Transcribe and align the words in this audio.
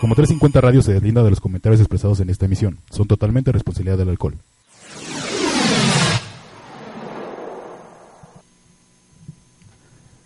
Como 0.00 0.14
350 0.14 0.60
Radio 0.60 0.80
se 0.80 0.92
deslinda 0.92 1.24
de 1.24 1.30
los 1.30 1.40
comentarios 1.40 1.80
expresados 1.80 2.20
en 2.20 2.30
esta 2.30 2.46
emisión. 2.46 2.78
Son 2.88 3.08
totalmente 3.08 3.50
responsabilidad 3.50 3.98
del 3.98 4.10
alcohol. 4.10 4.36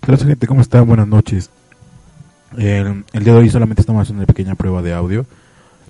Hola 0.06 0.18
gente, 0.18 0.46
¿cómo 0.46 0.60
están? 0.60 0.86
Buenas 0.86 1.08
noches. 1.08 1.48
El, 2.58 3.04
el 3.14 3.24
día 3.24 3.32
de 3.32 3.38
hoy 3.38 3.48
solamente 3.48 3.80
estamos 3.80 4.02
haciendo 4.02 4.20
una 4.20 4.26
pequeña 4.26 4.56
prueba 4.56 4.82
de 4.82 4.92
audio. 4.92 5.24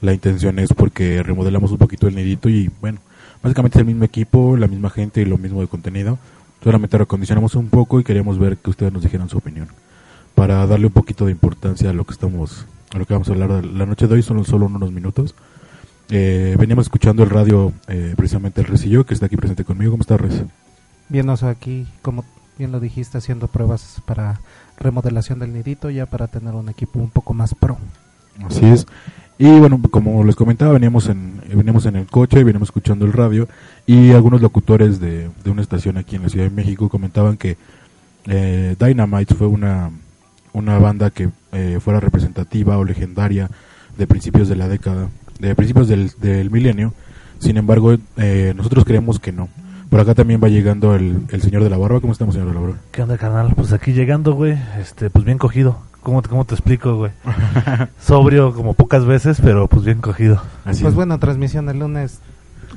La 0.01 0.13
intención 0.13 0.61
es 0.61 0.73
porque 0.73 1.21
remodelamos 1.25 1.73
un 1.73 1.79
poquito 1.79 2.07
el 2.07 2.15
nidito 2.15 2.49
y 2.49 2.71
bueno, 2.81 3.01
básicamente 3.43 3.79
es 3.79 3.81
el 3.81 3.87
mismo 3.87 4.05
equipo, 4.05 4.57
la 4.57 4.69
misma 4.69 4.91
gente 4.91 5.23
y 5.23 5.25
lo 5.25 5.39
mismo 5.39 5.61
de 5.61 5.67
contenido. 5.67 6.21
Solamente 6.63 6.99
recondicionamos 6.99 7.57
un 7.57 7.69
poco 7.69 7.99
y 7.99 8.05
queríamos 8.05 8.39
ver 8.39 8.59
que 8.59 8.71
ustedes 8.71 8.93
nos 8.93 9.03
dijeran 9.03 9.29
su 9.29 9.39
opinión. 9.39 9.67
Para 10.37 10.65
darle 10.69 10.87
un 10.87 10.93
poquito 10.93 11.27
de 11.27 11.33
importancia 11.33 11.91
a 11.91 11.93
lo 11.93 12.05
que 12.05 12.13
estamos, 12.13 12.65
lo 12.93 13.07
que 13.07 13.15
vamos 13.15 13.29
a 13.29 13.33
hablar 13.33 13.65
la 13.65 13.87
noche 13.87 14.07
de 14.07 14.15
hoy, 14.15 14.23
son 14.23 14.45
solo 14.45 14.67
unos 14.67 14.93
minutos. 14.93 15.35
Eh, 16.11 16.57
veníamos 16.59 16.87
escuchando 16.87 17.23
el 17.23 17.31
radio, 17.31 17.73
eh, 17.89 18.15
precisamente 18.17 18.61
el 18.61 18.67
Resillo, 18.67 19.07
que 19.07 19.15
está 19.15 19.27
aquí 19.27 19.37
presente 19.37 19.65
conmigo. 19.65 19.93
¿Cómo 19.93 20.03
estás, 20.03 20.21
Res? 20.21 20.43
Bien, 21.09 21.29
aquí, 21.31 21.87
como 22.03 22.25
bien 22.59 22.73
lo 22.73 22.81
dijiste, 22.81 23.19
haciendo 23.19 23.49
pruebas 23.49 24.03
para 24.05 24.41
remodelación 24.77 25.39
del 25.39 25.53
nidito, 25.53 25.91
ya 25.91 26.07
para 26.07 26.27
tener 26.27 26.55
un 26.55 26.69
equipo 26.69 26.99
un 26.99 27.11
poco 27.11 27.35
más 27.35 27.55
pro. 27.55 27.79
Así 28.45 28.67
es. 28.67 28.87
Y 29.39 29.59
bueno, 29.59 29.81
como 29.91 30.23
les 30.25 30.37
comentaba, 30.37 30.73
veníamos 30.73 31.09
en, 31.09 31.41
veníamos 31.49 31.87
en 31.87 31.97
el 31.97 32.07
coche, 32.07 32.41
y 32.41 32.45
veníamos 32.45 32.69
escuchando 32.69 33.05
el 33.07 33.13
radio 33.13 33.49
y 33.87 34.13
algunos 34.13 34.41
locutores 34.41 35.01
de, 35.01 35.31
de 35.43 35.51
una 35.51 35.63
estación 35.63 35.97
aquí 35.97 36.17
en 36.17 36.23
la 36.23 36.29
Ciudad 36.29 36.45
de 36.45 36.55
México 36.55 36.89
comentaban 36.89 37.37
que 37.37 37.57
eh, 38.27 38.77
Dynamite 38.79 39.35
fue 39.35 39.47
una, 39.47 39.91
una 40.53 40.79
banda 40.79 41.11
que 41.11 41.31
eh, 41.53 41.79
fuera 41.81 42.01
representativa 42.01 42.79
o 42.79 42.85
legendaria 42.85 43.51
de 43.97 44.07
principios 44.07 44.49
de 44.49 44.57
la 44.57 44.69
década, 44.69 45.09
de 45.39 45.55
principios 45.55 45.89
del, 45.89 46.11
del 46.21 46.51
milenio. 46.51 46.95
Sin 47.39 47.57
embargo, 47.57 47.95
eh, 48.17 48.53
nosotros 48.57 48.85
creemos 48.85 49.19
que 49.19 49.33
no. 49.33 49.49
Por 49.91 50.01
acá 50.01 50.15
también 50.15 50.41
va 50.43 50.49
llegando 50.49 50.95
el, 50.95 51.27
el 51.31 51.43
señor 51.43 51.63
de 51.63 51.71
la 51.71 51.77
barba. 51.77 52.01
¿Cómo 52.01 52.13
estamos, 52.13 52.35
señor 52.35 52.49
de 52.49 52.55
la 52.55 52.61
barba? 52.61 52.77
¿Qué 52.91 53.03
onda, 53.03 53.19
carnal? 53.19 53.53
Pues 53.55 53.73
aquí 53.73 53.93
llegando, 53.93 54.33
güey, 54.35 54.59
este, 54.81 55.11
pues 55.11 55.25
bien 55.25 55.39
cogido. 55.39 55.79
¿Cómo 56.03 56.23
te, 56.23 56.29
cómo 56.29 56.45
te 56.45 56.55
explico, 56.55 56.97
güey? 56.97 57.13
Sobrio 58.01 58.55
como 58.55 58.75
pocas 58.75 59.05
veces, 59.05 59.41
pero 59.43 59.69
pues 59.69 59.85
bien 59.85 60.01
cogido. 60.01 60.43
Así 60.65 60.83
pues 60.83 60.93
es. 60.93 60.95
bueno, 60.95 61.19
transmisión 61.19 61.69
el 61.69 61.79
lunes 61.79 62.21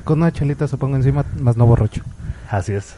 con 0.04 0.18
una 0.18 0.32
chelita 0.32 0.68
se 0.68 0.76
pongo 0.76 0.96
encima, 0.96 1.24
más 1.40 1.56
no 1.56 1.66
borracho. 1.66 2.02
Así 2.50 2.72
es. 2.72 2.94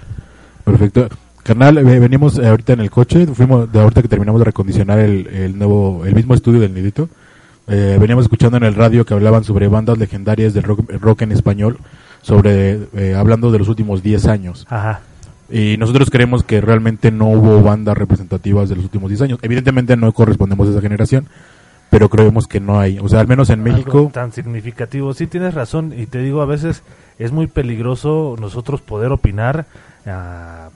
Perfecto. 0.64 1.08
Carnal, 1.48 1.78
eh, 1.78 1.98
venimos 1.98 2.38
eh, 2.38 2.46
ahorita 2.46 2.74
en 2.74 2.80
el 2.80 2.90
coche, 2.90 3.26
fuimos 3.26 3.72
de 3.72 3.80
ahorita 3.80 4.02
que 4.02 4.08
terminamos 4.08 4.38
de 4.38 4.44
recondicionar 4.44 4.98
el, 4.98 5.26
el 5.28 5.58
nuevo, 5.58 6.04
el 6.04 6.14
mismo 6.14 6.34
estudio 6.34 6.60
del 6.60 6.74
Nidito. 6.74 7.08
Eh, 7.66 7.96
veníamos 7.98 8.26
escuchando 8.26 8.58
en 8.58 8.64
el 8.64 8.74
radio 8.74 9.06
que 9.06 9.14
hablaban 9.14 9.44
sobre 9.44 9.66
bandas 9.66 9.96
legendarias 9.96 10.52
del 10.52 10.64
rock, 10.64 10.90
rock 11.00 11.22
en 11.22 11.32
español, 11.32 11.78
sobre 12.20 12.80
eh, 12.94 13.14
hablando 13.16 13.50
de 13.50 13.60
los 13.60 13.68
últimos 13.68 14.02
10 14.02 14.26
años. 14.26 14.66
Ajá. 14.68 15.00
Y 15.48 15.78
nosotros 15.78 16.10
creemos 16.10 16.42
que 16.42 16.60
realmente 16.60 17.10
no 17.10 17.28
hubo 17.30 17.62
bandas 17.62 17.96
representativas 17.96 18.68
de 18.68 18.76
los 18.76 18.84
últimos 18.84 19.08
10 19.08 19.22
años. 19.22 19.38
Evidentemente 19.40 19.96
no 19.96 20.12
correspondemos 20.12 20.68
a 20.68 20.72
esa 20.72 20.82
generación, 20.82 21.28
pero 21.88 22.10
creemos 22.10 22.46
que 22.46 22.60
no 22.60 22.78
hay. 22.78 22.98
O 22.98 23.08
sea, 23.08 23.20
al 23.20 23.26
menos 23.26 23.48
en 23.48 23.60
Algo 23.60 23.72
México, 23.72 24.10
tan 24.12 24.32
significativo. 24.32 25.14
Sí, 25.14 25.26
tienes 25.26 25.54
razón. 25.54 25.94
Y 25.96 26.04
te 26.04 26.18
digo, 26.18 26.42
a 26.42 26.46
veces 26.46 26.82
es 27.18 27.32
muy 27.32 27.46
peligroso 27.46 28.36
nosotros 28.38 28.82
poder 28.82 29.12
opinar, 29.12 29.64
ah, 30.04 30.68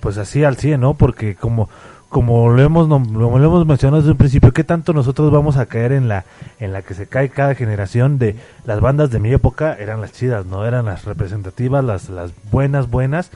pues 0.00 0.18
así 0.18 0.44
al 0.44 0.56
100, 0.56 0.80
¿no? 0.80 0.94
Porque 0.94 1.34
como 1.34 1.68
como 2.08 2.48
lo 2.48 2.62
hemos 2.62 2.86
como 2.86 3.38
lo 3.38 3.44
hemos 3.44 3.66
mencionado 3.66 4.00
desde 4.00 4.12
un 4.12 4.18
principio, 4.18 4.52
¿qué 4.52 4.62
tanto 4.62 4.92
nosotros 4.92 5.32
vamos 5.32 5.56
a 5.56 5.66
caer 5.66 5.90
en 5.90 6.06
la 6.06 6.24
en 6.60 6.72
la 6.72 6.82
que 6.82 6.94
se 6.94 7.08
cae 7.08 7.28
cada 7.28 7.56
generación 7.56 8.18
de 8.18 8.36
las 8.64 8.80
bandas 8.80 9.10
de 9.10 9.18
mi 9.18 9.32
época 9.32 9.74
eran 9.74 10.00
las 10.00 10.12
chidas, 10.12 10.46
no 10.46 10.64
eran 10.64 10.84
las 10.84 11.04
representativas, 11.04 11.84
las 11.84 12.10
las 12.10 12.30
buenas 12.52 12.88
buenas, 12.88 13.32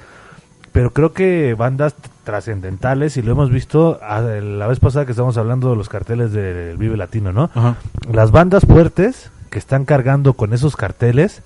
pero 0.70 0.92
creo 0.92 1.12
que 1.12 1.54
bandas 1.54 1.96
trascendentales 2.22 3.16
y 3.16 3.22
lo 3.22 3.32
hemos 3.32 3.50
visto 3.50 3.98
ah, 4.00 4.20
la 4.20 4.68
vez 4.68 4.78
pasada 4.78 5.06
que 5.06 5.12
estábamos 5.12 5.38
hablando 5.38 5.70
de 5.70 5.76
los 5.76 5.88
carteles 5.88 6.32
del 6.32 6.76
Vive 6.76 6.96
Latino, 6.96 7.32
¿no? 7.32 7.50
Ajá. 7.54 7.74
las 8.12 8.30
bandas 8.30 8.64
fuertes 8.64 9.30
que 9.50 9.58
están 9.58 9.86
cargando 9.86 10.34
con 10.34 10.52
esos 10.52 10.76
carteles 10.76 11.42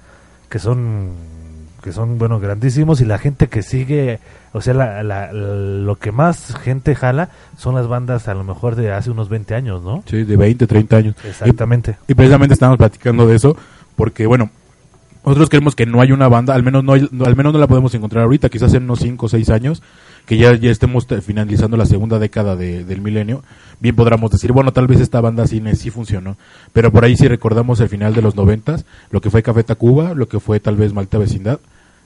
que 0.50 0.58
son 0.58 1.12
que 1.82 1.92
son 1.92 2.18
bueno 2.18 2.38
grandísimos 2.40 3.00
y 3.00 3.04
la 3.04 3.18
gente 3.18 3.48
que 3.48 3.62
sigue 3.62 4.20
o 4.52 4.60
sea 4.60 4.72
la, 4.74 5.02
la- 5.02 5.32
lo 5.32 5.96
que 5.96 6.12
más 6.12 6.54
gente 6.62 6.94
jala 6.94 7.30
son 7.58 7.74
las 7.74 7.88
bandas 7.88 8.28
a 8.28 8.34
lo 8.34 8.44
mejor 8.44 8.76
de 8.76 8.92
hace 8.92 9.10
unos 9.10 9.28
20 9.28 9.54
años 9.54 9.82
no 9.82 10.02
sí, 10.06 10.22
de 10.24 10.36
20, 10.36 10.66
30 10.66 10.96
años. 10.96 11.16
exactamente 11.24 11.96
Y 12.08 12.14
precisamente 12.14 12.54
estábamos 12.54 12.78
platicando 12.78 13.26
de 13.26 13.36
eso, 13.36 13.56
porque 13.96 14.26
bueno, 14.26 14.50
nosotros 15.24 15.48
creemos 15.50 15.74
que 15.76 15.86
no 15.86 16.00
hay 16.00 16.10
una 16.12 16.28
banda, 16.28 16.54
al 16.54 16.62
menos 16.62 16.82
no, 16.84 16.92
hay- 16.94 17.08
no- 17.12 17.24
al 17.24 17.36
menos 17.36 17.52
no 17.52 17.58
la 17.58 17.66
podemos 17.68 17.94
encontrar 17.94 18.24
ahorita, 18.24 18.48
quizás 18.48 18.74
en 18.74 18.84
unos 18.84 18.98
5 19.00 19.26
o 19.26 19.28
6 19.28 19.50
años, 19.50 19.82
que 20.26 20.36
ya, 20.36 20.54
ya 20.54 20.70
estemos 20.70 21.06
te- 21.08 21.20
finalizando 21.20 21.76
la 21.76 21.86
segunda 21.86 22.18
década 22.20 22.54
de- 22.56 22.84
del 22.84 23.00
milenio, 23.00 23.42
bien 23.80 23.94
podríamos 23.96 24.30
decir, 24.30 24.52
bueno, 24.52 24.72
tal 24.72 24.86
vez 24.88 25.00
esta 25.00 25.20
banda 25.20 25.46
sí, 25.48 25.60
ne- 25.60 25.74
sí 25.76 25.90
funcionó, 25.90 26.36
pero 26.72 26.90
por 26.92 27.04
ahí 27.04 27.16
si 27.16 27.26
recordamos 27.28 27.80
el 27.80 27.88
final 27.88 28.14
de 28.14 28.22
los 28.22 28.34
noventas, 28.36 28.84
lo 29.10 29.20
que 29.20 29.30
fue 29.30 29.42
Café 29.42 29.62
Tacuba, 29.64 30.14
lo 30.14 30.26
que 30.28 30.38
fue 30.40 30.58
tal 30.60 30.76
vez 30.76 30.92
Malta 30.92 31.18
Vecindad, 31.18 31.58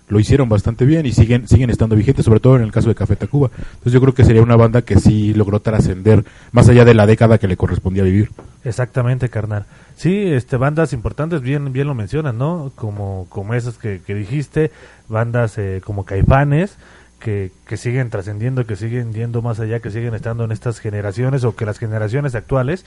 lo 0.08 0.20
hicieron 0.20 0.48
bastante 0.48 0.84
bien 0.84 1.06
y 1.06 1.12
siguen 1.12 1.48
siguen 1.48 1.70
estando 1.70 1.96
vigentes, 1.96 2.24
sobre 2.24 2.40
todo 2.40 2.56
en 2.56 2.62
el 2.62 2.72
caso 2.72 2.88
de 2.88 2.94
Café 2.94 3.16
Tacuba. 3.16 3.50
Entonces 3.56 3.92
yo 3.92 4.00
creo 4.00 4.14
que 4.14 4.24
sería 4.24 4.42
una 4.42 4.56
banda 4.56 4.82
que 4.82 4.98
sí 4.98 5.34
logró 5.34 5.60
trascender 5.60 6.24
más 6.52 6.68
allá 6.68 6.84
de 6.84 6.94
la 6.94 7.06
década 7.06 7.38
que 7.38 7.48
le 7.48 7.56
correspondía 7.56 8.02
vivir. 8.02 8.30
exactamente 8.64 9.28
carnal 9.28 9.64
sí 9.96 10.26
este 10.26 10.56
bandas 10.56 10.92
importantes 10.92 11.40
bien 11.40 11.72
bien 11.72 11.86
lo 11.86 11.94
mencionas 11.94 12.34
no 12.34 12.72
como 12.74 13.26
como 13.28 13.54
esas 13.54 13.78
que, 13.78 14.00
que 14.04 14.14
dijiste 14.14 14.70
bandas 15.08 15.58
eh, 15.58 15.80
como 15.84 16.04
Caifanes 16.04 16.76
que, 17.18 17.50
que 17.66 17.76
siguen 17.76 18.10
trascendiendo, 18.10 18.66
que 18.66 18.76
siguen 18.76 19.12
yendo 19.12 19.42
más 19.42 19.58
allá, 19.60 19.80
que 19.80 19.90
siguen 19.90 20.14
estando 20.14 20.44
en 20.44 20.52
estas 20.52 20.80
generaciones 20.80 21.44
o 21.44 21.56
que 21.56 21.66
las 21.66 21.78
generaciones 21.78 22.34
actuales 22.34 22.84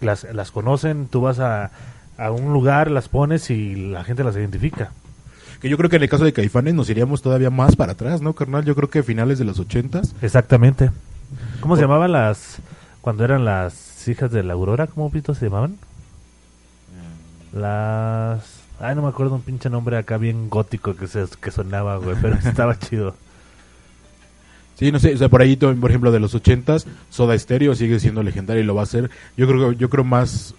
las, 0.00 0.24
las 0.32 0.50
conocen, 0.50 1.08
tú 1.08 1.22
vas 1.22 1.40
a, 1.40 1.70
a 2.18 2.30
un 2.30 2.52
lugar, 2.52 2.90
las 2.90 3.08
pones 3.08 3.50
y 3.50 3.74
la 3.74 4.04
gente 4.04 4.24
las 4.24 4.36
identifica. 4.36 4.92
Que 5.60 5.68
yo 5.68 5.76
creo 5.76 5.90
que 5.90 5.96
en 5.96 6.02
el 6.02 6.08
caso 6.08 6.24
de 6.24 6.32
Caifanes 6.32 6.74
nos 6.74 6.88
iríamos 6.88 7.20
todavía 7.20 7.50
más 7.50 7.76
para 7.76 7.92
atrás, 7.92 8.22
¿no, 8.22 8.32
carnal? 8.32 8.64
Yo 8.64 8.74
creo 8.74 8.88
que 8.88 9.02
finales 9.02 9.38
de 9.38 9.44
los 9.44 9.58
ochentas. 9.58 10.14
Exactamente. 10.22 10.90
¿Cómo 11.60 11.76
se 11.76 11.82
llamaban 11.82 12.12
las, 12.12 12.58
cuando 13.02 13.24
eran 13.24 13.44
las 13.44 14.08
hijas 14.08 14.30
de 14.30 14.42
la 14.42 14.54
Aurora? 14.54 14.86
¿Cómo 14.86 15.10
pito 15.10 15.34
se 15.34 15.46
llamaban? 15.46 15.76
Las... 17.52 18.42
Ay, 18.80 18.94
no 18.94 19.02
me 19.02 19.08
acuerdo 19.08 19.34
un 19.34 19.42
pinche 19.42 19.68
nombre 19.68 19.98
acá 19.98 20.16
bien 20.16 20.48
gótico 20.48 20.96
que, 20.96 21.06
se, 21.06 21.26
que 21.40 21.50
sonaba, 21.50 21.98
güey, 21.98 22.16
pero 22.20 22.34
estaba 22.44 22.78
chido. 22.78 23.14
Sí, 24.76 24.90
no 24.90 24.98
sé, 24.98 25.12
o 25.12 25.18
sea, 25.18 25.28
por 25.28 25.42
ahí, 25.42 25.56
por 25.56 25.90
ejemplo, 25.90 26.10
de 26.10 26.20
los 26.20 26.34
ochentas, 26.34 26.86
Soda 27.10 27.38
Stereo 27.38 27.74
sigue 27.74 28.00
siendo 28.00 28.22
legendaria 28.22 28.62
y 28.62 28.66
lo 28.66 28.74
va 28.74 28.84
a 28.84 28.86
ser. 28.86 29.10
Yo 29.36 29.46
creo, 29.46 29.72
yo 29.72 29.90
creo 29.90 30.04
más 30.04 30.54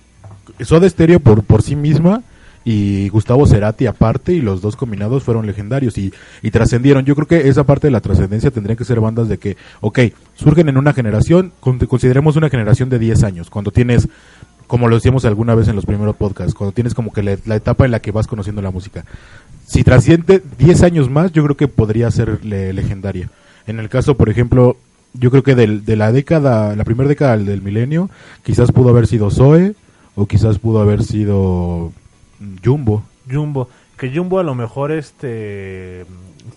Soda 0.60 0.88
Stereo 0.88 1.20
por, 1.20 1.44
por 1.44 1.64
sí 1.64 1.76
misma 1.76 2.22
y 2.64 3.10
Gustavo 3.10 3.48
Cerati 3.48 3.88
aparte 3.88 4.34
y 4.34 4.42
los 4.42 4.62
dos 4.62 4.76
combinados 4.76 5.24
fueron 5.24 5.48
legendarios 5.48 5.98
y, 5.98 6.14
y 6.42 6.52
trascendieron. 6.52 7.06
Yo 7.06 7.16
creo 7.16 7.28
que 7.28 7.50
esa 7.50 7.64
parte 7.64 7.88
de 7.88 7.92
la 7.92 8.02
trascendencia 8.02 8.52
tendría 8.52 8.76
que 8.76 8.86
ser 8.86 9.00
bandas 9.00 9.28
de 9.28 9.38
que, 9.40 9.58
ok, 9.82 10.00
surgen 10.36 10.70
en 10.70 10.78
una 10.78 10.94
generación, 10.94 11.52
con- 11.60 11.80
consideremos 11.80 12.36
una 12.36 12.50
generación 12.50 12.90
de 12.90 13.00
10 13.00 13.24
años, 13.24 13.50
cuando 13.50 13.72
tienes, 13.72 14.08
como 14.68 14.88
lo 14.88 14.96
decíamos 14.96 15.26
alguna 15.26 15.56
vez 15.56 15.68
en 15.68 15.76
los 15.76 15.86
primeros 15.86 16.16
podcasts, 16.16 16.54
cuando 16.54 16.72
tienes 16.72 16.94
como 16.94 17.12
que 17.12 17.24
la, 17.24 17.56
etapa 17.56 17.86
en 17.86 17.92
la 17.92 18.00
que 18.00 18.12
vas 18.12 18.28
conociendo 18.28 18.62
la 18.62 18.72
música. 18.72 19.06
Si 19.66 19.84
trasciende 19.84 20.44
10 20.60 20.84
años 20.84 21.10
más, 21.10 21.32
yo 21.32 21.44
creo 21.44 21.58
que 21.58 21.68
podría 21.68 22.12
ser 22.12 22.46
le- 22.46 22.74
legendaria. 22.74 23.30
En 23.68 23.80
el 23.80 23.90
caso, 23.90 24.16
por 24.18 24.30
ejemplo, 24.30 24.78
yo 25.14 25.32
creo 25.32 25.44
que 25.44 25.56
del- 25.56 25.84
de 25.84 25.96
la 25.96 26.12
década, 26.12 26.76
la 26.76 26.84
primera 26.84 27.10
década 27.10 27.38
del, 27.38 27.62
milenio, 27.62 28.10
quizás 28.44 28.72
pudo 28.72 28.90
haber 28.90 29.08
sido 29.08 29.30
Zoe 29.32 29.74
o 30.16 30.26
quizás 30.26 30.60
pudo 30.60 30.80
haber 30.82 31.04
sido 31.04 31.92
Jumbo. 32.64 33.04
Jumbo, 33.32 33.70
que 33.98 34.10
Jumbo 34.16 34.40
a 34.40 34.44
lo 34.44 34.56
mejor 34.56 34.92
este 34.92 36.06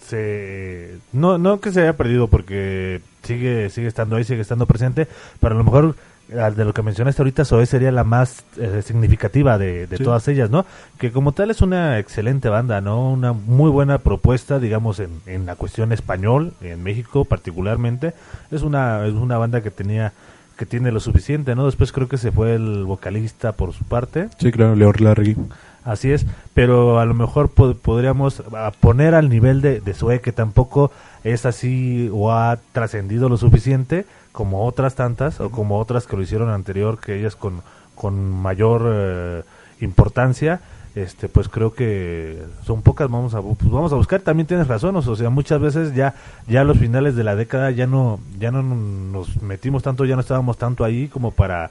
se 0.07 0.97
no 1.13 1.39
no 1.39 1.61
que 1.61 1.73
se 1.73 1.83
haya 1.83 1.97
perdido 1.97 2.29
porque 2.29 3.01
sigue 3.23 3.69
sigue 3.71 3.87
estando 3.87 4.17
ahí, 4.17 4.25
sigue 4.25 4.41
estando 4.41 4.67
presente, 4.67 5.07
pero 5.41 5.55
a 5.55 5.59
lo 5.59 5.65
mejor 5.65 5.97
al 6.41 6.57
de 6.57 6.65
lo 6.65 6.73
que 6.73 6.81
mencionaste 6.81 7.21
ahorita, 7.21 7.45
Zoe 7.45 7.67
sería 7.67 7.93
la 7.93 8.03
más 8.03 8.45
eh, 8.57 8.81
significativa 8.83 9.59
de, 9.59 9.87
de 9.87 9.99
Sí. 9.99 10.05
todas 10.05 10.27
ellas, 10.27 10.49
¿no? 10.49 10.65
Que 10.99 11.13
como 11.13 11.33
tal 11.33 11.51
es 11.51 11.61
una 11.61 11.99
excelente 11.99 12.49
banda, 12.49 12.81
¿no? 12.81 13.11
Una 13.13 13.35
muy 13.35 13.71
buena 13.71 13.99
propuesta, 13.99 14.59
digamos, 14.59 15.01
en, 15.01 15.11
en 15.27 15.45
la 15.45 15.55
cuestión 15.55 15.93
español, 15.93 16.55
en 16.63 16.83
México 16.83 17.27
particularmente. 17.27 18.15
Es 18.51 18.63
una, 18.63 19.07
es 19.07 19.13
una 19.13 19.37
banda 19.37 19.61
que 19.63 19.71
tenía 19.71 20.15
que 20.57 20.65
tiene 20.65 20.93
lo 20.93 21.01
suficiente, 21.01 21.55
¿no? 21.55 21.67
Después 21.67 21.93
creo 21.93 22.09
que 22.09 22.17
se 22.17 22.33
fue 22.33 22.55
el 22.55 22.85
vocalista 22.85 23.53
por 23.53 23.75
su 23.75 23.85
parte. 23.85 24.29
Sí, 24.39 24.51
claro, 24.51 24.75
Leor 24.77 25.03
Larregui. 25.03 25.37
Así 25.85 26.11
es, 26.13 26.25
pero 26.55 26.99
a 26.99 27.05
lo 27.05 27.13
mejor 27.15 27.51
pod- 27.55 27.77
podríamos 27.77 28.43
poner 28.81 29.15
al 29.15 29.29
nivel 29.29 29.61
de, 29.61 29.81
de 29.81 29.93
Zoe, 29.95 30.21
que 30.21 30.33
tampoco 30.33 30.91
es 31.25 31.45
así 31.45 32.09
o 32.13 32.33
ha 32.33 32.59
trascendido 32.73 33.29
lo 33.29 33.37
suficiente 33.37 34.07
como 34.33 34.65
otras 34.67 34.95
tantas 34.95 35.41
o 35.41 35.51
como 35.51 35.79
otras 35.79 36.07
que 36.07 36.17
lo 36.17 36.23
hicieron 36.23 36.49
anterior, 36.49 36.99
que 36.99 37.19
ellas 37.19 37.37
con 37.37 37.63
con 37.95 38.29
mayor 38.31 38.83
eh, 38.93 39.43
importancia 39.81 40.61
este 40.97 41.29
pues 41.29 41.49
creo 41.49 41.73
que 41.75 42.43
son 42.65 42.83
pocas 42.83 43.09
vamos 43.11 43.35
a 43.35 43.41
pues 43.43 43.71
vamos 43.71 43.93
a 43.93 43.97
buscar 43.97 44.21
también 44.21 44.47
tienes 44.49 44.67
razón 44.69 44.97
o 44.97 45.03
sea 45.17 45.31
muchas 45.31 45.61
veces 45.61 45.95
ya 45.95 46.15
ya 46.49 46.63
a 46.63 46.65
los 46.65 46.79
finales 46.79 47.15
de 47.15 47.23
la 47.25 47.37
década 47.37 47.71
ya 47.71 47.87
no 47.87 48.19
ya 48.39 48.51
no 48.51 48.63
nos 48.65 49.41
metimos 49.43 49.83
tanto 49.85 50.05
ya 50.05 50.15
no 50.17 50.21
estábamos 50.23 50.57
tanto 50.59 50.85
ahí 50.85 51.07
como 51.09 51.31
para 51.31 51.71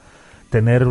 tener 0.50 0.86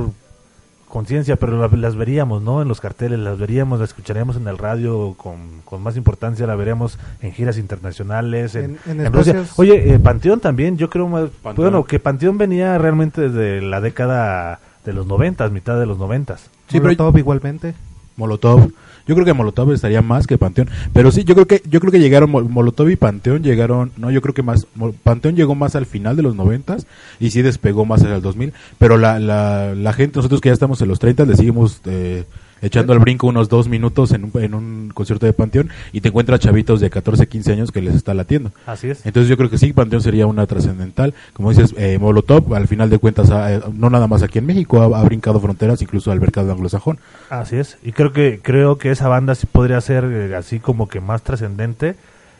conciencia 0.93 1.35
pero 1.37 1.57
la- 1.57 1.75
las 1.75 1.95
veríamos 1.95 2.43
no 2.43 2.61
en 2.61 2.67
los 2.67 2.79
carteles 2.79 3.17
las 3.19 3.39
veríamos 3.39 3.79
las 3.79 3.89
escucharíamos 3.89 4.35
en 4.37 4.47
el 4.47 4.59
radio 4.59 5.15
con, 5.17 5.37
con 5.65 5.81
más 5.81 5.97
importancia 5.97 6.45
la 6.45 6.55
veríamos 6.55 6.99
en 7.21 7.31
giras 7.33 7.57
internacionales 7.57 8.53
en, 8.53 8.77
En- 8.85 8.99
en 8.99 9.05
en 9.07 9.11
Rusia 9.13 9.43
oye 9.55 9.93
eh, 9.95 9.97
Panteón 9.99 10.39
también 10.39 10.77
yo 10.77 10.89
creo 10.91 11.07
más 11.07 11.29
Panteón. 11.41 11.71
bueno 11.71 11.83
que 11.85 11.97
Panteón 11.99 12.37
venía 12.37 12.77
realmente 12.77 13.21
desde 13.29 13.61
la 13.61 13.81
década 13.81 14.59
de 14.85 14.93
los 14.93 15.07
noventas 15.07 15.51
mitad 15.51 15.79
de 15.79 15.87
los 15.87 15.97
noventas 15.97 16.41
Sí, 16.67 16.79
pero- 16.79 16.83
Molotov 16.83 17.17
igualmente. 17.17 17.73
Molotov. 18.17 18.71
Yo 19.05 19.15
creo 19.15 19.25
que 19.25 19.33
Molotov 19.33 19.73
estaría 19.73 20.01
más 20.01 20.27
que 20.27 20.37
Panteón, 20.37 20.69
pero 20.93 21.11
sí, 21.11 21.25
yo 21.25 21.33
creo 21.35 21.45
que 21.45 21.61
yo 21.69 21.81
creo 21.81 21.91
que 21.91 21.99
llegaron 21.99 22.31
Mol- 22.31 22.47
Molotov 22.47 22.89
y 22.89 22.95
Panteón 22.95 23.43
llegaron, 23.43 23.91
no, 23.97 24.09
yo 24.11 24.21
creo 24.21 24.33
que 24.33 24.43
más 24.43 24.65
Panteón 25.03 25.35
llegó 25.35 25.55
más 25.55 25.75
al 25.75 25.85
final 25.85 26.15
de 26.15 26.23
los 26.23 26.35
noventas 26.35 26.87
y 27.19 27.31
sí 27.31 27.41
despegó 27.41 27.83
más 27.85 28.01
hacia 28.01 28.15
el 28.15 28.21
2000, 28.21 28.53
pero 28.77 28.97
la, 28.97 29.19
la, 29.19 29.75
la 29.75 29.91
gente 29.93 30.19
nosotros 30.19 30.39
que 30.39 30.47
ya 30.49 30.53
estamos 30.53 30.81
en 30.81 30.87
los 30.87 30.99
30 30.99 31.25
le 31.25 31.35
seguimos 31.35 31.81
eh, 31.85 32.23
echando 32.63 32.93
al 32.93 32.99
brinco 32.99 33.27
unos 33.27 33.49
dos 33.49 33.67
minutos 33.67 34.11
en 34.13 34.23
un, 34.23 34.31
en 34.41 34.53
un 34.55 34.91
concierto 34.93 35.25
de 35.25 35.33
Panteón 35.33 35.69
y 35.91 36.01
te 36.01 36.07
encuentras 36.09 36.39
chavitos 36.39 36.79
de 36.79 36.89
14, 36.89 37.27
15 37.27 37.51
años 37.51 37.71
que 37.71 37.81
les 37.81 37.93
está 37.95 38.13
latiendo. 38.13 38.51
así 38.65 38.89
es 38.89 39.05
Entonces 39.05 39.29
yo 39.29 39.37
creo 39.37 39.49
que 39.49 39.57
sí, 39.57 39.73
Panteón 39.73 40.01
sería 40.01 40.25
una 40.27 40.47
trascendental. 40.47 41.13
Como 41.33 41.49
dices, 41.51 41.75
eh, 41.77 41.97
Molotov, 41.99 42.53
al 42.55 42.67
final 42.67 42.89
de 42.89 42.97
cuentas, 42.97 43.29
ha- 43.29 43.53
eh, 43.53 43.61
no 43.73 43.89
nada 43.89 44.07
más 44.07 44.23
aquí 44.23 44.39
en 44.39 44.45
México, 44.45 44.81
ha, 44.81 44.99
ha 44.99 45.03
brincado 45.03 45.39
fronteras, 45.39 45.81
incluso 45.81 46.11
al 46.11 46.19
mercado 46.19 46.51
anglosajón. 46.51 46.97
Así 47.29 47.57
es, 47.57 47.77
y 47.83 47.91
creo 47.91 48.13
que 48.13 48.39
creo 48.41 48.77
que 48.77 48.91
esa 48.91 49.07
banda 49.07 49.35
sí 49.35 49.45
podría 49.45 49.79
ser 49.81 50.05
eh, 50.05 50.35
así 50.35 50.59
como 50.59 50.87
que 50.87 50.99
más 51.01 51.21
trascendente, 51.21 51.95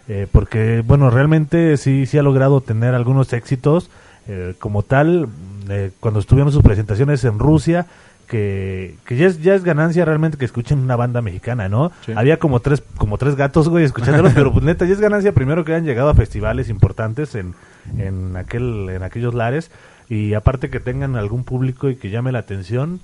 eh, 0.08 0.28
porque 0.32 0.84
bueno, 0.86 1.10
realmente 1.10 1.78
sí 1.78 2.06
sí 2.06 2.18
ha 2.18 2.24
logrado 2.24 2.62
tener 2.62 2.94
algunos 2.96 3.32
éxitos 3.34 3.90
eh, 4.28 4.54
como 4.60 4.84
tal. 4.84 5.28
eh, 5.70 5.92
cuando 6.00 6.20
estuvieron 6.20 6.52
sus 6.52 6.62
presentaciones 6.64 7.24
en 7.24 7.40
Rusia, 7.40 7.86
que, 8.28 8.96
que 9.06 9.16
ya 9.18 9.28
es 9.28 9.42
ya 9.42 9.56
es 9.56 9.64
ganancia 9.64 10.06
realmente 10.06 10.38
que 10.38 10.46
escuchen 10.46 10.80
una 10.80 10.96
banda 10.96 11.22
mexicana, 11.22 11.70
¿no? 11.70 11.92
Sí. 12.06 12.14
Había 12.16 12.38
como 12.40 12.60
tres 12.60 12.84
como 12.98 13.18
tres 13.18 13.36
gatos, 13.36 13.70
güey, 13.70 13.84
escuchándolos, 13.86 14.34
pero 14.36 14.52
pues 14.52 14.64
neta 14.64 14.86
ya 14.86 14.94
es 14.94 15.00
ganancia 15.00 15.32
primero 15.34 15.64
que 15.66 15.74
hayan 15.74 15.86
llegado 15.86 16.10
a 16.10 16.14
festivales 16.16 16.70
importantes 16.70 17.36
en 17.36 17.54
en 17.98 18.36
aquel 18.38 18.90
en 18.90 19.04
aquellos 19.04 19.34
lares 19.34 19.70
y 20.10 20.34
aparte 20.34 20.70
que 20.70 20.80
tengan 20.80 21.16
algún 21.16 21.44
público 21.44 21.90
y 21.90 21.96
que 21.96 22.10
llame 22.10 22.32
la 22.32 22.40
atención 22.40 23.00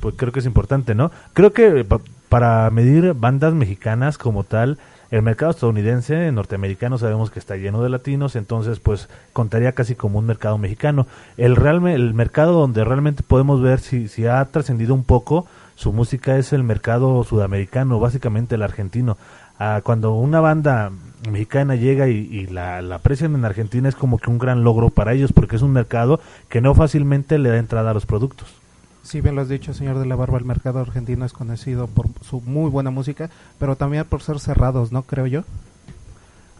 pues, 0.00 0.14
creo 0.16 0.32
que 0.32 0.40
es 0.40 0.46
importante, 0.46 0.94
¿no? 0.94 1.10
Creo 1.34 1.52
que 1.52 1.84
pa- 1.84 2.00
para 2.28 2.68
medir 2.70 3.14
bandas 3.14 3.54
mexicanas 3.54 4.18
como 4.18 4.42
tal, 4.44 4.76
el 5.10 5.22
mercado 5.22 5.52
estadounidense, 5.52 6.30
norteamericano, 6.32 6.98
sabemos 6.98 7.30
que 7.30 7.38
está 7.38 7.56
lleno 7.56 7.82
de 7.82 7.88
latinos, 7.88 8.36
entonces 8.36 8.78
pues 8.78 9.08
contaría 9.32 9.72
casi 9.72 9.94
como 9.94 10.18
un 10.18 10.26
mercado 10.26 10.58
mexicano. 10.58 11.06
El 11.36 11.56
realme, 11.56 11.94
el 11.94 12.12
mercado 12.12 12.52
donde 12.52 12.84
realmente 12.84 13.22
podemos 13.22 13.62
ver 13.62 13.80
si, 13.80 14.08
si 14.08 14.26
ha 14.26 14.44
trascendido 14.44 14.94
un 14.94 15.04
poco 15.04 15.46
su 15.76 15.92
música 15.92 16.36
es 16.36 16.52
el 16.52 16.62
mercado 16.62 17.24
sudamericano, 17.24 18.00
básicamente 18.00 18.56
el 18.56 18.62
argentino. 18.62 19.16
Ah, 19.58 19.80
cuando 19.82 20.14
una 20.14 20.40
banda 20.40 20.90
mexicana 21.30 21.74
llega 21.74 22.08
y, 22.08 22.16
y 22.16 22.46
la, 22.46 22.82
la 22.82 22.96
aprecian 22.96 23.34
en 23.34 23.44
Argentina 23.44 23.88
es 23.88 23.94
como 23.94 24.18
que 24.18 24.30
un 24.30 24.38
gran 24.38 24.62
logro 24.62 24.90
para 24.90 25.14
ellos 25.14 25.32
porque 25.32 25.56
es 25.56 25.62
un 25.62 25.72
mercado 25.72 26.20
que 26.48 26.60
no 26.60 26.74
fácilmente 26.74 27.38
le 27.38 27.48
da 27.48 27.58
entrada 27.58 27.92
a 27.92 27.94
los 27.94 28.06
productos. 28.06 28.48
Sí, 29.08 29.22
bien 29.22 29.34
lo 29.36 29.40
has 29.40 29.48
dicho, 29.48 29.72
señor 29.72 29.98
de 29.98 30.04
la 30.04 30.16
Barba, 30.16 30.36
el 30.36 30.44
mercado 30.44 30.80
argentino 30.80 31.24
es 31.24 31.32
conocido 31.32 31.86
por 31.86 32.08
su 32.28 32.42
muy 32.42 32.68
buena 32.68 32.90
música, 32.90 33.30
pero 33.58 33.74
también 33.74 34.04
por 34.04 34.20
ser 34.20 34.38
cerrados, 34.38 34.92
¿no? 34.92 35.00
Creo 35.02 35.26
yo. 35.26 35.44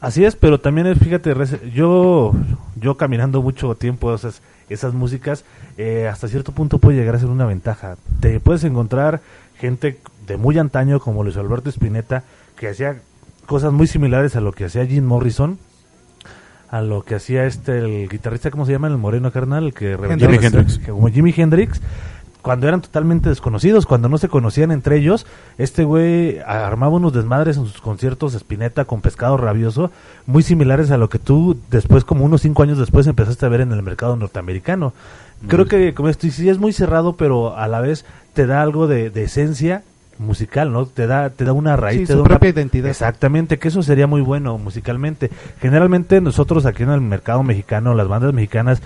Así 0.01 0.25
es, 0.25 0.35
pero 0.35 0.59
también 0.59 0.87
es, 0.87 0.99
fíjate, 0.99 1.35
yo, 1.75 2.33
yo 2.77 2.97
caminando 2.97 3.43
mucho 3.43 3.75
tiempo 3.75 4.15
esas, 4.15 4.41
esas 4.71 4.95
músicas, 4.95 5.45
eh, 5.77 6.09
hasta 6.11 6.27
cierto 6.29 6.53
punto 6.53 6.79
puede 6.79 6.97
llegar 6.97 7.17
a 7.17 7.19
ser 7.19 7.29
una 7.29 7.45
ventaja. 7.45 7.97
Te 8.21 8.41
puedes 8.41 8.65
encontrar 8.65 9.21
gente 9.59 9.99
de 10.27 10.37
muy 10.39 10.57
antaño 10.59 11.01
como 11.01 11.25
Luis 11.25 11.37
Alberto 11.37 11.69
Spinetta, 11.69 12.23
que 12.57 12.69
hacía 12.69 13.01
cosas 13.45 13.73
muy 13.75 13.87
similares 13.89 14.37
a 14.37 14.41
lo 14.41 14.53
que 14.53 14.65
hacía 14.65 14.87
Jim 14.87 15.05
Morrison, 15.05 15.59
a 16.71 16.81
lo 16.81 17.03
que 17.03 17.15
hacía 17.17 17.45
este, 17.45 17.79
el 17.79 18.09
guitarrista, 18.09 18.51
¿cómo 18.51 18.65
se 18.65 18.73
llama? 18.73 18.89
El 18.89 18.97
moreno 18.99 19.33
carnal, 19.33 19.65
el 19.67 19.75
que 19.75 19.97
Jimi 20.17 20.37
las- 20.37 20.45
Hendrix. 20.45 20.79
que 20.79 20.93
como 20.93 21.09
Jimi 21.09 21.35
Hendrix, 21.37 21.81
cuando 22.43 22.69
eran 22.69 22.81
totalmente 22.81 23.29
desconocidos, 23.29 23.85
cuando 23.87 24.09
no 24.09 24.17
se 24.19 24.29
conocían 24.29 24.71
entre 24.71 24.97
ellos, 24.97 25.27
este 25.59 25.85
güey 25.85 26.39
armaba 26.47 26.95
unos 26.97 27.13
desmadres 27.13 27.57
en 27.57 27.67
sus 27.67 27.81
conciertos 27.81 28.33
de 28.33 28.39
Spinetta 28.39 28.85
con 28.85 29.01
pescado 29.01 29.37
rabioso, 29.37 29.91
muy 30.27 30.43
similares 30.43 30.91
a 30.91 30.97
lo 30.99 31.09
que 31.09 31.19
tú 31.19 31.59
después, 31.71 32.05
como 32.05 32.25
unos 32.25 32.43
cinco 32.43 32.63
años 32.63 32.79
después, 32.79 33.07
empezaste 33.07 33.45
a 33.45 33.49
ver 33.49 33.61
en 33.63 33.73
el 33.73 33.83
mercado 33.83 34.17
norteamericano. 34.17 34.93
Creo 35.47 35.65
Mm. 35.67 35.69
que, 35.69 35.95
como 35.95 36.09
esto, 36.09 36.29
sí 36.31 36.49
es 36.49 36.59
muy 36.59 36.73
cerrado, 36.73 37.17
pero 37.17 37.57
a 37.57 37.69
la 37.69 37.81
vez 37.81 38.05
te 38.35 38.47
da 38.47 38.63
algo 38.63 38.87
de, 38.87 39.11
de 39.11 39.25
esencia 39.25 39.83
musical, 40.19 40.73
¿no? 40.73 40.87
Te 40.87 41.07
da, 41.07 41.31
te 41.31 41.45
da 41.45 41.53
una 41.53 41.77
raíz, 41.77 42.01
Sí, 42.01 42.07
te 42.07 42.13
su 42.13 42.19
da 42.19 42.23
una- 42.25 42.29
propia 42.31 42.51
identidad. 42.51 42.91
Exactamente, 42.91 43.59
que 43.61 43.69
eso 43.69 43.83
sería 43.85 44.07
muy 44.09 44.21
bueno 44.21 44.59
musicalmente. 44.59 45.31
Generalmente 45.61 46.21
nosotros 46.21 46.67
aquí 46.67 46.83
en 46.83 46.91
el 46.91 47.01
mercado 47.01 47.43
mexicano, 47.45 47.95
las 47.95 48.09
bandas 48.09 48.33
mexicanas, 48.33 48.83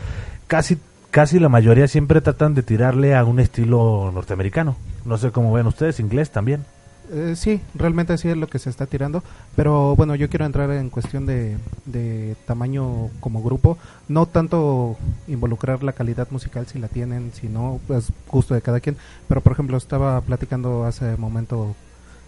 casi 0.46 0.76
casi 1.12 1.38
la 1.38 1.50
mayoría 1.50 1.86
siempre 1.86 2.22
tratan 2.22 2.54
de 2.54 2.62
tirarle 2.62 3.14
a 3.14 3.24
un 3.24 3.38
estilo 3.38 4.10
norteamericano. 4.12 4.76
No 5.04 5.18
sé 5.18 5.30
cómo 5.30 5.52
ven 5.52 5.66
ustedes, 5.66 6.00
inglés 6.00 6.30
también. 6.30 6.64
Eh, 7.12 7.34
sí, 7.36 7.60
realmente 7.74 8.16
sí 8.16 8.28
es 8.28 8.36
lo 8.38 8.46
que 8.46 8.58
se 8.58 8.70
está 8.70 8.86
tirando, 8.86 9.22
pero 9.54 9.94
bueno, 9.94 10.14
yo 10.14 10.30
quiero 10.30 10.46
entrar 10.46 10.70
en 10.70 10.88
cuestión 10.88 11.26
de, 11.26 11.58
de 11.84 12.34
tamaño 12.46 13.10
como 13.20 13.42
grupo, 13.42 13.76
no 14.08 14.24
tanto 14.24 14.96
involucrar 15.28 15.82
la 15.82 15.92
calidad 15.92 16.28
musical 16.30 16.66
si 16.66 16.78
la 16.78 16.88
tienen, 16.88 17.32
si 17.34 17.48
no, 17.48 17.80
pues 17.86 18.10
gusto 18.28 18.54
de 18.54 18.62
cada 18.62 18.80
quien, 18.80 18.96
pero 19.28 19.42
por 19.42 19.52
ejemplo 19.52 19.76
estaba 19.76 20.18
platicando 20.22 20.84
hace 20.86 21.18
momento 21.18 21.74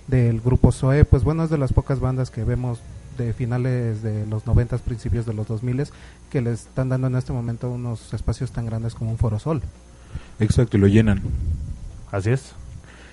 del 0.07 0.43
grupo 0.43 0.71
Zoe, 0.71 1.07
pues 1.07 1.25
bueno, 1.25 1.45
es 1.45 1.51
de 1.51 1.57
las 1.57 1.73
pocas 1.73 2.01
bandas 2.01 2.31
que 2.31 2.45
vemos 2.45 2.81
de 3.17 3.33
finales 3.33 4.03
de 4.03 4.27
los 4.27 4.47
noventas, 4.47 4.81
principios 4.81 5.27
de 5.27 5.35
los 5.35 5.47
2000 5.49 5.85
que 6.31 6.41
le 6.41 6.53
están 6.53 6.89
dando 6.89 7.07
en 7.07 7.17
este 7.17 7.33
momento 7.33 7.71
unos 7.71 8.13
espacios 8.13 8.51
tan 8.53 8.67
grandes 8.67 8.95
como 8.95 9.11
un 9.11 9.19
Foro 9.19 9.39
Sol. 9.39 9.63
Exacto, 10.41 10.77
y 10.77 10.81
lo 10.81 10.87
llenan. 10.87 11.23
Así 12.11 12.31
es. 12.31 12.53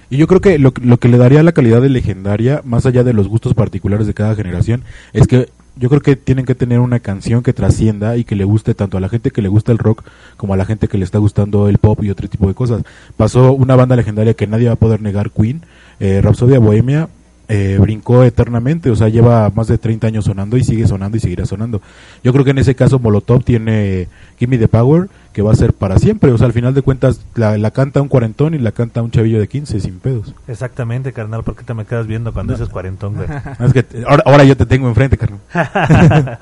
Y 0.09 0.17
yo 0.17 0.27
creo 0.27 0.41
que 0.41 0.59
lo, 0.59 0.73
lo 0.81 0.97
que 0.97 1.07
le 1.07 1.17
daría 1.17 1.41
la 1.41 1.53
calidad 1.53 1.81
de 1.81 1.89
legendaria, 1.89 2.61
más 2.65 2.85
allá 2.85 3.03
de 3.03 3.13
los 3.13 3.27
gustos 3.27 3.53
particulares 3.53 4.07
de 4.07 4.13
cada 4.13 4.35
generación, 4.35 4.83
es 5.13 5.25
que 5.25 5.49
yo 5.77 5.89
creo 5.89 6.01
que 6.01 6.15
tienen 6.15 6.45
que 6.45 6.55
tener 6.55 6.79
una 6.79 6.99
canción 6.99 7.43
que 7.43 7.53
trascienda 7.53 8.17
y 8.17 8.23
que 8.23 8.35
le 8.35 8.43
guste 8.43 8.73
tanto 8.73 8.97
a 8.97 8.99
la 8.99 9.09
gente 9.09 9.31
que 9.31 9.41
le 9.41 9.47
gusta 9.47 9.71
el 9.71 9.77
rock 9.77 10.03
como 10.35 10.53
a 10.53 10.57
la 10.57 10.65
gente 10.65 10.87
que 10.87 10.97
le 10.97 11.05
está 11.05 11.17
gustando 11.17 11.69
el 11.69 11.77
pop 11.77 12.03
y 12.03 12.09
otro 12.09 12.27
tipo 12.27 12.47
de 12.47 12.53
cosas. 12.53 12.83
Pasó 13.15 13.53
una 13.53 13.75
banda 13.75 13.95
legendaria 13.95 14.33
que 14.33 14.47
nadie 14.47 14.67
va 14.67 14.73
a 14.73 14.77
poder 14.77 15.01
negar, 15.01 15.31
Queen, 15.31 15.61
eh, 15.99 16.19
Rhapsodia 16.21 16.59
Bohemia, 16.59 17.07
eh, 17.53 17.77
brincó 17.79 18.23
eternamente, 18.23 18.89
o 18.89 18.95
sea, 18.95 19.09
lleva 19.09 19.51
más 19.53 19.67
de 19.67 19.77
30 19.77 20.07
años 20.07 20.25
sonando 20.25 20.55
y 20.57 20.63
sigue 20.63 20.87
sonando 20.87 21.17
y 21.17 21.19
seguirá 21.19 21.45
sonando. 21.45 21.81
Yo 22.23 22.31
creo 22.31 22.45
que 22.45 22.51
en 22.51 22.59
ese 22.59 22.75
caso 22.75 22.97
Molotov 22.99 23.43
tiene 23.43 24.07
Gimme 24.39 24.57
the 24.57 24.67
Power, 24.69 25.09
que 25.33 25.41
va 25.41 25.51
a 25.51 25.55
ser 25.55 25.73
para 25.73 25.97
siempre, 25.99 26.31
o 26.31 26.37
sea, 26.37 26.47
al 26.47 26.53
final 26.53 26.73
de 26.73 26.81
cuentas 26.81 27.19
la, 27.35 27.57
la 27.57 27.71
canta 27.71 28.01
un 28.01 28.07
cuarentón 28.07 28.53
y 28.53 28.57
la 28.59 28.71
canta 28.71 29.01
un 29.01 29.11
chavillo 29.11 29.39
de 29.39 29.47
15 29.47 29.79
sin 29.81 29.99
pedos. 29.99 30.33
Exactamente, 30.47 31.11
carnal. 31.13 31.43
¿Por 31.43 31.55
qué 31.55 31.63
te 31.63 31.73
me 31.73 31.85
quedas 31.85 32.07
viendo 32.07 32.31
cuando 32.33 32.53
No. 32.53 32.57
dices 32.59 32.71
cuarentón, 32.71 33.15
güey? 33.15 33.27
Es 33.59 33.73
que 33.73 33.83
te- 33.83 34.03
ahora, 34.05 34.23
ahora 34.25 34.43
yo 34.45 34.55
te 34.55 34.65
tengo 34.65 34.87
enfrente, 34.87 35.17
carnal. 35.17 35.39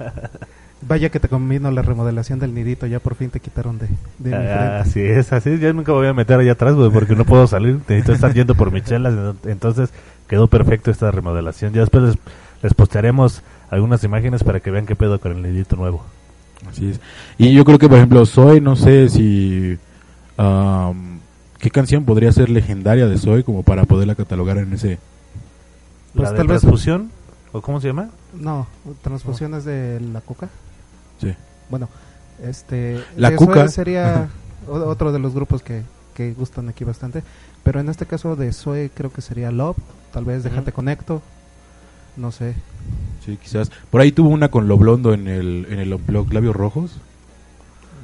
Vaya 0.81 1.09
que 1.09 1.19
te 1.19 1.27
convino 1.27 1.69
la 1.71 1.81
remodelación 1.81 2.39
del 2.39 2.53
nidito, 2.53 2.87
ya 2.87 2.99
por 2.99 3.15
fin 3.15 3.29
te 3.29 3.41
quitaron 3.41 3.77
de, 3.77 3.87
de 3.87 4.29
mi 4.29 4.31
frente. 4.31 4.53
Ah, 4.53 4.79
así 4.79 5.01
es, 5.01 5.33
así 5.33 5.49
es. 5.49 5.59
Yo 5.59 5.73
nunca 5.73 5.91
me 5.91 5.97
voy 5.97 6.07
a 6.07 6.13
meter 6.13 6.39
allá 6.39 6.53
atrás, 6.53 6.73
güey, 6.73 6.89
porque 6.89 7.15
no 7.17 7.25
puedo 7.25 7.47
salir. 7.47 7.79
Necesito 7.89 8.13
estar 8.13 8.33
yendo 8.33 8.55
por 8.55 8.71
michelas. 8.71 9.35
Entonces 9.45 9.89
quedó 10.29 10.47
perfecto 10.47 10.91
esta 10.91 11.11
remodelación. 11.11 11.73
Ya 11.73 11.81
después 11.81 12.03
les, 12.03 12.15
les 12.63 12.73
postearemos 12.73 13.41
algunas 13.69 14.03
imágenes 14.03 14.43
para 14.43 14.61
que 14.61 14.71
vean 14.71 14.85
qué 14.85 14.95
pedo 14.95 15.19
con 15.19 15.33
el 15.33 15.41
nidito 15.43 15.75
nuevo. 15.75 16.05
Así 16.69 16.91
es. 16.91 16.99
Y 17.37 17.53
yo 17.53 17.65
creo 17.65 17.79
que, 17.79 17.87
por 17.89 17.97
ejemplo, 17.97 18.25
Zoe, 18.25 18.61
no 18.61 18.75
sé 18.75 19.09
si... 19.09 19.77
am, 20.37 21.19
¿Qué 21.57 21.69
canción 21.71 22.05
podría 22.05 22.31
ser 22.31 22.49
legendaria 22.49 23.07
de 23.07 23.17
Zoe 23.17 23.43
como 23.43 23.63
para 23.63 23.83
poderla 23.83 24.15
catalogar 24.15 24.57
en 24.59 24.71
ese... 24.73 24.97
Pues 26.13 26.23
¿La 26.23 26.31
de 26.31 26.37
tal 26.37 26.47
vez- 26.47 26.61
transfusión? 26.61 27.11
¿O 27.51 27.61
cómo 27.61 27.81
se 27.81 27.87
llama? 27.87 28.09
No, 28.33 28.67
transfusiones 29.01 29.65
de 29.65 29.99
la 29.99 30.21
cuca. 30.21 30.49
Sí. 31.19 31.33
Bueno, 31.69 31.89
este. 32.43 33.03
La 33.17 33.31
de 33.31 33.35
Cuca. 33.35 33.61
Zoe 33.61 33.69
sería 33.69 34.29
otro 34.69 35.11
de 35.11 35.17
los 35.19 35.33
grupos 35.33 35.63
que, 35.63 35.81
que 36.13 36.31
gustan 36.33 36.69
aquí 36.69 36.83
bastante. 36.83 37.23
Pero 37.63 37.79
en 37.79 37.89
este 37.89 38.05
caso 38.05 38.35
de 38.35 38.51
Zoe 38.53 38.89
creo 38.93 39.11
que 39.11 39.21
sería 39.21 39.51
Love. 39.51 39.77
Tal 40.11 40.25
vez 40.25 40.43
Déjate. 40.43 40.71
Conecto. 40.71 41.21
No 42.17 42.31
sé. 42.31 42.55
Sí, 43.25 43.37
quizás. 43.41 43.71
Por 43.91 44.01
ahí 44.01 44.11
tuvo 44.11 44.29
una 44.29 44.49
con 44.49 44.67
Lo 44.67 44.77
Blondo 44.77 45.13
en 45.13 45.27
el, 45.27 45.67
en 45.69 45.79
el 45.79 45.93
blog 45.95 46.33
Labios 46.33 46.55
Rojos. 46.55 46.99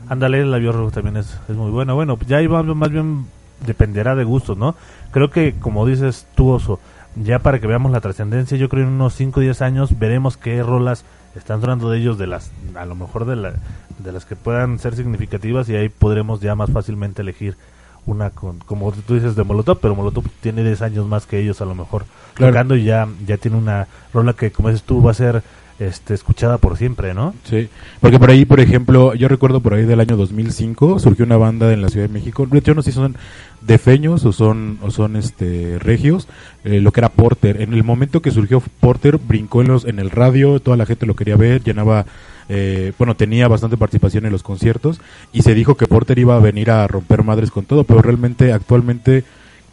Ándale, 0.08 0.42
el 0.42 0.52
labio 0.52 0.72
rojo 0.72 0.92
también 0.92 1.18
es, 1.18 1.36
es 1.50 1.56
muy 1.56 1.72
bueno. 1.72 1.96
Bueno, 1.96 2.18
ya 2.28 2.42
iba 2.42 2.62
más 2.62 2.92
bien 2.92 3.26
dependerá 3.66 4.16
de 4.16 4.24
gustos, 4.24 4.58
¿no? 4.58 4.76
Creo 5.12 5.30
que, 5.30 5.56
como 5.60 5.86
dices 5.86 6.28
tú, 6.36 6.50
Oso, 6.50 6.80
ya 7.16 7.40
para 7.40 7.60
que 7.60 7.68
veamos 7.68 7.92
la 7.92 8.02
trascendencia, 8.02 8.58
yo 8.58 8.70
creo 8.70 8.84
en 8.84 8.90
unos 8.94 9.16
5 9.16 9.40
o 9.40 9.44
10 9.44 9.62
años 9.62 9.98
veremos 9.98 10.38
qué 10.38 10.62
rolas 10.62 11.06
están 11.36 11.62
sonando 11.62 11.90
de 11.90 12.00
ellos, 12.00 12.18
de 12.18 12.28
las, 12.28 12.52
a 12.76 12.86
lo 12.86 12.96
mejor 12.96 13.26
de, 13.26 13.36
la, 13.36 13.54
de 14.00 14.12
las 14.12 14.26
que 14.26 14.36
puedan 14.36 14.80
ser 14.80 14.96
significativas 14.96 15.68
y 15.70 15.76
ahí 15.76 15.90
podremos 15.90 16.40
ya 16.40 16.56
más 16.56 16.72
fácilmente 16.72 17.22
elegir 17.22 17.58
una 18.06 18.30
con, 18.30 18.60
como 18.60 18.92
tú 18.92 19.16
dices 19.16 19.36
de 19.36 19.44
Molotov, 19.44 19.80
pero 19.80 19.96
Molotov 19.96 20.26
tiene 20.42 20.64
10 20.64 20.82
años 20.84 21.08
más 21.08 21.26
que 21.26 21.40
ellos 21.40 21.62
a 21.62 21.66
lo 21.66 21.76
mejor 21.76 22.06
Claro. 22.34 22.52
tocando 22.54 22.76
y 22.76 22.84
ya, 22.84 23.08
ya 23.26 23.38
tiene 23.38 23.58
una 23.58 23.88
rola 24.14 24.34
que 24.34 24.52
como 24.52 24.70
dices 24.70 24.84
tú 24.84 25.02
va 25.02 25.12
a 25.12 25.16
ser 25.16 25.42
este, 25.78 26.14
escuchada 26.14 26.58
por 26.58 26.78
siempre, 26.78 27.14
¿no? 27.14 27.34
Sí, 27.44 27.68
porque 28.00 28.18
por 28.18 28.30
ahí, 28.30 28.46
por 28.46 28.62
ejemplo, 28.62 29.14
yo 29.14 29.28
recuerdo 29.28 29.60
por 29.60 29.74
ahí 29.74 29.84
del 29.84 30.00
año 30.00 30.16
2005 30.16 31.00
surgió 31.00 31.26
una 31.26 31.36
banda 31.36 31.74
en 31.74 31.82
la 31.82 31.90
Ciudad 31.90 32.08
de 32.08 32.14
México. 32.14 32.48
Yo 32.50 32.74
no 32.76 32.82
sé 32.82 32.92
si 32.92 32.96
son 32.96 33.18
defeños 33.62 34.24
o 34.24 34.32
son 34.32 34.78
o 34.82 34.92
son 34.92 35.18
este 35.18 35.78
regios, 35.80 36.28
eh, 36.64 36.80
lo 36.80 36.92
que 36.94 37.02
era 37.02 37.10
Porter. 37.10 37.62
En 37.62 37.74
el 37.74 37.84
momento 37.84 38.22
que 38.22 38.32
surgió 38.32 38.62
Porter 38.80 39.18
brincó 39.18 39.62
en 39.62 39.68
los 39.68 39.84
en 39.86 40.00
el 40.00 40.12
radio, 40.12 40.62
toda 40.62 40.78
la 40.78 40.86
gente 40.86 41.06
lo 41.06 41.16
quería 41.16 41.36
ver, 41.36 41.62
llenaba 41.62 42.06
eh, 42.48 42.94
bueno, 42.98 43.16
tenía 43.16 43.48
bastante 43.48 43.78
participación 43.78 44.26
en 44.26 44.32
los 44.32 44.44
conciertos 44.44 45.02
y 45.34 45.42
se 45.42 45.56
dijo 45.56 45.76
que 45.76 45.88
Porter 45.88 46.20
iba 46.20 46.36
a 46.36 46.40
venir 46.40 46.70
a 46.70 46.88
romper 46.88 47.24
madres 47.24 47.52
con 47.52 47.66
todo, 47.66 47.84
pero 47.84 48.02
realmente 48.02 48.54
actualmente 48.54 49.24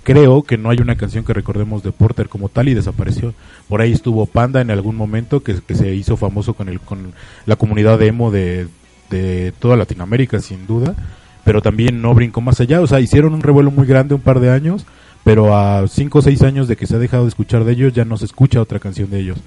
creo 0.05 0.43
que 0.43 0.59
no 0.59 0.71
hay 0.71 0.79
una 0.81 0.97
canción 0.97 1.25
que 1.25 1.33
recordemos 1.33 1.83
de 1.83 1.93
Porter 1.93 2.29
como 2.29 2.49
tal 2.49 2.69
y 2.69 2.75
desapareció. 2.75 3.35
Por 3.69 3.81
ahí 3.81 3.93
estuvo 3.93 4.27
Panda 4.27 4.61
en 4.61 4.71
algún 4.71 4.97
momento 4.97 5.43
que, 5.43 5.55
se 5.75 5.95
hizo 5.95 6.17
famoso 6.17 6.55
con 6.55 6.69
el 6.69 6.81
con 6.81 7.13
la 7.47 7.57
comunidad 7.57 7.99
de 7.99 8.07
emo 8.09 8.31
de, 8.31 8.69
de 9.11 9.53
toda 9.59 9.77
Latinoamérica 9.77 10.41
sin 10.41 10.67
duda, 10.67 10.95
pero 11.45 11.61
también 11.61 12.01
no 12.01 12.15
brincó 12.15 12.41
más 12.41 12.61
allá, 12.61 12.81
o 12.81 12.87
sea, 12.87 13.01
hicieron 13.01 13.35
un 13.35 13.43
revuelo 13.43 13.71
muy 13.71 13.87
grande 13.87 14.15
un 14.15 14.21
par 14.21 14.41
de 14.41 14.51
años, 14.51 14.87
pero 15.25 15.57
a 15.57 15.87
cinco 15.89 16.19
o 16.21 16.23
seis 16.23 16.43
años 16.43 16.69
de 16.69 16.77
que 16.77 16.87
se 16.87 16.97
ha 16.97 16.99
dejado 16.99 17.25
de 17.25 17.29
escuchar 17.29 17.65
de 17.65 17.73
ellos 17.73 17.93
ya 17.93 18.05
no 18.05 18.17
se 18.17 18.25
escucha 18.25 18.61
otra 18.61 18.81
canción 18.81 19.11
de 19.11 19.21
ellos. 19.21 19.39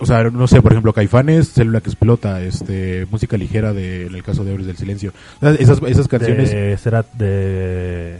O 0.00 0.06
sea, 0.06 0.24
no 0.24 0.46
sé, 0.46 0.62
por 0.62 0.72
ejemplo, 0.72 0.92
Caifanes, 0.92 1.52
Célula 1.52 1.80
que 1.80 1.90
explota, 1.90 2.40
este, 2.42 3.06
música 3.10 3.36
ligera 3.36 3.72
de, 3.72 4.06
en 4.06 4.14
el 4.14 4.22
caso 4.22 4.44
de 4.44 4.52
Héroes 4.52 4.66
del 4.66 4.76
Silencio. 4.76 5.12
Esas, 5.42 5.80
esas 5.86 6.08
canciones... 6.08 6.50
De, 6.50 6.78
será 6.78 7.04
de, 7.12 8.18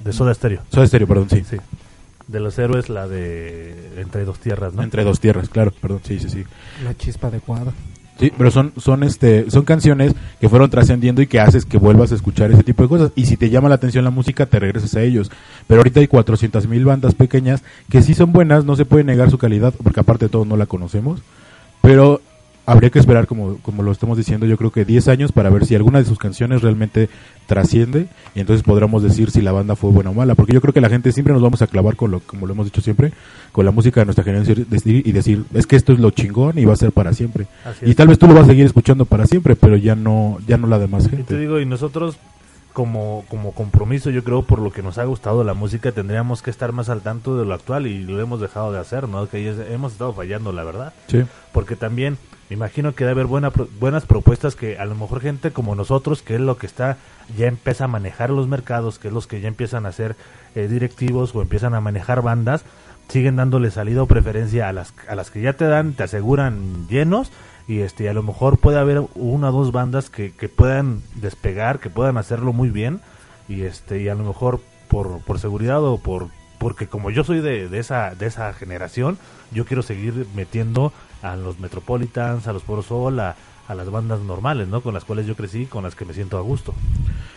de 0.00 0.12
Soda 0.12 0.34
Stereo. 0.34 0.62
Soda 0.70 0.86
Stereo, 0.86 1.06
perdón, 1.06 1.30
sí. 1.30 1.44
Sí. 1.48 1.56
De 2.26 2.40
los 2.40 2.58
héroes, 2.58 2.88
la 2.88 3.06
de 3.06 4.00
Entre 4.00 4.24
dos 4.24 4.38
tierras, 4.38 4.72
¿no? 4.74 4.82
Entre 4.82 5.04
dos 5.04 5.20
tierras, 5.20 5.48
claro, 5.48 5.72
perdón, 5.72 6.00
sí, 6.04 6.18
sí, 6.18 6.28
sí. 6.28 6.44
La 6.82 6.96
chispa 6.96 7.28
adecuada. 7.28 7.72
Sí, 8.18 8.32
pero 8.36 8.50
son, 8.52 8.72
son, 8.76 9.02
este, 9.02 9.50
son 9.50 9.64
canciones 9.64 10.14
que 10.40 10.48
fueron 10.48 10.70
trascendiendo 10.70 11.20
y 11.20 11.26
que 11.26 11.40
haces 11.40 11.64
que 11.64 11.78
vuelvas 11.78 12.12
a 12.12 12.14
escuchar 12.14 12.52
ese 12.52 12.62
tipo 12.62 12.84
de 12.84 12.88
cosas. 12.88 13.10
Y 13.16 13.26
si 13.26 13.36
te 13.36 13.50
llama 13.50 13.68
la 13.68 13.74
atención 13.74 14.04
la 14.04 14.10
música, 14.10 14.46
te 14.46 14.60
regresas 14.60 14.94
a 14.94 15.02
ellos. 15.02 15.32
Pero 15.66 15.80
ahorita 15.80 15.98
hay 15.98 16.06
400 16.06 16.68
mil 16.68 16.84
bandas 16.84 17.14
pequeñas 17.14 17.64
que 17.90 18.02
sí 18.02 18.14
son 18.14 18.32
buenas, 18.32 18.64
no 18.64 18.76
se 18.76 18.84
puede 18.84 19.02
negar 19.02 19.30
su 19.30 19.38
calidad, 19.38 19.74
porque 19.82 20.00
aparte 20.00 20.26
de 20.26 20.28
todo 20.28 20.44
no 20.44 20.56
la 20.56 20.66
conocemos. 20.66 21.20
Pero 21.82 22.20
habría 22.66 22.90
que 22.90 22.98
esperar, 22.98 23.26
como, 23.26 23.58
como 23.58 23.82
lo 23.82 23.92
estamos 23.92 24.16
diciendo, 24.16 24.46
yo 24.46 24.56
creo 24.56 24.70
que 24.70 24.84
10 24.84 25.08
años 25.08 25.32
para 25.32 25.50
ver 25.50 25.66
si 25.66 25.74
alguna 25.74 25.98
de 25.98 26.04
sus 26.04 26.18
canciones 26.18 26.62
realmente 26.62 27.08
trasciende 27.46 28.06
y 28.34 28.40
entonces 28.40 28.64
podremos 28.64 29.02
decir 29.02 29.30
si 29.30 29.42
la 29.42 29.52
banda 29.52 29.76
fue 29.76 29.90
buena 29.90 30.10
o 30.10 30.14
mala. 30.14 30.34
Porque 30.34 30.52
yo 30.54 30.60
creo 30.60 30.72
que 30.72 30.80
la 30.80 30.88
gente 30.88 31.12
siempre 31.12 31.34
nos 31.34 31.42
vamos 31.42 31.60
a 31.62 31.66
clavar 31.66 31.96
con 31.96 32.10
lo, 32.10 32.20
como 32.20 32.46
lo 32.46 32.54
hemos 32.54 32.66
dicho 32.66 32.80
siempre, 32.80 33.12
con 33.52 33.64
la 33.64 33.70
música 33.70 34.00
de 34.00 34.06
nuestra 34.06 34.24
generación 34.24 34.66
y 34.70 35.12
decir, 35.12 35.44
es 35.52 35.66
que 35.66 35.76
esto 35.76 35.92
es 35.92 35.98
lo 35.98 36.10
chingón 36.10 36.58
y 36.58 36.64
va 36.64 36.72
a 36.72 36.76
ser 36.76 36.92
para 36.92 37.12
siempre. 37.12 37.46
Y 37.82 37.94
tal 37.94 38.08
vez 38.08 38.18
tú 38.18 38.26
lo 38.26 38.34
vas 38.34 38.44
a 38.44 38.48
seguir 38.48 38.66
escuchando 38.66 39.04
para 39.04 39.26
siempre, 39.26 39.56
pero 39.56 39.76
ya 39.76 39.94
no, 39.94 40.38
ya 40.46 40.56
no 40.56 40.66
la 40.66 40.78
demás 40.78 41.04
Y 41.04 41.08
te 41.10 41.16
gente. 41.16 41.38
digo, 41.38 41.60
y 41.60 41.66
nosotros 41.66 42.18
como, 42.72 43.24
como 43.28 43.52
compromiso, 43.52 44.10
yo 44.10 44.24
creo, 44.24 44.42
por 44.42 44.58
lo 44.58 44.72
que 44.72 44.82
nos 44.82 44.98
ha 44.98 45.04
gustado 45.04 45.44
la 45.44 45.54
música, 45.54 45.92
tendríamos 45.92 46.42
que 46.42 46.50
estar 46.50 46.72
más 46.72 46.88
al 46.88 47.02
tanto 47.02 47.38
de 47.38 47.44
lo 47.44 47.54
actual 47.54 47.86
y 47.86 48.02
lo 48.02 48.20
hemos 48.20 48.40
dejado 48.40 48.72
de 48.72 48.80
hacer, 48.80 49.08
¿no? 49.08 49.28
Que 49.28 49.48
hemos 49.70 49.92
estado 49.92 50.12
fallando, 50.12 50.50
la 50.50 50.64
verdad. 50.64 50.92
Sí. 51.06 51.22
Porque 51.52 51.76
también 51.76 52.18
me 52.50 52.54
imagino 52.54 52.94
que 52.94 53.04
debe 53.04 53.22
haber 53.22 53.26
buena, 53.26 53.52
buenas 53.80 54.04
propuestas 54.04 54.54
que 54.54 54.78
a 54.78 54.84
lo 54.84 54.94
mejor 54.94 55.20
gente 55.20 55.50
como 55.50 55.74
nosotros, 55.74 56.22
que 56.22 56.34
es 56.34 56.40
lo 56.40 56.58
que 56.58 56.66
está, 56.66 56.98
ya 57.36 57.46
empieza 57.46 57.84
a 57.84 57.88
manejar 57.88 58.30
los 58.30 58.48
mercados, 58.48 58.98
que 58.98 59.08
es 59.08 59.14
los 59.14 59.26
que 59.26 59.40
ya 59.40 59.48
empiezan 59.48 59.86
a 59.86 59.92
ser 59.92 60.14
eh, 60.54 60.68
directivos 60.68 61.34
o 61.34 61.42
empiezan 61.42 61.74
a 61.74 61.80
manejar 61.80 62.22
bandas, 62.22 62.64
siguen 63.08 63.36
dándole 63.36 63.70
salida 63.70 64.02
o 64.02 64.06
preferencia 64.06 64.68
a 64.68 64.72
las, 64.72 64.94
a 65.08 65.14
las 65.14 65.30
que 65.30 65.40
ya 65.40 65.54
te 65.54 65.66
dan, 65.66 65.94
te 65.94 66.02
aseguran 66.02 66.86
llenos 66.88 67.30
y 67.66 67.80
este 67.80 68.08
a 68.08 68.14
lo 68.14 68.22
mejor 68.22 68.58
puede 68.58 68.78
haber 68.78 69.02
una 69.14 69.48
o 69.48 69.52
dos 69.52 69.72
bandas 69.72 70.10
que, 70.10 70.32
que 70.32 70.48
puedan 70.48 71.02
despegar, 71.14 71.80
que 71.80 71.90
puedan 71.90 72.18
hacerlo 72.18 72.52
muy 72.52 72.70
bien 72.70 73.00
y 73.48 73.62
este 73.62 74.02
y 74.02 74.08
a 74.08 74.14
lo 74.14 74.24
mejor 74.24 74.60
por, 74.88 75.20
por 75.20 75.38
seguridad 75.38 75.82
o 75.82 75.98
por 75.98 76.28
porque 76.58 76.86
como 76.86 77.10
yo 77.10 77.24
soy 77.24 77.40
de, 77.40 77.68
de 77.68 77.78
esa 77.78 78.14
de 78.14 78.26
esa 78.26 78.52
generación, 78.52 79.18
yo 79.52 79.64
quiero 79.64 79.82
seguir 79.82 80.26
metiendo 80.34 80.92
a 81.24 81.36
los 81.36 81.58
Metropolitans, 81.58 82.46
a 82.46 82.52
los 82.52 82.62
Poro 82.62 82.82
Sol, 82.82 83.18
a, 83.18 83.34
a 83.66 83.74
las 83.74 83.90
bandas 83.90 84.20
normales, 84.20 84.68
¿no? 84.68 84.82
Con 84.82 84.94
las 84.94 85.04
cuales 85.04 85.26
yo 85.26 85.34
crecí, 85.34 85.66
con 85.66 85.82
las 85.84 85.94
que 85.94 86.04
me 86.04 86.12
siento 86.12 86.36
a 86.36 86.42
gusto. 86.42 86.74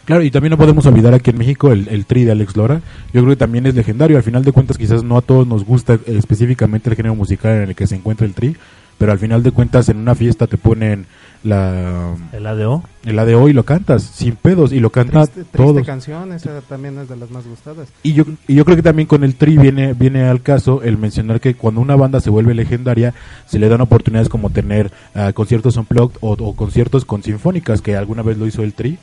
Claro, 0.05 0.23
y 0.23 0.31
también 0.31 0.51
no 0.51 0.57
podemos 0.57 0.85
olvidar 0.85 1.13
aquí 1.13 1.31
en 1.31 1.37
México 1.37 1.71
el, 1.71 1.87
el 1.87 2.05
tri 2.05 2.23
de 2.23 2.31
Alex 2.31 2.55
Lora. 2.55 2.81
Yo 3.13 3.21
creo 3.21 3.29
que 3.29 3.35
también 3.37 3.65
es 3.65 3.75
legendario. 3.75 4.17
Al 4.17 4.23
final 4.23 4.43
de 4.43 4.51
cuentas, 4.51 4.77
quizás 4.77 5.03
no 5.03 5.17
a 5.17 5.21
todos 5.21 5.47
nos 5.47 5.63
gusta 5.63 5.93
eh, 5.95 6.01
específicamente 6.07 6.89
el 6.89 6.95
género 6.95 7.15
musical 7.15 7.51
en 7.53 7.69
el 7.69 7.75
que 7.75 7.87
se 7.87 7.95
encuentra 7.95 8.27
el 8.27 8.33
tri, 8.33 8.55
pero 8.97 9.11
al 9.11 9.19
final 9.19 9.41
de 9.41 9.51
cuentas 9.51 9.89
en 9.89 9.97
una 9.97 10.15
fiesta 10.15 10.47
te 10.47 10.57
ponen 10.57 11.05
la 11.47 12.15
El 12.33 12.45
ADO, 12.45 12.83
el 13.05 13.17
ADO 13.17 13.49
y 13.49 13.53
lo 13.53 13.63
cantas 13.63 14.03
sin 14.03 14.35
pedos 14.35 14.71
y 14.71 14.79
lo 14.79 14.91
canta 14.91 15.25
Triste, 15.25 15.43
triste 15.43 15.57
todos. 15.57 15.85
canción, 15.85 16.33
esa 16.33 16.61
también 16.61 16.97
es 16.99 17.09
de 17.09 17.15
las 17.15 17.31
más 17.31 17.47
gustadas. 17.47 17.87
Y 18.03 18.13
yo, 18.13 18.25
y 18.47 18.55
yo 18.55 18.65
creo 18.65 18.75
que 18.75 18.83
también 18.83 19.07
con 19.07 19.23
el 19.23 19.35
tri 19.35 19.57
viene, 19.57 19.93
viene 19.93 20.23
al 20.23 20.41
caso 20.41 20.83
el 20.83 20.97
mencionar 20.97 21.39
que 21.39 21.55
cuando 21.55 21.81
una 21.81 21.95
banda 21.95 22.19
se 22.19 22.29
vuelve 22.29 22.53
legendaria, 22.53 23.13
se 23.45 23.59
le 23.59 23.69
dan 23.69 23.81
oportunidades 23.81 24.29
como 24.29 24.49
tener 24.49 24.91
ah, 25.15 25.31
conciertos 25.33 25.77
unplugged 25.77 26.17
o, 26.21 26.31
o 26.33 26.55
conciertos 26.55 27.05
con 27.05 27.23
sinfónicas, 27.23 27.81
que 27.81 27.95
alguna 27.95 28.21
vez 28.21 28.37
lo 28.37 28.45
hizo 28.45 28.63
el 28.63 28.73
tri. 28.73 28.97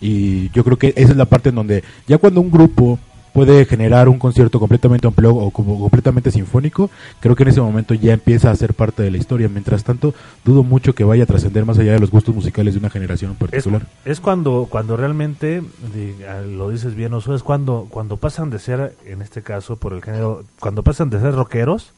Y 0.00 0.50
yo 0.50 0.64
creo 0.64 0.78
que 0.78 0.92
esa 0.96 1.12
es 1.12 1.16
la 1.16 1.24
parte 1.24 1.48
en 1.48 1.54
donde 1.54 1.84
ya 2.06 2.18
cuando 2.18 2.40
un 2.40 2.50
grupo 2.50 2.98
puede 3.34 3.66
generar 3.66 4.08
un 4.08 4.18
concierto 4.18 4.60
completamente 4.60 5.08
unplugged 5.08 5.42
o 5.42 5.50
como 5.50 5.78
completamente 5.78 6.30
sinfónico, 6.30 6.88
creo 7.18 7.34
que 7.34 7.42
en 7.42 7.48
ese 7.50 7.60
momento 7.60 7.92
ya 7.92 8.12
empieza 8.14 8.50
a 8.50 8.54
ser 8.54 8.74
parte 8.74 9.02
de 9.02 9.10
la 9.10 9.18
historia. 9.18 9.48
Mientras 9.48 9.82
tanto, 9.82 10.14
dudo 10.44 10.62
mucho 10.62 10.94
que 10.94 11.02
vaya 11.02 11.24
a 11.24 11.26
trascender 11.26 11.64
más 11.64 11.76
allá 11.78 11.92
de 11.92 11.98
los 11.98 12.12
gustos 12.12 12.32
musicales 12.32 12.74
de 12.74 12.80
una 12.80 12.90
generación 12.90 13.32
en 13.32 13.34
es, 13.34 13.38
particular. 13.40 13.86
es 14.04 14.20
cuando 14.20 14.68
cuando 14.70 14.96
realmente 14.96 15.62
lo 16.56 16.70
dices 16.70 16.94
bien 16.94 17.12
Oso, 17.12 17.34
es 17.34 17.42
cuando 17.42 17.88
cuando 17.90 18.16
pasan 18.16 18.50
de 18.50 18.60
ser 18.60 18.96
en 19.04 19.20
este 19.20 19.42
caso 19.42 19.76
por 19.76 19.92
el 19.94 20.02
género 20.02 20.44
cuando 20.60 20.84
pasan 20.84 21.10
de 21.10 21.20
ser 21.20 21.34
rockeros 21.34 21.92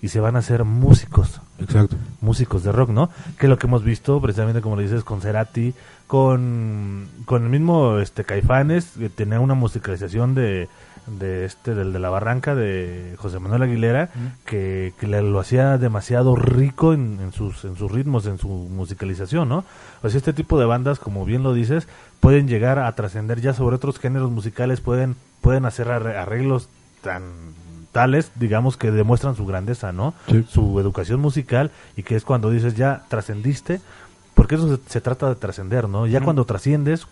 y 0.00 0.08
se 0.08 0.20
van 0.20 0.36
a 0.36 0.42
ser 0.42 0.64
músicos 0.64 1.40
Exacto. 1.58 1.96
músicos 2.22 2.62
de 2.64 2.72
rock, 2.72 2.90
¿no? 2.90 3.10
Que 3.38 3.46
es 3.46 3.50
lo 3.50 3.58
que 3.58 3.66
hemos 3.66 3.84
visto 3.84 4.20
precisamente 4.22 4.62
como 4.62 4.76
lo 4.76 4.82
dices 4.82 5.04
con 5.04 5.20
Cerati, 5.20 5.74
con, 6.06 7.08
con 7.24 7.42
el 7.44 7.48
mismo 7.50 7.98
este 7.98 8.24
Caifanes, 8.24 8.92
que 8.98 9.08
tenía 9.08 9.40
una 9.40 9.54
musicalización 9.54 10.34
de, 10.34 10.68
de 11.18 11.44
este 11.44 11.74
del 11.74 11.92
de 11.92 11.98
la 11.98 12.10
barranca 12.10 12.54
de 12.54 13.14
José 13.18 13.38
Manuel 13.38 13.62
Aguilera 13.62 14.10
que, 14.44 14.92
que 14.98 15.06
le- 15.06 15.22
lo 15.22 15.38
hacía 15.40 15.78
demasiado 15.78 16.36
rico 16.36 16.92
en, 16.92 17.18
en 17.20 17.32
sus 17.32 17.64
en 17.64 17.76
sus 17.76 17.90
ritmos, 17.90 18.26
en 18.26 18.38
su 18.38 18.48
musicalización, 18.48 19.48
¿no? 19.48 19.64
O 20.02 20.08
sea, 20.08 20.18
este 20.18 20.32
tipo 20.32 20.58
de 20.58 20.66
bandas, 20.66 20.98
como 20.98 21.24
bien 21.24 21.42
lo 21.42 21.52
dices, 21.54 21.88
pueden 22.20 22.48
llegar 22.48 22.78
a 22.78 22.94
trascender 22.94 23.40
ya 23.40 23.52
sobre 23.54 23.76
otros 23.76 23.98
géneros 23.98 24.30
musicales, 24.30 24.80
pueden 24.80 25.16
pueden 25.40 25.64
hacer 25.64 25.88
arre- 25.88 26.16
arreglos 26.16 26.68
tan 27.02 27.22
tales, 27.92 28.30
digamos, 28.34 28.76
que 28.76 28.90
demuestran 28.90 29.36
su 29.36 29.46
grandeza, 29.46 29.90
¿no? 29.92 30.12
Sí. 30.28 30.44
Su 30.50 30.78
educación 30.80 31.18
musical 31.20 31.70
y 31.96 32.02
que 32.02 32.14
es 32.16 32.24
cuando 32.24 32.50
dices 32.50 32.74
ya 32.76 33.04
trascendiste, 33.08 33.80
porque 34.36 34.54
eso 34.54 34.76
se, 34.76 34.82
se 34.88 35.00
trata 35.00 35.28
de 35.28 35.34
trascender, 35.34 35.88
¿no? 35.88 36.06
Ya 36.06 36.20
cuando 36.20 36.44
trasciendes 36.44 37.08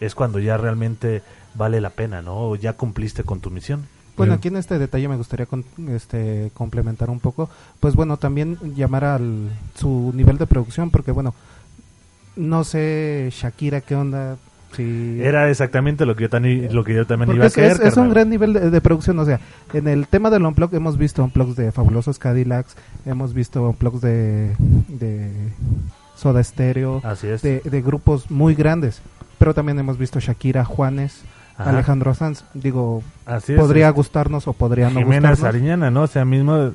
es 0.00 0.14
cuando 0.14 0.38
ya 0.40 0.58
realmente 0.58 1.22
vale 1.54 1.80
la 1.80 1.88
pena, 1.90 2.20
¿no? 2.20 2.36
O 2.50 2.56
ya 2.56 2.74
cumpliste 2.74 3.22
con 3.24 3.40
tu 3.40 3.50
misión. 3.50 3.86
Bueno, 4.16 4.34
aquí 4.34 4.46
en 4.48 4.56
este 4.58 4.78
detalle 4.78 5.08
me 5.08 5.16
gustaría 5.16 5.46
con- 5.46 5.64
este, 5.88 6.50
complementar 6.54 7.10
un 7.10 7.18
poco. 7.20 7.48
Pues 7.80 7.96
bueno, 7.96 8.16
también 8.16 8.58
llamar 8.76 9.04
al 9.04 9.48
su 9.74 10.12
nivel 10.14 10.36
de 10.38 10.46
producción, 10.46 10.90
porque 10.90 11.10
bueno, 11.10 11.34
no 12.36 12.64
sé 12.64 13.28
Shakira 13.32 13.80
qué 13.80 13.94
onda. 13.96 14.36
Si 14.76 15.20
Era 15.22 15.48
exactamente 15.50 16.04
lo 16.04 16.16
que 16.16 16.22
yo, 16.24 16.30
tan- 16.30 16.74
lo 16.74 16.82
que 16.82 16.94
yo 16.94 17.06
también 17.06 17.26
Porque 17.26 17.36
iba 17.36 17.44
a 17.44 17.48
es, 17.48 17.54
caer. 17.54 17.72
es- 17.72 17.80
es 17.80 17.96
un 17.96 18.10
gran 18.10 18.28
nivel 18.28 18.52
de, 18.52 18.70
de 18.70 18.80
producción, 18.80 19.16
o 19.20 19.24
sea, 19.24 19.38
en 19.72 19.86
el 19.86 20.08
tema 20.08 20.30
del 20.30 20.44
unplug 20.44 20.74
hemos 20.74 20.98
visto 20.98 21.22
unplugs 21.22 21.54
de 21.54 21.70
Fabulosos 21.70 22.18
Cadillacs, 22.18 22.74
hemos 23.06 23.34
visto 23.34 23.62
unplugs 23.68 24.00
de, 24.00 24.56
de 24.88 25.30
Soda 26.24 26.42
Stereo, 26.42 27.02
Así 27.04 27.26
es. 27.28 27.42
de, 27.42 27.60
de 27.60 27.82
grupos 27.82 28.30
muy 28.30 28.54
grandes, 28.54 29.02
pero 29.36 29.52
también 29.52 29.78
hemos 29.78 29.98
visto 29.98 30.20
Shakira, 30.20 30.64
Juanes, 30.64 31.20
Ajá. 31.58 31.68
Alejandro 31.70 32.14
Sanz, 32.14 32.44
digo, 32.54 33.02
Así 33.26 33.52
podría 33.54 33.90
es. 33.90 33.94
gustarnos 33.94 34.48
o 34.48 34.54
podría 34.54 34.88
no 34.88 35.00
Jimena 35.00 35.28
gustarnos. 35.30 35.38
Sariñana, 35.40 35.90
¿no? 35.90 36.02
O 36.02 36.06
sea, 36.06 36.24
mismo 36.24 36.72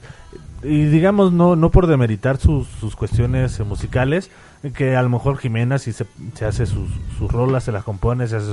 y 0.61 0.83
digamos, 0.85 1.31
no, 1.31 1.55
no 1.55 1.71
por 1.71 1.87
demeritar 1.87 2.37
sus, 2.37 2.67
sus 2.67 2.95
cuestiones 2.95 3.59
eh, 3.59 3.63
musicales, 3.63 4.29
que 4.75 4.95
a 4.95 5.01
lo 5.01 5.09
mejor 5.09 5.37
Jimena 5.37 5.79
si 5.79 5.93
se, 5.93 6.05
se 6.35 6.45
hace 6.45 6.65
sus, 6.65 6.89
sus 7.17 7.31
rolas, 7.31 7.63
se 7.63 7.71
las 7.71 7.83
compone, 7.83 8.27
se 8.27 8.35
hace 8.35 8.47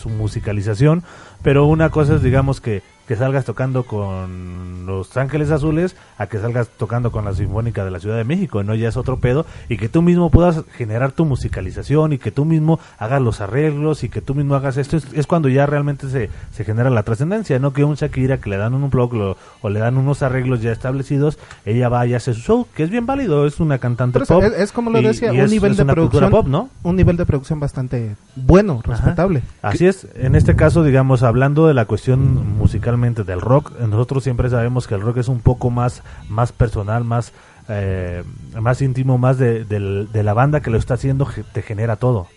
su 0.00 0.08
musicalización, 0.08 1.02
pero 1.42 1.66
una 1.66 1.90
cosa 1.90 2.14
es, 2.14 2.22
digamos, 2.22 2.60
que, 2.60 2.82
que 3.08 3.16
salgas 3.16 3.44
tocando 3.46 3.84
con 3.84 4.84
Los 4.86 5.16
Ángeles 5.16 5.50
Azules 5.50 5.96
a 6.18 6.26
que 6.26 6.38
salgas 6.38 6.68
tocando 6.68 7.10
con 7.10 7.24
la 7.24 7.32
Sinfónica 7.34 7.84
de 7.84 7.90
la 7.90 8.00
Ciudad 8.00 8.16
de 8.18 8.24
México, 8.24 8.62
¿no? 8.62 8.74
Ya 8.74 8.88
es 8.88 8.96
otro 8.98 9.16
pedo, 9.18 9.46
y 9.68 9.78
que 9.78 9.88
tú 9.88 10.02
mismo 10.02 10.30
puedas 10.30 10.62
generar 10.76 11.12
tu 11.12 11.24
musicalización 11.24 12.12
y 12.12 12.18
que 12.18 12.30
tú 12.30 12.44
mismo 12.44 12.78
hagas 12.98 13.22
los 13.22 13.40
arreglos 13.40 14.04
y 14.04 14.08
que 14.10 14.20
tú 14.20 14.34
mismo 14.34 14.54
hagas 14.54 14.76
esto, 14.76 14.96
es, 14.98 15.06
es 15.14 15.26
cuando 15.26 15.48
ya 15.48 15.64
realmente 15.66 16.08
se, 16.10 16.28
se 16.52 16.64
genera 16.64 16.90
la 16.90 17.02
trascendencia, 17.02 17.58
¿no? 17.58 17.72
Que 17.72 17.82
un 17.84 17.94
Shakira 17.94 18.38
que 18.38 18.50
le 18.50 18.58
dan 18.58 18.74
un 18.74 18.90
blog 18.90 19.14
lo- 19.14 19.36
o 19.62 19.70
le 19.70 19.80
dan 19.80 19.96
unos 19.96 20.22
arreglos 20.22 20.60
ya 20.60 20.70
establecidos, 20.72 21.38
ella 21.64 21.88
va 21.88 22.06
y 22.06 22.12
hace 22.14 22.34
su 22.34 22.40
show, 22.40 22.66
que 22.74 22.82
es 22.82 22.90
bien 22.90 23.06
válido, 23.06 23.46
es 23.46 23.58
una 23.58 23.78
cantante 23.78 24.18
Pero 24.20 24.26
pop. 24.26 24.42
es, 24.44 24.52
es 24.52 24.72
como 24.72 24.90
lo 24.90 25.00
decía, 25.00 25.32
y 25.32 25.38
un 25.38 25.46
es- 25.46 25.50
nivel 25.50 25.76
de 25.76 25.84
producción 25.86 26.30
pop, 26.30 26.46
¿no? 26.46 26.68
un 26.82 26.94
nivel 26.96 27.16
de 27.16 27.24
producción 27.24 27.58
bastante 27.58 28.16
bueno, 28.36 28.82
respetable. 28.84 29.42
Así 29.62 29.86
es, 29.86 30.06
en 30.14 30.34
este 30.34 30.54
caso, 30.56 30.84
digamos, 30.84 31.22
hablando 31.22 31.66
de 31.66 31.72
la 31.74 31.86
cuestión 31.86 32.58
del 32.98 33.40
rock, 33.40 33.78
nosotros 33.80 34.24
siempre 34.24 34.50
sabemos 34.50 34.86
que 34.86 34.94
el 34.94 35.00
rock 35.00 35.18
es 35.18 35.28
un 35.28 35.40
poco 35.40 35.70
más, 35.70 36.02
más 36.28 36.52
personal, 36.52 37.04
más, 37.04 37.32
eh, 37.68 38.22
más 38.60 38.82
íntimo, 38.82 39.18
más 39.18 39.38
de, 39.38 39.64
la 40.12 40.34
banda 40.34 40.60
que 40.60 40.70
lo 40.70 40.78
está 40.78 40.94
haciendo, 40.94 41.28
te 41.52 41.62
genera 41.62 41.96
todo. 41.96 42.28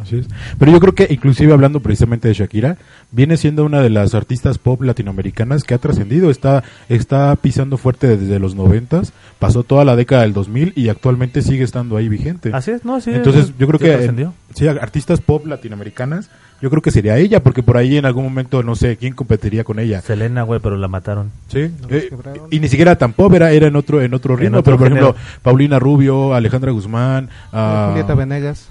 Así 0.00 0.18
es. 0.18 0.28
Pero 0.58 0.70
yo 0.70 0.80
creo 0.80 0.94
que 0.94 1.08
inclusive 1.10 1.52
hablando 1.52 1.80
precisamente 1.80 2.28
de 2.28 2.34
Shakira, 2.34 2.76
viene 3.10 3.36
siendo 3.36 3.64
una 3.64 3.80
de 3.80 3.90
las 3.90 4.14
artistas 4.14 4.58
pop 4.58 4.80
latinoamericanas 4.82 5.64
que 5.64 5.74
ha 5.74 5.78
trascendido, 5.78 6.30
está 6.30 6.62
está 6.88 7.34
pisando 7.36 7.76
fuerte 7.76 8.16
desde 8.16 8.38
los 8.38 8.54
noventas, 8.54 9.12
pasó 9.38 9.64
toda 9.64 9.84
la 9.84 9.96
década 9.96 10.22
del 10.22 10.32
2000 10.32 10.74
y 10.76 10.88
actualmente 10.88 11.42
sigue 11.42 11.64
estando 11.64 11.96
ahí 11.96 12.08
vigente. 12.08 12.50
Así 12.52 12.70
es, 12.70 12.84
¿no? 12.84 13.00
Sí, 13.00 13.10
Entonces 13.10 13.52
yo 13.58 13.66
creo 13.66 13.78
que 13.80 13.90
trascendió. 13.96 14.32
en- 14.50 14.56
sí, 14.56 14.68
artistas 14.68 15.20
pop 15.20 15.44
latinoamericanas, 15.46 16.30
yo 16.60 16.70
creo 16.70 16.82
que 16.82 16.90
sería 16.90 17.16
ella, 17.16 17.42
porque 17.42 17.62
por 17.62 17.76
ahí 17.76 17.96
en 17.96 18.04
algún 18.04 18.24
momento 18.24 18.62
no 18.62 18.76
sé 18.76 18.96
quién 18.96 19.14
competiría 19.14 19.64
con 19.64 19.78
ella. 19.78 20.00
Selena, 20.00 20.42
güey, 20.42 20.60
pero 20.60 20.76
la 20.76 20.88
mataron. 20.88 21.30
Sí, 21.48 21.70
eh, 21.88 22.10
y 22.50 22.60
ni 22.60 22.68
siquiera 22.68 22.96
tan 22.96 23.12
pop, 23.12 23.32
era, 23.34 23.50
era 23.52 23.66
en 23.66 23.76
otro 23.76 24.02
en 24.02 24.12
otro 24.14 24.34
En 24.34 24.40
ritmo, 24.40 24.58
otro 24.58 24.76
pero 24.76 24.78
por 24.78 24.86
ejemplo. 24.86 25.16
Paulina 25.42 25.78
Rubio, 25.78 26.34
Alejandra 26.34 26.70
Guzmán, 26.72 27.28
ah, 27.52 27.88
Julieta 27.90 28.14
Venegas. 28.14 28.68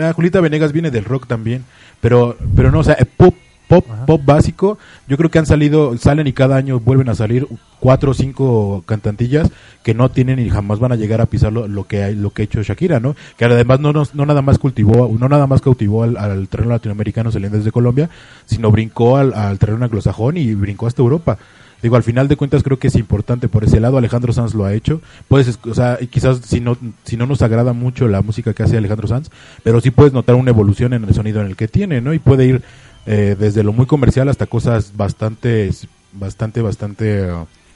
Ah, 0.00 0.12
Julieta 0.14 0.40
Venegas 0.40 0.72
viene 0.72 0.90
del 0.90 1.04
rock 1.04 1.26
también, 1.26 1.64
pero 2.00 2.36
pero 2.54 2.70
no, 2.70 2.80
o 2.80 2.84
sea, 2.84 2.94
eh, 2.94 3.06
pop 3.06 3.34
pop 3.70 3.86
Ajá. 3.90 4.04
pop 4.04 4.20
básico, 4.24 4.78
yo 5.08 5.16
creo 5.16 5.30
que 5.30 5.38
han 5.38 5.46
salido 5.46 5.96
salen 5.96 6.26
y 6.26 6.32
cada 6.32 6.56
año 6.56 6.80
vuelven 6.80 7.08
a 7.08 7.14
salir 7.14 7.46
cuatro 7.78 8.10
o 8.10 8.14
cinco 8.14 8.82
cantantillas 8.84 9.48
que 9.82 9.94
no 9.94 10.10
tienen 10.10 10.38
y 10.40 10.50
jamás 10.50 10.80
van 10.80 10.92
a 10.92 10.96
llegar 10.96 11.20
a 11.20 11.26
pisar 11.26 11.52
lo, 11.52 11.68
lo 11.68 11.84
que 11.84 12.02
hay, 12.02 12.14
lo 12.16 12.30
que 12.30 12.42
ha 12.42 12.44
hecho 12.44 12.62
Shakira, 12.62 13.00
¿no? 13.00 13.14
Que 13.38 13.44
además 13.46 13.80
no 13.80 13.92
nos- 13.92 14.14
no 14.14 14.26
nada 14.26 14.42
más 14.42 14.58
cultivó, 14.58 15.08
no 15.18 15.28
nada 15.28 15.46
más 15.46 15.62
cautivó 15.62 16.02
al, 16.02 16.16
al 16.16 16.48
terreno 16.48 16.72
latinoamericano 16.72 17.30
saliendo 17.30 17.56
desde 17.58 17.72
Colombia, 17.72 18.10
sino 18.44 18.70
brincó 18.70 19.16
al, 19.16 19.32
al 19.32 19.58
terreno 19.58 19.84
anglosajón 19.84 20.36
y 20.36 20.52
brincó 20.54 20.86
hasta 20.88 21.00
Europa. 21.00 21.38
Digo, 21.82 21.96
al 21.96 22.02
final 22.02 22.28
de 22.28 22.36
cuentas 22.36 22.62
creo 22.62 22.78
que 22.78 22.88
es 22.88 22.96
importante 22.96 23.48
por 23.48 23.64
ese 23.64 23.80
lado. 23.80 23.96
Alejandro 23.96 24.34
Sanz 24.34 24.52
lo 24.54 24.66
ha 24.66 24.74
hecho. 24.74 25.00
Puedes, 25.28 25.58
o 25.64 25.72
sea, 25.72 25.98
quizás 26.10 26.42
si 26.44 26.60
no, 26.60 26.76
si 27.04 27.16
no 27.16 27.24
nos 27.24 27.40
agrada 27.40 27.72
mucho 27.72 28.06
la 28.06 28.20
música 28.20 28.52
que 28.52 28.62
hace 28.62 28.76
Alejandro 28.76 29.08
Sanz, 29.08 29.30
pero 29.62 29.80
sí 29.80 29.90
puedes 29.90 30.12
notar 30.12 30.34
una 30.34 30.50
evolución 30.50 30.92
en 30.92 31.04
el 31.04 31.14
sonido 31.14 31.40
en 31.40 31.46
el 31.46 31.56
que 31.56 31.68
tiene, 31.68 32.02
¿no? 32.02 32.12
Y 32.12 32.18
puede 32.18 32.44
ir 32.44 32.62
eh, 33.06 33.36
desde 33.38 33.62
lo 33.62 33.72
muy 33.72 33.86
comercial 33.86 34.28
hasta 34.28 34.46
cosas 34.46 34.92
bastante, 34.96 35.70
bastante, 36.12 36.62
bastante 36.62 37.24
eh, 37.24 37.34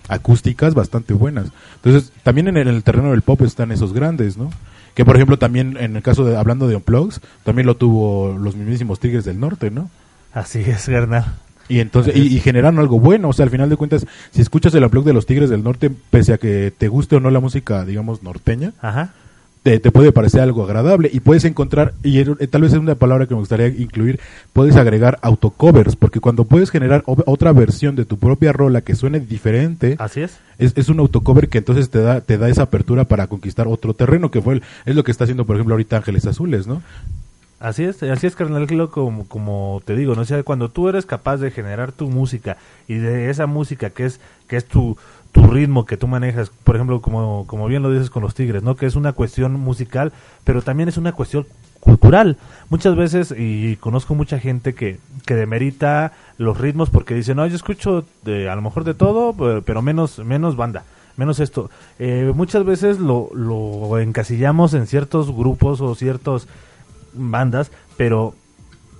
acústicas, 0.08 0.74
bastante 0.74 1.14
buenas. 1.14 1.48
Entonces, 1.76 2.12
también 2.22 2.48
en 2.48 2.56
el, 2.56 2.68
en 2.68 2.74
el 2.74 2.82
terreno 2.82 3.10
del 3.10 3.22
pop 3.22 3.42
están 3.42 3.72
esos 3.72 3.92
grandes, 3.92 4.36
¿no? 4.36 4.50
Que 4.94 5.04
por 5.04 5.16
ejemplo 5.16 5.38
también 5.38 5.76
en 5.78 5.96
el 5.96 6.02
caso 6.02 6.24
de, 6.24 6.36
hablando 6.36 6.68
de 6.68 6.76
Unplugs, 6.76 7.20
también 7.42 7.66
lo 7.66 7.76
tuvo 7.76 8.36
los 8.38 8.54
mismísimos 8.54 9.00
Tigres 9.00 9.24
del 9.24 9.40
Norte, 9.40 9.70
¿no? 9.70 9.90
Así 10.32 10.60
es, 10.60 10.86
carnal. 10.86 11.24
Y 11.68 11.80
entonces, 11.80 12.14
y, 12.14 12.36
y 12.36 12.40
generaron 12.40 12.78
algo 12.78 13.00
bueno, 13.00 13.30
o 13.30 13.32
sea, 13.32 13.44
al 13.44 13.50
final 13.50 13.70
de 13.70 13.76
cuentas, 13.76 14.06
si 14.30 14.42
escuchas 14.42 14.74
el 14.74 14.84
unplug 14.84 15.04
de 15.04 15.14
los 15.14 15.26
Tigres 15.26 15.48
del 15.48 15.64
Norte, 15.64 15.90
pese 16.10 16.34
a 16.34 16.38
que 16.38 16.72
te 16.76 16.88
guste 16.88 17.16
o 17.16 17.20
no 17.20 17.30
la 17.30 17.40
música, 17.40 17.84
digamos, 17.84 18.22
norteña, 18.22 18.72
Ajá. 18.80 19.14
Te, 19.64 19.80
te 19.80 19.90
puede 19.90 20.12
parecer 20.12 20.42
algo 20.42 20.62
agradable 20.62 21.10
y 21.12 21.20
puedes 21.20 21.44
encontrar, 21.46 21.94
y 22.04 22.18
eh, 22.20 22.26
tal 22.48 22.60
vez 22.62 22.72
es 22.74 22.78
una 22.78 22.94
palabra 22.94 23.26
que 23.26 23.34
me 23.34 23.40
gustaría 23.40 23.66
incluir, 23.68 24.20
puedes 24.52 24.76
agregar 24.76 25.18
autocovers, 25.22 25.96
porque 25.96 26.20
cuando 26.20 26.44
puedes 26.44 26.70
generar 26.70 27.02
otra 27.06 27.52
versión 27.52 27.96
de 27.96 28.04
tu 28.04 28.18
propia 28.18 28.52
rola 28.52 28.82
que 28.82 28.94
suene 28.94 29.20
diferente, 29.20 29.96
Así 29.98 30.20
es. 30.20 30.38
es, 30.58 30.74
es 30.76 30.88
un 30.90 31.00
autocover 31.00 31.48
que 31.48 31.58
entonces 31.58 31.88
te 31.90 32.00
da, 32.00 32.20
te 32.20 32.38
da 32.38 32.48
esa 32.50 32.62
apertura 32.64 33.04
para 33.04 33.26
conquistar 33.26 33.66
otro 33.66 33.94
terreno, 33.94 34.30
que 34.30 34.42
fue 34.42 34.54
el- 34.54 34.62
es 34.84 34.94
lo 34.94 35.02
que 35.02 35.10
está 35.10 35.24
haciendo, 35.24 35.46
por 35.46 35.56
ejemplo, 35.56 35.74
ahorita 35.74 35.96
Ángeles 35.96 36.26
Azules, 36.26 36.66
¿no? 36.66 36.82
Así 37.60 37.84
es, 37.84 38.02
así 38.02 38.26
es, 38.26 38.36
carnal, 38.36 38.66
como, 38.90 39.26
como 39.26 39.80
te 39.86 39.96
digo, 39.96 40.14
¿no? 40.14 40.20
O 40.22 40.24
sea, 40.26 40.42
cuando 40.42 40.68
tú 40.68 40.90
eres 40.90 41.06
capaz 41.06 41.38
de 41.38 41.50
generar 41.50 41.92
tu 41.92 42.10
música 42.10 42.58
y 42.86 42.96
de 42.96 43.30
esa 43.30 43.46
música 43.46 43.88
que 43.88 44.04
es, 44.04 44.20
que 44.48 44.56
es 44.58 44.66
tu, 44.66 44.98
tu 45.34 45.48
ritmo 45.48 45.84
que 45.84 45.96
tú 45.96 46.06
manejas, 46.06 46.50
por 46.62 46.76
ejemplo, 46.76 47.00
como, 47.02 47.44
como 47.48 47.66
bien 47.66 47.82
lo 47.82 47.90
dices 47.90 48.08
con 48.08 48.22
los 48.22 48.34
Tigres, 48.34 48.62
¿no? 48.62 48.76
Que 48.76 48.86
es 48.86 48.94
una 48.94 49.12
cuestión 49.12 49.52
musical, 49.60 50.12
pero 50.44 50.62
también 50.62 50.88
es 50.88 50.96
una 50.96 51.10
cuestión 51.10 51.44
cultural. 51.80 52.38
Muchas 52.70 52.94
veces, 52.94 53.34
y 53.36 53.74
conozco 53.76 54.14
mucha 54.14 54.38
gente 54.38 54.74
que, 54.74 54.98
que 55.26 55.34
demerita 55.34 56.12
los 56.38 56.56
ritmos 56.56 56.88
porque 56.88 57.14
dice, 57.14 57.34
no, 57.34 57.44
yo 57.48 57.56
escucho 57.56 58.04
de, 58.22 58.48
a 58.48 58.54
lo 58.54 58.62
mejor 58.62 58.84
de 58.84 58.94
todo, 58.94 59.32
pe- 59.32 59.60
pero 59.62 59.82
menos, 59.82 60.20
menos 60.20 60.56
banda 60.56 60.84
menos 61.16 61.38
esto. 61.38 61.70
Eh, 62.00 62.32
muchas 62.34 62.64
veces 62.64 62.98
lo, 62.98 63.30
lo 63.34 64.00
encasillamos 64.00 64.74
en 64.74 64.88
ciertos 64.88 65.30
grupos 65.32 65.80
o 65.80 65.94
ciertos 65.94 66.48
bandas, 67.12 67.70
pero, 67.96 68.34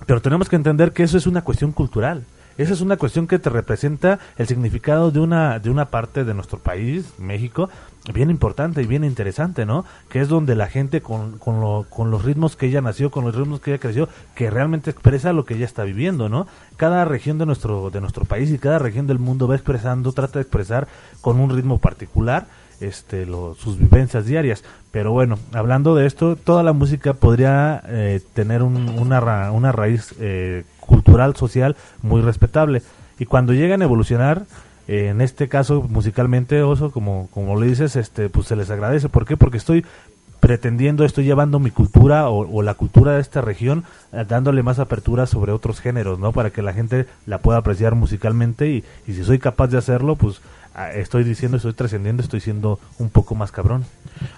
pero 0.05 0.21
tenemos 0.21 0.47
que 0.47 0.55
entender 0.55 0.93
que 0.93 1.03
eso 1.03 1.17
es 1.17 1.27
una 1.27 1.41
cuestión 1.41 1.73
cultural. 1.73 2.23
Esa 2.57 2.73
es 2.73 2.81
una 2.81 2.95
cuestión 2.97 3.27
que 3.27 3.37
te 3.39 3.49
representa 3.49 4.19
el 4.37 4.47
significado 4.47 5.11
de 5.11 5.19
una, 5.19 5.59
de 5.59 5.69
una 5.69 5.85
parte 5.85 6.23
de 6.23 6.33
nuestro 6.33 6.57
país, 6.57 7.05
México, 7.17 7.69
bien 8.13 8.29
importante 8.29 8.81
y 8.81 8.85
bien 8.85 9.03
interesante, 9.03 9.65
¿no? 9.65 9.83
Que 10.09 10.21
es 10.21 10.29
donde 10.29 10.55
la 10.55 10.67
gente 10.67 11.01
con, 11.01 11.37
con, 11.37 11.59
lo- 11.59 11.85
con 11.89 12.11
los 12.11 12.23
ritmos 12.23 12.55
que 12.55 12.67
ella 12.67 12.79
nació, 12.81 13.11
con 13.11 13.25
los 13.25 13.35
ritmos 13.35 13.59
que 13.59 13.71
ella 13.71 13.79
creció, 13.81 14.07
que 14.35 14.49
realmente 14.49 14.89
expresa 14.91 15.33
lo 15.33 15.43
que 15.43 15.55
ella 15.55 15.65
está 15.65 15.83
viviendo, 15.83 16.29
¿no? 16.29 16.47
Cada 16.77 17.03
región 17.03 17.37
de 17.39 17.45
nuestro, 17.45 17.89
de 17.89 17.99
nuestro 17.99 18.23
país 18.25 18.49
y 18.51 18.57
cada 18.57 18.79
región 18.79 19.05
del 19.07 19.19
mundo 19.19 19.47
va 19.47 19.55
expresando, 19.55 20.13
trata 20.13 20.39
de 20.39 20.43
expresar 20.43 20.87
con 21.21 21.39
un 21.39 21.49
ritmo 21.49 21.79
particular 21.79 22.47
este, 22.79 23.25
lo- 23.25 23.55
sus 23.55 23.77
vivencias 23.77 24.25
diarias. 24.25 24.63
Pero 24.91 25.11
bueno, 25.11 25.39
hablando 25.53 25.95
de 25.95 26.05
esto, 26.05 26.35
toda 26.35 26.61
la 26.63 26.71
música 26.73 27.13
podría 27.15 27.81
eh, 27.87 28.21
tener 28.33 28.63
un- 28.63 28.89
una, 28.97 29.19
ra- 29.19 29.51
una 29.51 29.71
raíz 29.71 30.13
eh, 30.19 30.63
cultural, 30.85 31.35
social 31.35 31.75
muy 32.01 32.21
respetable. 32.21 32.81
Y 33.19 33.25
cuando 33.25 33.53
llegan 33.53 33.81
a 33.81 33.85
evolucionar, 33.85 34.43
eh, 34.87 35.07
en 35.09 35.21
este 35.21 35.47
caso 35.47 35.81
musicalmente, 35.89 36.61
Oso, 36.61 36.91
como, 36.91 37.27
como 37.31 37.59
le 37.59 37.67
dices, 37.67 37.95
este, 37.95 38.29
pues 38.29 38.47
se 38.47 38.55
les 38.55 38.69
agradece. 38.69 39.09
¿Por 39.09 39.25
qué? 39.25 39.37
Porque 39.37 39.57
estoy 39.57 39.85
pretendiendo, 40.39 41.05
estoy 41.05 41.25
llevando 41.25 41.59
mi 41.59 41.71
cultura 41.71 42.29
o, 42.29 42.47
o 42.47 42.61
la 42.61 42.75
cultura 42.75 43.13
de 43.13 43.21
esta 43.21 43.41
región, 43.41 43.83
eh, 44.13 44.25
dándole 44.27 44.61
más 44.61 44.77
apertura 44.77 45.25
sobre 45.25 45.51
otros 45.51 45.79
géneros, 45.79 46.19
¿no? 46.19 46.33
Para 46.33 46.51
que 46.51 46.61
la 46.61 46.73
gente 46.73 47.07
la 47.25 47.39
pueda 47.39 47.57
apreciar 47.57 47.95
musicalmente 47.95 48.69
y, 48.69 48.83
y 49.07 49.13
si 49.13 49.23
soy 49.23 49.39
capaz 49.39 49.67
de 49.67 49.79
hacerlo, 49.79 50.15
pues 50.15 50.41
estoy 50.95 51.23
diciendo, 51.23 51.57
estoy 51.57 51.73
trascendiendo, 51.73 52.21
estoy 52.21 52.39
siendo 52.39 52.79
un 52.99 53.09
poco 53.09 53.35
más 53.35 53.51
cabrón. 53.51 53.85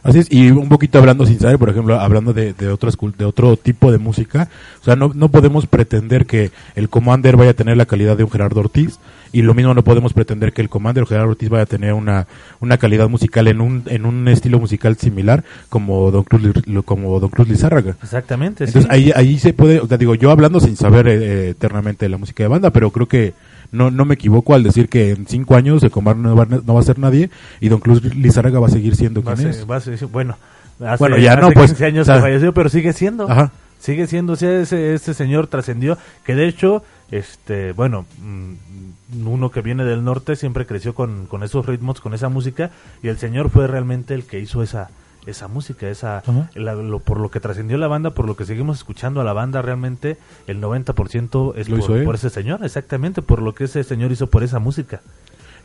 Así 0.04 0.20
es, 0.20 0.32
y 0.32 0.52
un 0.52 0.70
poquito 0.70 0.98
hablando 0.98 1.26
sin 1.26 1.40
saber, 1.40 1.58
por 1.58 1.70
ejemplo, 1.70 2.00
hablando 2.00 2.34
de, 2.34 2.54
de, 2.54 2.70
otras, 2.70 2.98
de 3.18 3.26
otro 3.26 3.58
tipo 3.58 3.92
de 3.92 3.98
música, 3.98 4.50
o 4.82 4.84
sea, 4.84 4.96
no, 4.96 5.12
no 5.14 5.30
podemos 5.30 5.68
pretender 5.68 6.26
que 6.26 6.52
el 6.76 6.90
Commander 6.90 7.38
vaya 7.38 7.52
a 7.52 7.56
tener 7.56 7.78
la 7.78 7.86
calidad 7.86 8.18
de 8.18 8.24
un 8.24 8.32
Gerardo 8.32 8.60
Ortiz, 8.60 9.00
y 9.32 9.42
lo 9.42 9.54
mismo 9.54 9.74
no 9.74 9.84
podemos 9.84 10.14
pretender 10.14 10.54
que 10.54 10.62
el 10.62 10.70
Commander 10.70 11.04
o 11.04 11.06
Gerardo 11.06 11.32
Ortiz 11.32 11.50
vaya 11.50 11.64
a 11.64 11.68
tener 11.68 11.94
una, 11.94 12.28
una 12.60 12.78
calidad 12.78 13.10
musical 13.10 13.48
en 13.48 13.62
un, 13.62 13.84
en 13.88 14.06
un 14.06 14.28
estilo 14.28 14.60
musical 14.60 14.98
similar 14.98 15.44
como 15.70 16.12
Don 16.12 16.24
Cruz, 16.24 16.54
como 16.86 17.20
Don 17.20 17.30
Cruz 17.30 17.48
Lizárraga. 17.48 17.96
Exactamente, 18.02 18.64
Entonces 18.66 18.90
sí. 18.90 18.96
ahí, 18.96 19.12
ahí 19.16 19.40
se 19.40 19.54
puede, 19.54 19.80
o 19.80 19.88
sea, 19.88 19.98
digo, 19.98 20.16
yo 20.16 20.32
hablando 20.32 20.60
sin 20.60 20.76
saber 20.76 21.08
eh, 21.08 21.18
eh, 21.18 21.50
eternamente 21.50 22.06
de 22.06 22.10
la 22.10 22.18
música 22.18 22.44
de 22.44 22.48
banda, 22.48 22.70
pero 22.72 22.92
creo 22.92 23.08
que 23.08 23.34
no, 23.72 23.92
no 23.92 24.06
me 24.06 24.14
equivoco 24.16 24.54
al 24.56 24.64
decir 24.64 24.90
que 24.90 25.12
en 25.12 25.28
cinco 25.28 25.56
años 25.56 25.84
el 25.84 25.92
Commander 25.92 26.32
no 26.32 26.36
va, 26.36 26.46
no 26.46 26.74
va 26.74 26.80
a 26.80 26.84
ser 26.84 27.00
nadie 27.00 27.30
y 27.60 27.70
Don 27.70 27.80
Cruz 27.80 28.04
Lizárraga 28.16 28.60
va 28.60 28.68
a 28.68 28.72
seguir 28.72 28.96
siendo 28.96 29.22
Va 29.24 29.34
quien 29.36 29.54
ser- 29.54 29.62
es. 29.64 29.70
va 29.70 29.76
a 29.78 29.82
ser- 29.82 30.06
bueno, 30.08 30.38
hace, 30.80 30.98
Bueno, 31.00 31.18
ya 31.18 31.34
hace 31.34 31.42
no, 31.42 31.52
pues, 31.52 31.72
15 31.72 31.86
años 31.86 32.02
o 32.04 32.06
sea, 32.06 32.16
que 32.16 32.22
falleció, 32.22 32.54
pero 32.54 32.70
sigue 32.70 32.94
siendo. 32.94 33.30
Ajá. 33.30 33.52
Sigue 33.80 34.08
siendo, 34.08 34.34
o 34.34 34.36
sea, 34.36 34.60
ese, 34.62 34.96
ese 34.96 35.14
señor 35.14 35.46
trascendió, 35.48 35.98
que 36.26 36.34
de 36.34 36.48
hecho, 36.48 36.84
este, 37.12 37.74
bueno, 37.74 38.06
mm, 38.20 39.28
uno 39.28 39.52
que 39.52 39.62
viene 39.62 39.84
del 39.86 40.04
norte 40.04 40.36
siempre 40.36 40.66
creció 40.66 40.96
con, 40.96 41.28
con 41.28 41.44
esos 41.44 41.66
ritmos, 41.66 42.02
con 42.02 42.14
esa 42.16 42.28
música, 42.30 42.72
y 43.04 43.08
el 43.10 43.18
señor 43.20 43.50
fue 43.52 43.68
realmente 43.68 44.16
el 44.16 44.24
que 44.24 44.40
hizo 44.40 44.64
esa 44.64 44.90
esa 45.28 45.48
música, 45.48 45.88
esa 45.90 46.24
la- 46.56 46.74
lo- 46.74 47.00
por 47.00 47.20
lo 47.20 47.30
que 47.30 47.40
trascendió 47.40 47.78
la 47.78 47.88
banda, 47.88 48.12
por 48.12 48.26
lo 48.26 48.36
que 48.36 48.46
seguimos 48.46 48.78
escuchando 48.78 49.22
a 49.22 49.24
la 49.24 49.34
banda, 49.34 49.62
realmente 49.62 50.18
el 50.48 50.60
90% 50.62 51.54
es 51.56 51.68
por 52.06 52.16
ese 52.16 52.30
señor, 52.30 52.64
exactamente, 52.64 53.22
por 53.22 53.42
lo 53.42 53.54
que 53.54 53.66
ese 53.66 53.84
señor 53.84 54.12
hizo 54.12 54.28
por 54.28 54.44
esa 54.44 54.60
música. 54.60 55.02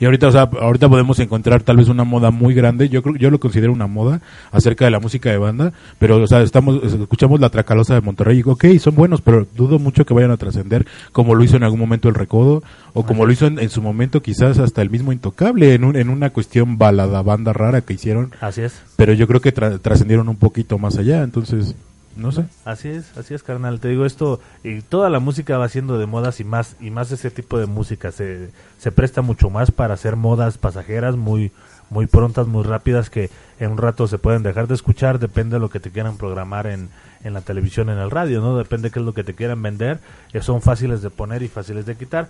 Y 0.00 0.04
ahorita, 0.04 0.28
o 0.28 0.32
sea, 0.32 0.42
ahorita 0.42 0.88
podemos 0.88 1.18
encontrar 1.20 1.62
tal 1.62 1.76
vez 1.76 1.88
una 1.88 2.04
moda 2.04 2.30
muy 2.30 2.54
grande, 2.54 2.88
yo 2.88 3.02
creo, 3.02 3.14
yo 3.16 3.30
lo 3.30 3.38
considero 3.38 3.72
una 3.72 3.86
moda 3.86 4.20
acerca 4.50 4.84
de 4.84 4.90
la 4.90 4.98
música 5.00 5.30
de 5.30 5.38
banda, 5.38 5.72
pero, 5.98 6.16
o 6.16 6.26
sea, 6.26 6.42
estamos, 6.42 6.82
escuchamos 6.82 7.40
la 7.40 7.50
Tracalosa 7.50 7.94
de 7.94 8.00
Monterrey 8.00 8.34
y 8.34 8.36
digo, 8.38 8.52
ok, 8.52 8.64
son 8.80 8.94
buenos, 8.94 9.20
pero 9.20 9.46
dudo 9.54 9.78
mucho 9.78 10.04
que 10.04 10.14
vayan 10.14 10.30
a 10.32 10.36
trascender 10.36 10.86
como 11.12 11.34
lo 11.34 11.44
hizo 11.44 11.56
en 11.56 11.62
algún 11.62 11.78
momento 11.80 12.08
el 12.08 12.14
Recodo, 12.14 12.62
o 12.94 13.04
como 13.06 13.26
lo 13.26 13.32
hizo 13.32 13.46
en, 13.46 13.58
en 13.58 13.70
su 13.70 13.80
momento 13.82 14.22
quizás 14.22 14.58
hasta 14.58 14.82
el 14.82 14.90
mismo 14.90 15.12
Intocable, 15.12 15.74
en, 15.74 15.84
un, 15.84 15.96
en 15.96 16.08
una 16.08 16.30
cuestión 16.30 16.78
balada, 16.78 17.22
banda 17.22 17.52
rara 17.52 17.80
que 17.82 17.94
hicieron, 17.94 18.32
Así 18.40 18.62
es. 18.62 18.74
pero 18.96 19.12
yo 19.12 19.26
creo 19.28 19.40
que 19.40 19.54
tra- 19.54 19.78
trascendieron 19.80 20.28
un 20.28 20.36
poquito 20.36 20.78
más 20.78 20.98
allá, 20.98 21.22
entonces, 21.22 21.74
no 22.16 22.32
sé. 22.32 22.44
Así 22.64 22.88
es, 22.88 23.16
así 23.16 23.34
es, 23.34 23.42
carnal. 23.42 23.80
Te 23.80 23.88
digo 23.88 24.06
esto, 24.06 24.40
y 24.62 24.82
toda 24.82 25.10
la 25.10 25.20
música 25.20 25.58
va 25.58 25.68
siendo 25.68 25.98
de 25.98 26.06
modas 26.06 26.40
y 26.40 26.44
más, 26.44 26.76
y 26.80 26.90
más 26.90 27.10
ese 27.12 27.30
tipo 27.30 27.58
de 27.58 27.66
música 27.66 28.12
se, 28.12 28.50
se 28.78 28.92
presta 28.92 29.22
mucho 29.22 29.50
más 29.50 29.70
para 29.70 29.94
hacer 29.94 30.16
modas 30.16 30.58
pasajeras 30.58 31.16
muy, 31.16 31.52
muy 31.90 32.06
prontas, 32.06 32.46
muy 32.46 32.64
rápidas 32.64 33.10
que 33.10 33.30
en 33.58 33.72
un 33.72 33.78
rato 33.78 34.06
se 34.08 34.18
pueden 34.18 34.42
dejar 34.42 34.66
de 34.66 34.74
escuchar, 34.74 35.18
depende 35.18 35.56
de 35.56 35.60
lo 35.60 35.70
que 35.70 35.80
te 35.80 35.90
quieran 35.90 36.16
programar 36.16 36.66
en, 36.66 36.88
en 37.24 37.34
la 37.34 37.42
televisión, 37.42 37.90
en 37.90 37.98
el 37.98 38.10
radio, 38.10 38.40
¿no? 38.40 38.56
Depende 38.56 38.90
qué 38.90 38.98
es 38.98 39.04
lo 39.04 39.14
que 39.14 39.24
te 39.24 39.34
quieran 39.34 39.62
vender, 39.62 40.00
eh, 40.32 40.40
son 40.40 40.62
fáciles 40.62 41.02
de 41.02 41.10
poner 41.10 41.42
y 41.42 41.48
fáciles 41.48 41.86
de 41.86 41.96
quitar. 41.96 42.28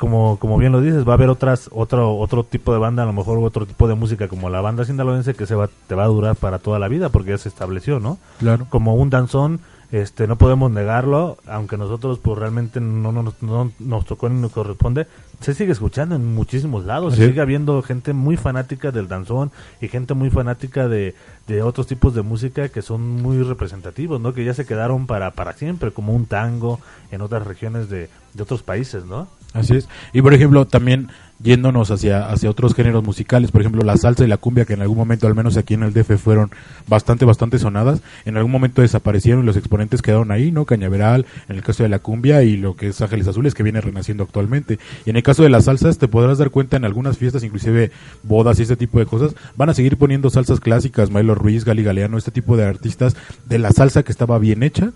Como, 0.00 0.38
como 0.38 0.56
bien 0.56 0.72
lo 0.72 0.80
dices, 0.80 1.06
va 1.06 1.12
a 1.12 1.16
haber 1.16 1.28
otras, 1.28 1.68
otro, 1.72 2.16
otro 2.16 2.42
tipo 2.42 2.72
de 2.72 2.78
banda, 2.78 3.02
a 3.02 3.06
lo 3.06 3.12
mejor 3.12 3.36
otro 3.44 3.66
tipo 3.66 3.86
de 3.86 3.94
música 3.94 4.28
como 4.28 4.48
la 4.48 4.62
banda 4.62 4.86
sinaloense 4.86 5.34
que 5.34 5.44
se 5.44 5.54
va, 5.54 5.68
te 5.88 5.94
va 5.94 6.04
a 6.04 6.08
durar 6.08 6.36
para 6.36 6.58
toda 6.58 6.78
la 6.78 6.88
vida 6.88 7.10
porque 7.10 7.32
ya 7.32 7.38
se 7.38 7.50
estableció, 7.50 8.00
¿no? 8.00 8.16
Claro. 8.38 8.66
como 8.70 8.94
un 8.94 9.10
danzón, 9.10 9.60
este, 9.92 10.26
no 10.26 10.36
podemos 10.36 10.70
negarlo, 10.70 11.36
aunque 11.46 11.76
nosotros 11.76 12.18
pues 12.18 12.38
realmente 12.38 12.80
no, 12.80 13.12
no, 13.12 13.22
nos- 13.24 13.42
no 13.42 13.72
nos 13.78 14.06
tocó 14.06 14.30
ni 14.30 14.40
nos 14.40 14.52
corresponde, 14.52 15.06
se 15.40 15.52
sigue 15.52 15.72
escuchando 15.72 16.14
en 16.14 16.34
muchísimos 16.34 16.86
lados, 16.86 17.16
Sí. 17.16 17.26
sigue 17.26 17.42
habiendo 17.42 17.82
gente 17.82 18.14
muy 18.14 18.38
fanática 18.38 18.92
del 18.92 19.06
danzón 19.06 19.50
y 19.82 19.88
gente 19.88 20.14
muy 20.14 20.30
fanática 20.30 20.88
de, 20.88 21.14
de 21.46 21.62
otros 21.62 21.86
tipos 21.86 22.14
de 22.14 22.22
música 22.22 22.70
que 22.70 22.80
son 22.80 23.02
muy 23.20 23.42
representativos, 23.42 24.18
¿no? 24.18 24.32
Que 24.32 24.44
ya 24.46 24.54
se 24.54 24.64
quedaron 24.64 25.06
para, 25.06 25.32
para 25.32 25.52
siempre, 25.52 25.90
como 25.90 26.14
un 26.14 26.24
tango 26.24 26.78
en 27.10 27.20
otras 27.20 27.46
regiones 27.46 27.90
de, 27.90 28.08
de 28.32 28.42
otros 28.42 28.62
países, 28.62 29.04
¿no? 29.04 29.26
Así 29.52 29.74
es. 29.76 29.88
Y 30.12 30.22
por 30.22 30.32
ejemplo, 30.32 30.64
también 30.66 31.08
yéndonos 31.42 31.90
hacia, 31.90 32.28
hacia 32.30 32.50
otros 32.50 32.74
géneros 32.74 33.02
musicales, 33.02 33.50
por 33.50 33.62
ejemplo, 33.62 33.82
la 33.82 33.96
salsa 33.96 34.22
y 34.24 34.28
la 34.28 34.36
cumbia, 34.36 34.64
que 34.66 34.74
en 34.74 34.82
algún 34.82 34.98
momento, 34.98 35.26
al 35.26 35.34
menos 35.34 35.56
aquí 35.56 35.74
en 35.74 35.82
el 35.82 35.92
DF, 35.92 36.18
fueron 36.18 36.50
bastante, 36.86 37.24
bastante 37.24 37.58
sonadas, 37.58 38.00
en 38.26 38.36
algún 38.36 38.52
momento 38.52 38.82
desaparecieron 38.82 39.42
y 39.42 39.46
los 39.46 39.56
exponentes 39.56 40.02
quedaron 40.02 40.30
ahí, 40.30 40.52
¿no? 40.52 40.66
Cañaveral, 40.66 41.24
en 41.48 41.56
el 41.56 41.62
caso 41.62 41.82
de 41.82 41.88
la 41.88 41.98
cumbia 41.98 42.42
y 42.42 42.58
lo 42.58 42.76
que 42.76 42.88
es 42.88 43.00
Ángeles 43.00 43.26
Azules, 43.26 43.54
que 43.54 43.62
viene 43.62 43.80
renaciendo 43.80 44.22
actualmente. 44.22 44.78
Y 45.06 45.10
en 45.10 45.16
el 45.16 45.22
caso 45.22 45.42
de 45.42 45.48
las 45.48 45.64
salsas, 45.64 45.98
te 45.98 46.08
podrás 46.08 46.38
dar 46.38 46.50
cuenta 46.50 46.76
en 46.76 46.84
algunas 46.84 47.16
fiestas, 47.18 47.42
inclusive 47.42 47.90
bodas 48.22 48.58
y 48.60 48.62
este 48.62 48.76
tipo 48.76 48.98
de 48.98 49.06
cosas, 49.06 49.34
van 49.56 49.70
a 49.70 49.74
seguir 49.74 49.96
poniendo 49.96 50.28
salsas 50.30 50.60
clásicas, 50.60 51.10
Maelo 51.10 51.34
Ruiz, 51.34 51.64
Gali 51.64 51.82
Galeano, 51.82 52.18
este 52.18 52.30
tipo 52.30 52.56
de 52.56 52.66
artistas 52.66 53.16
de 53.48 53.58
la 53.58 53.72
salsa 53.72 54.02
que 54.02 54.12
estaba 54.12 54.38
bien 54.38 54.62
hecha, 54.62 54.90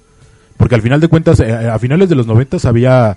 porque 0.59 0.75
al 0.77 0.83
final 0.83 1.01
de 1.01 1.09
cuentas, 1.09 1.41
eh, 1.41 1.53
a 1.53 1.79
finales 1.81 2.09
de 2.11 2.15
los 2.15 2.27
noventas 2.29 2.65
había 2.67 3.17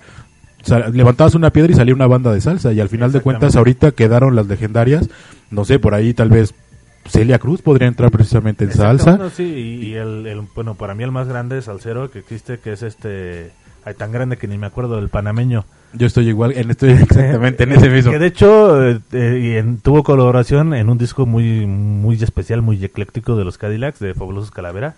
levantabas 0.92 1.34
una 1.34 1.50
piedra 1.50 1.72
y 1.72 1.74
salía 1.76 1.94
una 1.94 2.06
banda 2.06 2.32
de 2.32 2.40
salsa 2.40 2.72
y 2.72 2.80
al 2.80 2.88
final 2.88 3.12
de 3.12 3.20
cuentas 3.20 3.56
ahorita 3.56 3.92
quedaron 3.92 4.34
las 4.36 4.46
legendarias, 4.46 5.08
no 5.50 5.64
sé, 5.64 5.78
por 5.78 5.94
ahí 5.94 6.14
tal 6.14 6.28
vez 6.30 6.54
Celia 7.06 7.38
Cruz 7.38 7.62
podría 7.62 7.88
entrar 7.88 8.10
precisamente 8.10 8.64
en 8.64 8.72
salsa. 8.72 9.12
bueno, 9.16 9.30
sí, 9.30 9.44
y, 9.44 9.86
y 9.88 9.94
el, 9.94 10.26
el- 10.26 10.42
bueno, 10.54 10.74
para 10.74 10.94
mí 10.94 11.04
el 11.04 11.12
más 11.12 11.26
grande 11.28 11.62
salsero 11.62 12.10
que 12.10 12.18
existe, 12.18 12.58
que 12.58 12.72
es 12.72 12.82
este, 12.82 13.50
ay, 13.84 13.94
tan 13.94 14.12
grande 14.12 14.36
que 14.36 14.46
ni 14.46 14.58
me 14.58 14.66
acuerdo 14.66 14.96
del 14.96 15.08
panameño. 15.08 15.64
Yo 15.94 16.06
estoy 16.06 16.28
igual, 16.28 16.52
en 16.54 16.70
estoy 16.70 16.90
exactamente 17.00 17.62
en 17.64 17.72
ese 17.72 17.88
mismo. 17.88 18.12
Que 18.12 18.18
de 18.18 18.26
hecho 18.26 18.84
eh, 18.90 19.00
eh, 19.12 19.56
en- 19.58 19.78
tuvo 19.78 20.02
colaboración 20.02 20.74
en 20.74 20.90
un 20.90 20.98
disco 20.98 21.24
muy 21.24 21.64
muy 21.66 22.16
especial, 22.22 22.60
muy 22.60 22.84
ecléctico 22.84 23.36
de 23.36 23.44
los 23.44 23.56
Cadillacs, 23.56 23.98
de 24.00 24.12
Fabulosos 24.12 24.50
Calavera. 24.50 24.94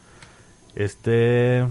Este... 0.74 1.64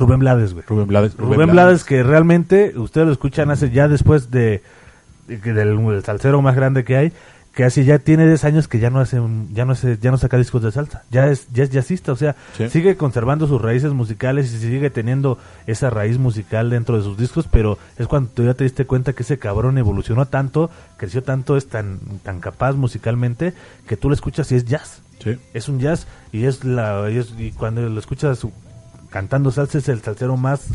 Rubén 0.00 0.18
Blades, 0.18 0.52
güey. 0.54 0.64
Rubén 0.66 0.86
Blades. 0.88 1.16
Rubén, 1.16 1.50
Blades, 1.50 1.84
que 1.84 2.02
realmente 2.02 2.72
ustedes 2.76 3.06
lo 3.06 3.12
escuchan 3.12 3.50
hace 3.50 3.70
ya 3.70 3.86
después 3.86 4.30
de, 4.30 4.62
de 5.28 5.36
del, 5.38 5.76
del 5.86 6.04
salsero 6.04 6.42
más 6.42 6.56
grande 6.56 6.82
que 6.84 6.96
hay, 6.96 7.12
que 7.54 7.64
hace 7.64 7.84
ya 7.84 7.98
tiene 7.98 8.26
10 8.28 8.44
años 8.44 8.68
que 8.68 8.78
ya 8.78 8.90
no 8.90 9.00
hace 9.00 9.20
ya 9.52 9.64
no 9.64 9.72
hace, 9.72 9.98
ya 10.00 10.10
no 10.12 10.18
saca 10.18 10.36
discos 10.36 10.62
de 10.62 10.70
salsa, 10.70 11.02
ya 11.10 11.26
es 11.28 11.48
ya 11.52 11.64
es 11.64 11.70
jazzista, 11.70 12.12
o 12.12 12.16
sea, 12.16 12.36
Sí. 12.56 12.68
sigue 12.70 12.96
conservando 12.96 13.46
sus 13.48 13.60
raíces 13.60 13.92
musicales 13.92 14.52
y 14.54 14.58
sigue 14.58 14.88
teniendo 14.88 15.36
esa 15.66 15.90
raíz 15.90 16.16
musical 16.18 16.70
dentro 16.70 16.96
de 16.96 17.02
sus 17.02 17.18
discos, 17.18 17.46
pero 17.50 17.76
es 17.98 18.06
cuando 18.06 18.30
tú 18.30 18.44
ya 18.44 18.54
te 18.54 18.62
diste 18.64 18.86
cuenta 18.86 19.12
que 19.14 19.24
ese 19.24 19.38
cabrón 19.38 19.78
evolucionó 19.78 20.26
tanto, 20.26 20.70
creció 20.96 21.22
tanto, 21.24 21.56
es 21.56 21.66
tan 21.66 21.98
tan 22.22 22.38
capaz 22.40 22.74
musicalmente 22.74 23.52
que 23.88 23.96
tú 23.96 24.08
lo 24.08 24.14
escuchas 24.14 24.50
y 24.52 24.54
es 24.54 24.64
jazz 24.64 25.02
Sí. 25.18 25.36
es 25.52 25.68
un 25.68 25.80
jazz 25.80 26.06
y 26.32 26.44
es 26.44 26.64
la 26.64 27.10
y, 27.10 27.18
es- 27.18 27.34
y 27.36 27.50
cuando 27.50 27.82
lo 27.82 27.98
escuchas 28.00 28.46
cantando 29.10 29.50
salsa 29.50 29.78
es 29.78 29.88
el 29.88 30.00
salsero 30.02 30.36
más 30.36 30.66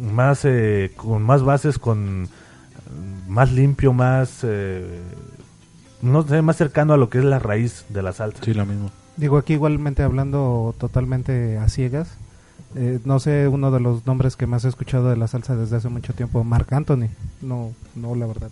más 0.00 0.44
eh, 0.44 0.92
con 0.96 1.22
más 1.22 1.42
bases 1.42 1.78
con 1.78 2.28
más 3.28 3.52
limpio 3.52 3.92
más 3.92 4.40
eh, 4.42 5.00
no 6.02 6.26
sé 6.26 6.42
más 6.42 6.56
cercano 6.56 6.92
a 6.94 6.96
lo 6.96 7.08
que 7.08 7.18
es 7.18 7.24
la 7.24 7.38
raíz 7.38 7.84
de 7.88 8.02
la 8.02 8.12
salsa 8.12 8.42
Sí, 8.44 8.52
la 8.54 8.64
misma. 8.64 8.90
Digo, 9.16 9.38
aquí 9.38 9.52
igualmente 9.54 10.02
hablando 10.02 10.74
totalmente 10.78 11.56
a 11.58 11.68
ciegas. 11.68 12.18
eh, 12.74 12.98
no 13.04 13.20
sé, 13.20 13.46
uno 13.46 13.70
de 13.70 13.78
los 13.78 14.04
nombres 14.06 14.34
que 14.36 14.46
más 14.48 14.64
he 14.64 14.68
escuchado 14.68 15.08
de 15.08 15.16
la 15.16 15.28
salsa 15.28 15.54
desde 15.54 15.76
hace 15.76 15.88
mucho 15.88 16.12
tiempo, 16.14 16.42
Marc 16.42 16.72
Anthony. 16.72 17.08
No, 17.40 17.72
no, 17.94 18.16
la 18.16 18.26
verdad. 18.26 18.50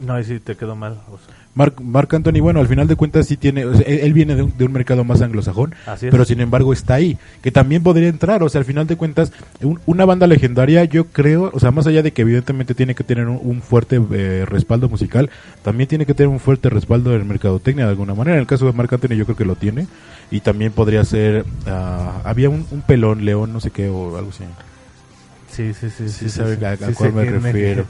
No 0.00 0.14
ahí 0.14 0.24
sí 0.24 0.40
te 0.40 0.56
quedó 0.56 0.74
mal 0.76 0.92
o 1.12 1.18
sea, 1.18 1.34
Mark, 1.54 1.74
Mark 1.82 2.08
Anthony, 2.14 2.40
bueno, 2.40 2.60
al 2.60 2.68
final 2.68 2.86
de 2.86 2.94
cuentas 2.94 3.26
sí 3.26 3.36
tiene, 3.36 3.64
o 3.66 3.74
sea, 3.74 3.82
él, 3.86 3.98
él 4.02 4.12
viene 4.12 4.36
de 4.36 4.42
un, 4.44 4.56
de 4.56 4.64
un 4.64 4.72
mercado 4.72 5.02
más 5.02 5.20
anglosajón, 5.20 5.74
pero 6.10 6.24
sin 6.24 6.40
embargo 6.40 6.72
está 6.72 6.94
ahí, 6.94 7.18
que 7.42 7.50
también 7.50 7.82
podría 7.82 8.06
entrar, 8.08 8.42
o 8.44 8.48
sea, 8.48 8.60
al 8.60 8.64
final 8.64 8.86
de 8.86 8.96
cuentas, 8.96 9.32
un- 9.60 9.80
una 9.84 10.04
banda 10.04 10.28
legendaria, 10.28 10.84
yo 10.84 11.06
creo, 11.06 11.50
o 11.52 11.58
sea, 11.58 11.72
más 11.72 11.88
allá 11.88 12.02
de 12.04 12.12
que 12.12 12.22
evidentemente 12.22 12.72
tiene 12.74 12.94
que 12.94 13.02
tener 13.02 13.26
un, 13.26 13.40
un 13.42 13.62
fuerte 13.62 14.00
eh, 14.12 14.44
respaldo 14.46 14.88
musical, 14.88 15.28
también 15.62 15.88
tiene 15.88 16.06
que 16.06 16.14
tener 16.14 16.28
un 16.28 16.38
fuerte 16.38 16.70
respaldo 16.70 17.10
del 17.10 17.24
mercadotecnia 17.24 17.84
de 17.84 17.90
alguna 17.90 18.14
manera, 18.14 18.36
en 18.36 18.42
el 18.42 18.46
caso 18.46 18.66
de 18.66 18.72
Mark 18.72 18.94
Anthony 18.94 19.16
yo 19.16 19.24
creo 19.24 19.36
que 19.36 19.44
lo 19.44 19.56
tiene, 19.56 19.88
y 20.30 20.40
también 20.40 20.70
podría 20.70 21.04
ser, 21.04 21.44
ah, 21.66 22.20
había 22.24 22.48
un, 22.48 22.64
un 22.70 22.82
pelón, 22.82 23.24
león, 23.24 23.52
no 23.52 23.58
sé 23.58 23.72
qué, 23.72 23.88
o 23.88 24.16
algo 24.16 24.30
así. 24.30 24.44
sí 25.50 25.74
sí 25.74 25.90
sí 25.90 26.08
Sí 26.30 26.40
a- 26.40 26.70
a 26.70 26.76
sí 26.76 26.92
cuál 26.94 27.10
sé 27.10 27.16
me 27.16 27.24
refiero. 27.24 27.86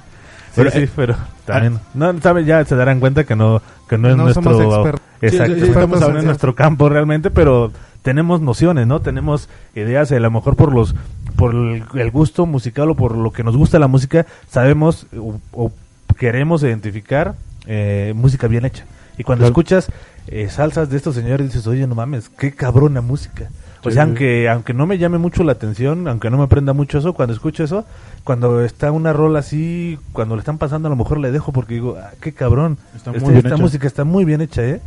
Pero, 0.54 0.70
sí, 0.70 0.78
eh, 0.80 0.88
pero 0.96 1.16
también. 1.44 1.78
No, 1.94 2.20
saben, 2.20 2.44
ya 2.46 2.64
se 2.64 2.74
darán 2.76 3.00
cuenta 3.00 3.24
que 3.24 3.36
no, 3.36 3.62
que 3.88 3.96
no 3.98 4.08
es 4.10 4.16
No 4.16 4.24
nuestro. 4.24 4.42
somos 4.42 4.74
expertos. 4.74 5.00
Exacto, 5.22 5.54
Sí, 5.54 5.62
estamos 5.62 5.96
hablando 6.02 6.20
de 6.20 6.26
nuestro 6.26 6.54
campo 6.54 6.88
realmente, 6.88 7.30
pero 7.30 7.72
tenemos 8.02 8.40
nociones, 8.40 8.86
¿no? 8.86 9.00
Tenemos 9.00 9.48
ideas, 9.74 10.10
a 10.12 10.18
lo 10.18 10.30
mejor 10.30 10.56
por 10.56 10.72
los, 10.72 10.94
por 11.36 11.54
el, 11.54 11.84
el 11.94 12.10
gusto 12.10 12.46
musical 12.46 12.90
o 12.90 12.94
por 12.94 13.16
lo 13.16 13.30
que 13.32 13.44
nos 13.44 13.56
gusta 13.56 13.78
la 13.78 13.86
música, 13.88 14.26
sabemos 14.48 15.06
o, 15.16 15.38
o 15.52 15.72
queremos 16.18 16.62
identificar 16.62 17.34
eh, 17.66 18.12
música 18.16 18.46
bien 18.46 18.64
hecha. 18.64 18.84
Y 19.18 19.22
cuando 19.24 19.42
Claro. 19.42 19.50
escuchas 19.52 19.88
eh, 20.28 20.48
salsas 20.48 20.88
de 20.88 20.96
estos 20.96 21.14
señores 21.14 21.46
dices, 21.46 21.66
oye, 21.66 21.86
no 21.86 21.94
mames, 21.94 22.28
qué 22.30 22.52
cabrona 22.52 23.00
música. 23.02 23.50
O 23.82 23.90
sea, 23.90 24.04
sí. 24.04 24.08
aunque, 24.08 24.48
aunque 24.48 24.74
no 24.74 24.86
me 24.86 24.98
llame 24.98 25.18
mucho 25.18 25.42
la 25.42 25.52
atención, 25.52 26.06
aunque 26.06 26.28
no 26.30 26.36
me 26.38 26.46
prenda 26.48 26.72
mucho 26.72 26.98
eso, 26.98 27.12
cuando 27.14 27.32
escucho 27.32 27.64
eso, 27.64 27.84
cuando 28.24 28.62
está 28.62 28.92
una 28.92 29.12
rola 29.12 29.38
así, 29.38 29.98
cuando 30.12 30.36
le 30.36 30.40
están 30.40 30.58
pasando, 30.58 30.88
a 30.88 30.90
lo 30.90 30.96
mejor 30.96 31.18
le 31.18 31.30
dejo 31.30 31.52
porque 31.52 31.74
digo, 31.74 31.96
ah, 31.98 32.10
qué 32.20 32.32
cabrón. 32.32 32.76
Está 32.94 33.10
Este- 33.12 33.24
muy 33.24 33.36
esta 33.36 33.48
hecha. 33.48 33.56
música 33.56 33.86
está 33.86 34.04
muy 34.04 34.24
bien 34.24 34.40
hecha, 34.42 34.62
¿eh? 34.66 34.80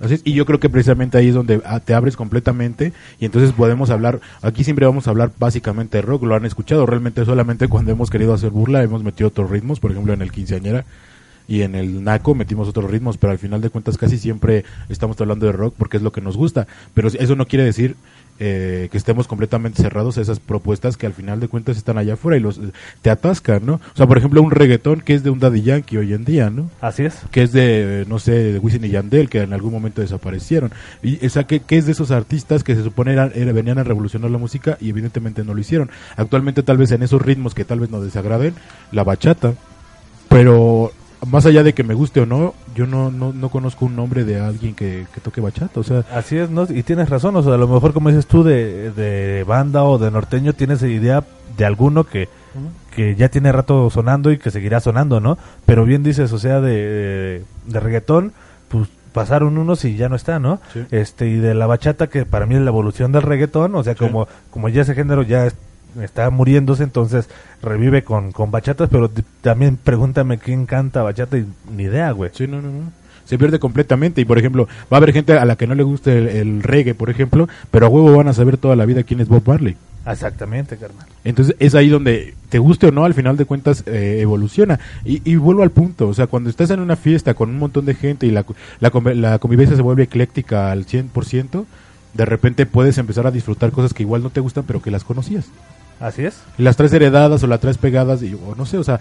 Así 0.00 0.14
es, 0.14 0.22
y 0.24 0.32
yo 0.34 0.44
creo 0.44 0.58
que 0.58 0.68
precisamente 0.68 1.16
ahí 1.18 1.28
es 1.28 1.34
donde 1.34 1.62
ah, 1.64 1.78
te 1.78 1.94
abres 1.94 2.16
completamente 2.16 2.92
y 3.20 3.26
entonces 3.26 3.52
podemos 3.52 3.90
hablar, 3.90 4.20
aquí 4.42 4.64
siempre 4.64 4.86
vamos 4.86 5.06
a 5.06 5.10
hablar 5.10 5.30
básicamente 5.38 5.98
de 5.98 6.02
rock, 6.02 6.24
lo 6.24 6.34
han 6.34 6.44
escuchado, 6.44 6.84
realmente 6.84 7.24
solamente 7.24 7.68
cuando 7.68 7.92
hemos 7.92 8.10
querido 8.10 8.34
hacer 8.34 8.50
burla 8.50 8.82
hemos 8.82 9.04
metido 9.04 9.28
otros 9.28 9.50
ritmos, 9.50 9.78
por 9.78 9.92
ejemplo 9.92 10.12
en 10.12 10.20
el 10.22 10.32
quinceañera 10.32 10.84
y 11.46 11.62
en 11.62 11.74
el 11.74 12.02
naco 12.04 12.34
metimos 12.34 12.68
otros 12.68 12.90
ritmos, 12.90 13.16
pero 13.18 13.30
al 13.32 13.38
final 13.38 13.60
de 13.60 13.70
cuentas 13.70 13.98
casi 13.98 14.18
siempre 14.18 14.64
estamos 14.88 15.20
hablando 15.20 15.46
de 15.46 15.52
rock 15.52 15.74
porque 15.76 15.96
es 15.98 16.02
lo 16.02 16.12
que 16.12 16.20
nos 16.20 16.36
gusta, 16.36 16.66
pero 16.94 17.08
eso 17.08 17.36
no 17.36 17.46
quiere 17.46 17.64
decir 17.64 17.96
eh, 18.40 18.88
que 18.90 18.98
estemos 18.98 19.28
completamente 19.28 19.80
cerrados 19.80 20.18
a 20.18 20.20
esas 20.20 20.40
propuestas 20.40 20.96
que 20.96 21.06
al 21.06 21.12
final 21.12 21.38
de 21.38 21.46
cuentas 21.46 21.76
están 21.76 21.98
allá 21.98 22.14
afuera 22.14 22.36
y 22.36 22.40
los 22.40 22.58
te 23.00 23.10
atascan, 23.10 23.64
¿no? 23.64 23.74
O 23.74 23.96
sea, 23.96 24.08
por 24.08 24.18
ejemplo, 24.18 24.42
un 24.42 24.50
reggaetón 24.50 25.02
que 25.02 25.14
es 25.14 25.22
de 25.22 25.30
un 25.30 25.38
Daddy 25.38 25.62
Yankee 25.62 25.98
hoy 25.98 26.14
en 26.14 26.24
día, 26.24 26.50
¿no? 26.50 26.68
Así 26.80 27.04
es. 27.04 27.14
que 27.30 27.42
es 27.44 27.52
de, 27.52 28.04
no 28.08 28.18
sé, 28.18 28.32
de 28.54 28.58
Wisin 28.58 28.84
y 28.84 28.88
Yandel, 28.88 29.28
que 29.28 29.42
en 29.42 29.52
algún 29.52 29.70
momento 29.72 30.00
desaparecieron. 30.00 30.72
Y, 31.00 31.24
o 31.24 31.30
sea, 31.30 31.44
que, 31.44 31.60
que 31.60 31.76
es 31.76 31.86
de 31.86 31.92
esos 31.92 32.10
artistas 32.10 32.64
que 32.64 32.74
se 32.74 32.82
supone 32.82 33.12
eran, 33.12 33.30
era- 33.36 33.52
venían 33.52 33.78
a 33.78 33.84
revolucionar 33.84 34.32
la 34.32 34.38
música 34.38 34.78
y 34.80 34.88
evidentemente 34.88 35.44
no 35.44 35.54
lo 35.54 35.60
hicieron. 35.60 35.90
Actualmente 36.16 36.64
tal 36.64 36.76
vez 36.78 36.90
en 36.90 37.04
esos 37.04 37.22
ritmos 37.22 37.54
que 37.54 37.64
tal 37.64 37.78
vez 37.78 37.90
nos 37.90 38.02
desagraden, 38.02 38.54
la 38.90 39.04
bachata. 39.04 39.54
Pero 40.28 40.90
más 41.26 41.46
allá 41.46 41.62
de 41.62 41.72
que 41.72 41.84
me 41.84 41.94
guste 41.94 42.20
o 42.20 42.26
no, 42.26 42.54
yo 42.74 42.86
no, 42.86 43.10
no, 43.10 43.32
no 43.32 43.48
conozco 43.48 43.86
un 43.86 43.96
nombre 43.96 44.24
de 44.24 44.40
alguien 44.40 44.74
que, 44.74 45.06
que 45.14 45.20
toque 45.20 45.40
bachata. 45.40 45.80
O 45.80 45.82
sea, 45.82 46.04
Así 46.12 46.36
es, 46.36 46.50
¿no? 46.50 46.64
Y 46.68 46.82
tienes 46.82 47.08
razón, 47.08 47.36
o 47.36 47.42
sea, 47.42 47.54
a 47.54 47.58
lo 47.58 47.68
mejor 47.68 47.92
como 47.92 48.08
dices 48.10 48.26
tú 48.26 48.42
de, 48.42 48.90
de 48.92 49.44
banda 49.44 49.84
o 49.84 49.98
de 49.98 50.10
norteño, 50.10 50.52
tienes 50.52 50.82
idea 50.82 51.24
de 51.56 51.64
alguno 51.64 52.04
que, 52.04 52.28
que 52.94 53.14
ya 53.14 53.28
tiene 53.28 53.52
rato 53.52 53.88
sonando 53.90 54.30
y 54.32 54.38
que 54.38 54.50
seguirá 54.50 54.80
sonando, 54.80 55.20
¿no? 55.20 55.38
Pero 55.66 55.84
bien 55.84 56.02
dices, 56.02 56.32
o 56.32 56.38
sea, 56.38 56.60
de, 56.60 56.70
de, 56.72 57.42
de 57.66 57.80
reggaetón, 57.80 58.32
pues 58.68 58.88
pasaron 59.12 59.56
unos 59.58 59.84
y 59.84 59.96
ya 59.96 60.08
no 60.08 60.16
está, 60.16 60.40
¿no? 60.40 60.60
Sí. 60.72 60.84
Este, 60.90 61.28
y 61.28 61.36
de 61.36 61.54
la 61.54 61.66
bachata, 61.66 62.08
que 62.08 62.26
para 62.26 62.46
mí 62.46 62.56
es 62.56 62.60
la 62.62 62.70
evolución 62.70 63.12
del 63.12 63.22
reggaetón, 63.22 63.74
o 63.76 63.84
sea, 63.84 63.92
Sí. 63.94 64.00
como, 64.00 64.26
como 64.50 64.68
ya 64.68 64.82
ese 64.82 64.94
género 64.94 65.22
ya 65.22 65.46
es- 65.46 65.54
está 66.02 66.30
muriéndose, 66.30 66.82
entonces 66.82 67.28
revive 67.62 68.04
con, 68.04 68.32
con 68.32 68.50
bachatas, 68.50 68.88
pero 68.90 69.10
también 69.40 69.76
pregúntame 69.76 70.38
quién 70.38 70.66
canta 70.66 71.02
bachata 71.02 71.38
y 71.38 71.46
ni 71.74 71.84
idea, 71.84 72.10
güey. 72.12 72.30
Sí, 72.34 72.46
no, 72.46 72.60
no, 72.60 72.70
no. 72.70 72.92
Se 73.24 73.38
pierde 73.38 73.58
completamente. 73.58 74.20
Y 74.20 74.24
por 74.24 74.38
ejemplo, 74.38 74.68
va 74.92 74.96
a 74.96 74.98
haber 74.98 75.12
gente 75.12 75.32
a 75.32 75.44
la 75.44 75.56
que 75.56 75.66
no 75.66 75.74
le 75.74 75.82
guste 75.82 76.18
el, 76.18 76.28
el 76.28 76.62
reggae, 76.62 76.94
por 76.94 77.10
ejemplo, 77.10 77.48
pero 77.70 77.86
a 77.86 77.88
huevo 77.88 78.16
van 78.16 78.28
a 78.28 78.34
saber 78.34 78.58
toda 78.58 78.76
la 78.76 78.84
vida 78.84 79.02
quién 79.02 79.20
es 79.20 79.28
Bob 79.28 79.42
Marley. 79.46 79.76
Exactamente, 80.06 80.76
carnal. 80.76 81.06
Entonces 81.24 81.56
es 81.58 81.74
ahí 81.74 81.88
donde, 81.88 82.34
te 82.50 82.58
guste 82.58 82.88
o 82.88 82.92
no, 82.92 83.04
al 83.04 83.14
final 83.14 83.36
de 83.36 83.46
cuentas 83.46 83.82
eh, 83.86 84.18
evoluciona. 84.20 84.78
Y, 85.04 85.22
y 85.28 85.36
vuelvo 85.36 85.62
al 85.62 85.70
punto, 85.70 86.08
o 86.08 86.14
sea, 86.14 86.26
cuando 86.26 86.50
estás 86.50 86.70
en 86.70 86.80
una 86.80 86.96
fiesta 86.96 87.34
con 87.34 87.48
un 87.48 87.58
montón 87.58 87.86
de 87.86 87.94
gente 87.94 88.26
y 88.26 88.30
la, 88.30 88.44
la, 88.80 88.90
la 89.14 89.38
convivencia 89.38 89.76
se 89.76 89.82
vuelve 89.82 90.02
ecléctica 90.02 90.70
al 90.70 90.86
100%, 90.86 91.64
de 92.12 92.24
repente 92.24 92.66
puedes 92.66 92.98
empezar 92.98 93.26
a 93.26 93.30
disfrutar 93.30 93.72
cosas 93.72 93.94
que 93.94 94.02
igual 94.02 94.22
no 94.22 94.30
te 94.30 94.40
gustan, 94.40 94.64
pero 94.66 94.82
que 94.82 94.90
las 94.90 95.04
conocías. 95.04 95.46
Así 96.00 96.24
es. 96.24 96.36
Las 96.58 96.76
traes 96.76 96.92
heredadas 96.92 97.42
o 97.42 97.46
las 97.46 97.60
traes 97.60 97.78
pegadas, 97.78 98.22
y, 98.22 98.34
o 98.34 98.54
no 98.56 98.66
sé, 98.66 98.78
o 98.78 98.84
sea, 98.84 99.00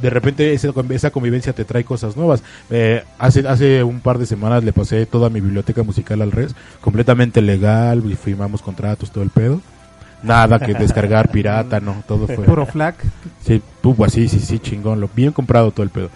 de 0.00 0.10
repente 0.10 0.52
esa 0.52 1.10
convivencia 1.10 1.52
te 1.52 1.64
trae 1.64 1.84
cosas 1.84 2.16
nuevas. 2.16 2.42
Eh, 2.70 3.02
hace, 3.18 3.46
hace 3.48 3.82
un 3.82 4.00
par 4.00 4.18
de 4.18 4.26
semanas 4.26 4.64
le 4.64 4.72
pasé 4.72 5.06
toda 5.06 5.30
mi 5.30 5.40
biblioteca 5.40 5.82
musical 5.82 6.22
al 6.22 6.32
res, 6.32 6.54
completamente 6.80 7.42
legal, 7.42 8.02
y 8.10 8.14
firmamos 8.14 8.62
contratos, 8.62 9.10
todo 9.10 9.24
el 9.24 9.30
pedo. 9.30 9.60
Nada 10.22 10.58
que 10.58 10.74
descargar 10.74 11.28
pirata, 11.32 11.80
no, 11.80 12.02
todo 12.06 12.26
fue. 12.26 12.44
Puro 12.44 12.66
flag. 12.66 12.94
Sí, 13.44 13.62
tuvo 13.82 14.04
así, 14.04 14.28
sí, 14.28 14.40
sí, 14.40 14.58
chingón, 14.58 15.00
lo 15.00 15.08
bien 15.14 15.32
comprado 15.32 15.70
todo 15.70 15.84
el 15.84 15.90
pedo. 15.90 16.10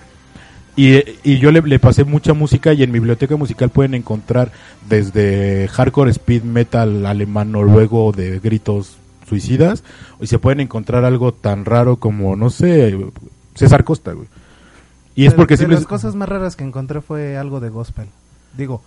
Y, 0.74 1.02
y 1.22 1.38
yo 1.38 1.52
le, 1.52 1.60
le 1.60 1.78
pasé 1.78 2.04
mucha 2.04 2.32
música 2.32 2.72
y 2.72 2.82
en 2.82 2.90
mi 2.90 2.98
biblioteca 2.98 3.36
musical 3.36 3.68
pueden 3.68 3.92
encontrar 3.92 4.50
desde 4.88 5.68
hardcore, 5.68 6.10
speed 6.10 6.44
metal, 6.44 7.04
alemán, 7.04 7.52
noruego, 7.52 8.12
de 8.12 8.38
gritos 8.38 8.96
suicidas, 9.32 9.82
y 10.20 10.26
se 10.26 10.38
pueden 10.38 10.60
encontrar 10.60 11.06
algo 11.06 11.32
tan 11.32 11.64
raro 11.64 11.96
como, 11.96 12.36
no 12.36 12.50
sé, 12.50 12.94
César 13.54 13.82
Costa, 13.82 14.12
güey. 14.12 14.28
Y 15.14 15.24
es 15.24 15.32
porque 15.32 15.54
de 15.54 15.58
siempre... 15.58 15.76
las 15.76 15.86
cosas 15.86 16.14
más 16.14 16.28
raras 16.28 16.54
que 16.54 16.64
encontré 16.64 17.00
fue 17.00 17.38
algo 17.38 17.60
de 17.60 17.70
gospel. 17.70 18.06
Digo, 18.56 18.82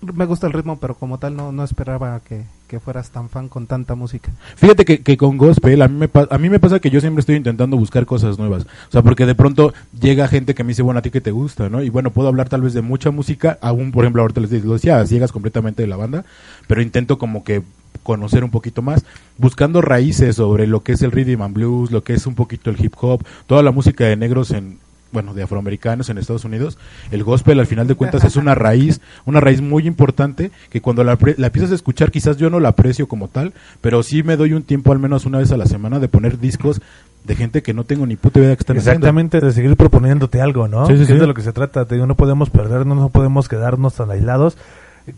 me 0.00 0.24
gusta 0.24 0.46
el 0.46 0.52
ritmo, 0.54 0.78
pero 0.78 0.94
como 0.94 1.18
tal 1.18 1.36
no, 1.36 1.50
no 1.52 1.64
esperaba 1.64 2.20
que, 2.20 2.44
que 2.68 2.78
fueras 2.78 3.10
tan 3.10 3.28
fan 3.28 3.48
con 3.48 3.66
tanta 3.66 3.94
música. 3.94 4.30
Fíjate 4.56 4.84
que, 4.84 5.02
que 5.02 5.16
con 5.16 5.36
gospel 5.36 5.82
a 5.82 5.88
mí, 5.88 5.98
me 5.98 6.08
pa- 6.08 6.28
a 6.30 6.38
mí 6.38 6.48
me 6.48 6.60
pasa 6.60 6.78
que 6.78 6.90
yo 6.90 7.00
siempre 7.00 7.20
estoy 7.20 7.36
intentando 7.36 7.76
buscar 7.76 8.06
cosas 8.06 8.38
nuevas. 8.38 8.64
O 8.64 8.92
sea, 8.92 9.02
porque 9.02 9.26
de 9.26 9.34
pronto 9.34 9.74
llega 10.00 10.28
gente 10.28 10.54
que 10.54 10.62
me 10.62 10.68
dice, 10.68 10.82
bueno, 10.82 11.00
a 11.00 11.02
ti 11.02 11.10
que 11.10 11.20
te 11.20 11.30
gusta, 11.32 11.68
¿no? 11.68 11.82
Y 11.82 11.90
bueno, 11.90 12.10
puedo 12.10 12.28
hablar 12.28 12.48
tal 12.48 12.62
vez 12.62 12.74
de 12.74 12.80
mucha 12.82 13.10
música, 13.10 13.58
aún 13.60 13.92
por 13.92 14.04
ejemplo 14.04 14.22
ahorita 14.22 14.40
les 14.40 14.50
digo, 14.50 14.68
lo 14.68 14.74
decía, 14.74 15.04
ciegas 15.06 15.32
completamente 15.32 15.82
de 15.82 15.88
la 15.88 15.96
banda, 15.96 16.24
pero 16.66 16.80
intento 16.80 17.18
como 17.18 17.42
que 17.44 17.62
conocer 18.08 18.42
un 18.42 18.50
poquito 18.50 18.80
más, 18.80 19.04
buscando 19.36 19.82
raíces 19.82 20.36
sobre 20.36 20.66
lo 20.66 20.82
que 20.82 20.92
es 20.92 21.02
el 21.02 21.12
rhythm 21.12 21.42
and 21.42 21.54
blues, 21.54 21.90
lo 21.90 22.02
que 22.02 22.14
es 22.14 22.26
un 22.26 22.34
poquito 22.34 22.70
el 22.70 22.82
hip 22.82 22.94
hop, 23.02 23.22
toda 23.46 23.62
la 23.62 23.70
música 23.70 24.06
de 24.06 24.16
negros 24.16 24.50
en 24.50 24.78
bueno, 25.12 25.34
de 25.34 25.42
afroamericanos 25.42 26.08
en 26.08 26.16
Estados 26.16 26.46
Unidos, 26.46 26.78
el 27.10 27.22
gospel 27.22 27.60
al 27.60 27.66
final 27.66 27.86
de 27.86 27.96
cuentas 27.96 28.24
es 28.24 28.36
una 28.36 28.54
raíz, 28.54 29.02
una 29.26 29.40
raíz 29.40 29.60
muy 29.60 29.86
importante 29.86 30.50
que 30.70 30.80
cuando 30.80 31.04
la, 31.04 31.18
la 31.36 31.46
empiezas 31.48 31.70
a 31.70 31.74
escuchar 31.74 32.10
quizás 32.10 32.38
yo 32.38 32.48
no 32.48 32.60
la 32.60 32.70
aprecio 32.70 33.08
como 33.08 33.28
tal, 33.28 33.52
pero 33.82 34.02
sí 34.02 34.22
me 34.22 34.38
doy 34.38 34.54
un 34.54 34.62
tiempo 34.62 34.90
al 34.90 34.98
menos 34.98 35.26
una 35.26 35.38
vez 35.38 35.52
a 35.52 35.58
la 35.58 35.66
semana 35.66 35.98
de 35.98 36.08
poner 36.08 36.38
discos 36.38 36.80
de 37.24 37.36
gente 37.36 37.62
que 37.62 37.74
no 37.74 37.84
tengo 37.84 38.06
ni 38.06 38.16
puta 38.16 38.40
idea 38.40 38.56
que 38.56 38.62
están 38.62 38.78
haciendo. 38.78 38.92
Exactamente, 38.92 39.40
de 39.40 39.52
seguir 39.52 39.76
proponiéndote 39.76 40.40
algo, 40.40 40.66
¿no? 40.66 40.86
Sí, 40.86 40.96
sí, 40.96 41.04
sí. 41.04 41.12
es 41.12 41.20
de 41.20 41.26
lo 41.26 41.34
que 41.34 41.42
se 41.42 41.52
trata. 41.52 41.84
Te 41.84 41.96
digo, 41.96 42.06
no 42.06 42.14
podemos 42.14 42.48
perdernos, 42.48 42.96
no 42.96 43.10
podemos 43.10 43.48
quedarnos 43.48 43.94
tan 43.94 44.10
aislados, 44.10 44.56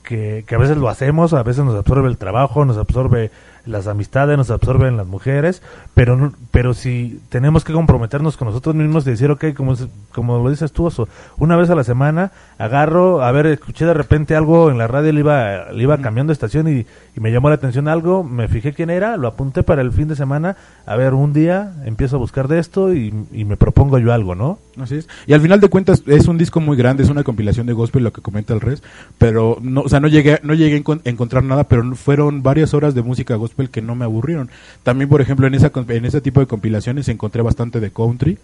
que, 0.02 0.44
que 0.46 0.54
a 0.54 0.58
veces 0.58 0.76
lo 0.76 0.88
hacemos, 0.88 1.32
a 1.32 1.42
veces 1.42 1.64
nos 1.64 1.74
absorbe 1.74 2.08
el 2.08 2.18
trabajo, 2.18 2.64
nos 2.64 2.76
absorbe 2.76 3.30
las 3.66 3.86
amistades, 3.86 4.36
nos 4.36 4.50
absorben 4.50 4.96
las 4.96 5.06
mujeres, 5.06 5.62
pero 5.94 6.32
pero 6.50 6.74
si 6.74 7.20
tenemos 7.28 7.64
que 7.64 7.72
comprometernos 7.72 8.36
con 8.36 8.48
nosotros 8.48 8.74
mismos 8.74 9.06
y 9.06 9.10
decir, 9.10 9.30
ok, 9.30 9.52
como, 9.54 9.74
como 10.12 10.42
lo 10.42 10.50
dices 10.50 10.72
tú, 10.72 10.86
Oso, 10.86 11.08
una 11.38 11.56
vez 11.56 11.70
a 11.70 11.74
la 11.74 11.84
semana 11.84 12.32
agarro, 12.58 13.22
a 13.22 13.30
ver, 13.32 13.46
escuché 13.46 13.84
de 13.84 13.94
repente 13.94 14.34
algo 14.34 14.70
en 14.70 14.78
la 14.78 14.86
radio, 14.86 15.12
le 15.12 15.20
iba, 15.20 15.72
le 15.72 15.82
iba 15.82 15.98
cambiando 15.98 16.30
de 16.30 16.34
estación 16.34 16.68
y, 16.68 16.86
y 17.16 17.20
me 17.20 17.32
llamó 17.32 17.48
la 17.48 17.56
atención 17.56 17.88
algo, 17.88 18.22
me 18.24 18.48
fijé 18.48 18.72
quién 18.72 18.90
era, 18.90 19.16
lo 19.16 19.28
apunté 19.28 19.62
para 19.62 19.82
el 19.82 19.92
fin 19.92 20.08
de 20.08 20.16
semana, 20.16 20.56
a 20.86 20.96
ver, 20.96 21.14
un 21.14 21.32
día 21.32 21.72
empiezo 21.84 22.16
a 22.16 22.18
buscar 22.18 22.48
de 22.48 22.58
esto 22.58 22.94
y, 22.94 23.12
me 23.44 23.56
propongo 23.56 23.98
yo 23.98 24.12
algo, 24.12 24.34
¿no? 24.34 24.58
Así 24.80 24.96
es. 24.96 25.08
Y 25.26 25.32
al 25.32 25.40
final 25.40 25.60
de 25.60 25.68
cuentas 25.68 26.02
es 26.06 26.28
un 26.28 26.38
disco 26.38 26.60
muy 26.60 26.76
grande, 26.76 27.02
es 27.02 27.10
una 27.10 27.24
compilación 27.24 27.66
de 27.66 27.72
gospel 27.72 28.04
lo 28.04 28.12
que 28.12 28.22
comenta 28.22 28.54
el 28.54 28.60
Res, 28.60 28.82
pero 29.18 29.58
no, 29.60 29.82
o 29.82 29.88
sea, 29.88 30.00
no 30.00 30.08
llegué, 30.08 30.38
no 30.42 30.54
llegué 30.54 30.76
a 30.76 30.80
encon- 30.80 31.00
encontrar 31.04 31.42
nada, 31.44 31.64
pero 31.64 31.94
fueron 31.96 32.42
varias 32.42 32.74
horas 32.74 32.94
de 32.94 33.02
música 33.02 33.34
gospel 33.34 33.70
que 33.70 33.82
no 33.82 33.94
me 33.94 34.04
aburrieron. 34.04 34.50
También, 34.82 35.08
por 35.08 35.20
ejemplo, 35.20 35.46
en 35.46 35.54
esa 35.54 35.72
en 35.88 36.04
ese 36.04 36.20
tipo 36.20 36.40
de 36.40 36.46
compilaciones 36.46 37.08
encontré 37.08 37.42
bastante 37.42 37.80
de 37.80 37.90
country 37.90 38.38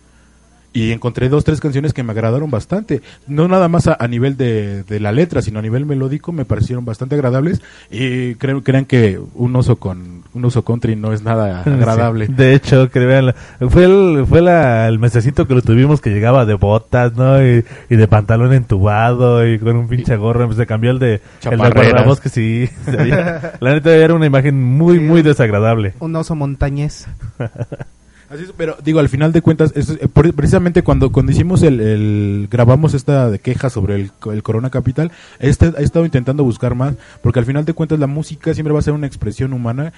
y 0.76 0.92
encontré 0.92 1.30
dos 1.30 1.42
tres 1.42 1.58
canciones 1.58 1.94
que 1.94 2.02
me 2.02 2.12
agradaron 2.12 2.50
bastante, 2.50 3.00
no 3.26 3.48
nada 3.48 3.66
más 3.68 3.86
a, 3.86 3.96
a 3.98 4.06
nivel 4.08 4.36
de, 4.36 4.82
de 4.82 5.00
la 5.00 5.10
letra, 5.10 5.40
sino 5.40 5.58
a 5.58 5.62
nivel 5.62 5.86
melódico 5.86 6.32
me 6.32 6.44
parecieron 6.44 6.84
bastante 6.84 7.14
agradables 7.14 7.62
y 7.90 8.34
creo 8.34 8.62
crean 8.62 8.84
que 8.84 9.18
un 9.34 9.56
oso 9.56 9.76
con 9.76 10.24
un 10.34 10.44
oso 10.44 10.66
country 10.66 10.94
no 10.94 11.14
es 11.14 11.22
nada 11.22 11.62
agradable. 11.66 12.26
Sí. 12.26 12.34
De 12.34 12.54
hecho, 12.54 12.90
que 12.90 12.98
vean, 13.00 13.34
fue 13.70 13.84
el, 13.84 14.26
fue 14.26 14.42
la, 14.42 14.86
el 14.86 14.98
mesecito 14.98 15.46
que 15.48 15.54
lo 15.54 15.62
tuvimos 15.62 16.02
que 16.02 16.10
llegaba 16.10 16.44
de 16.44 16.54
botas, 16.54 17.14
¿no? 17.16 17.42
Y, 17.42 17.64
y 17.88 17.96
de 17.96 18.06
pantalón 18.06 18.52
entubado 18.52 19.48
y 19.48 19.58
con 19.58 19.76
un 19.76 19.88
pinche 19.88 20.16
gorro. 20.16 20.52
Se 20.52 20.66
cambió 20.66 20.90
el 20.90 20.98
de, 20.98 21.22
el 21.50 21.58
de 21.58 21.70
guardabosques, 21.70 22.32
sí. 22.32 22.68
la 23.60 23.72
neta 23.72 23.94
era 23.94 24.12
una 24.12 24.26
imagen 24.26 24.62
muy, 24.62 25.00
muy 25.00 25.22
desagradable. 25.22 25.94
Un 26.00 26.14
oso 26.16 26.34
montañés. 26.34 27.06
Así 28.28 28.42
es, 28.42 28.52
pero 28.56 28.76
digo, 28.84 28.98
al 28.98 29.08
final 29.08 29.32
de 29.32 29.40
cuentas, 29.40 29.72
es, 29.76 29.88
eh, 29.90 30.08
precisamente 30.34 30.82
cuando, 30.82 31.12
cuando 31.12 31.30
hicimos 31.30 31.62
el, 31.62 31.80
el- 31.80 32.48
grabamos 32.50 32.92
esta 32.94 33.30
de 33.30 33.38
queja 33.38 33.70
sobre 33.70 33.94
el, 33.94 34.10
co- 34.12 34.32
el 34.32 34.42
Corona 34.42 34.68
Capital, 34.70 35.12
este, 35.38 35.72
he 35.78 35.82
estado 35.84 36.04
intentando 36.04 36.42
buscar 36.42 36.74
más, 36.74 36.96
porque 37.22 37.38
al 37.38 37.44
final 37.46 37.64
de 37.64 37.72
cuentas 37.72 38.00
la 38.00 38.08
música 38.08 38.52
siempre 38.52 38.72
va 38.72 38.80
a 38.80 38.82
ser 38.82 38.94
una 38.94 39.06
expresión 39.06 39.52
humana 39.52 39.92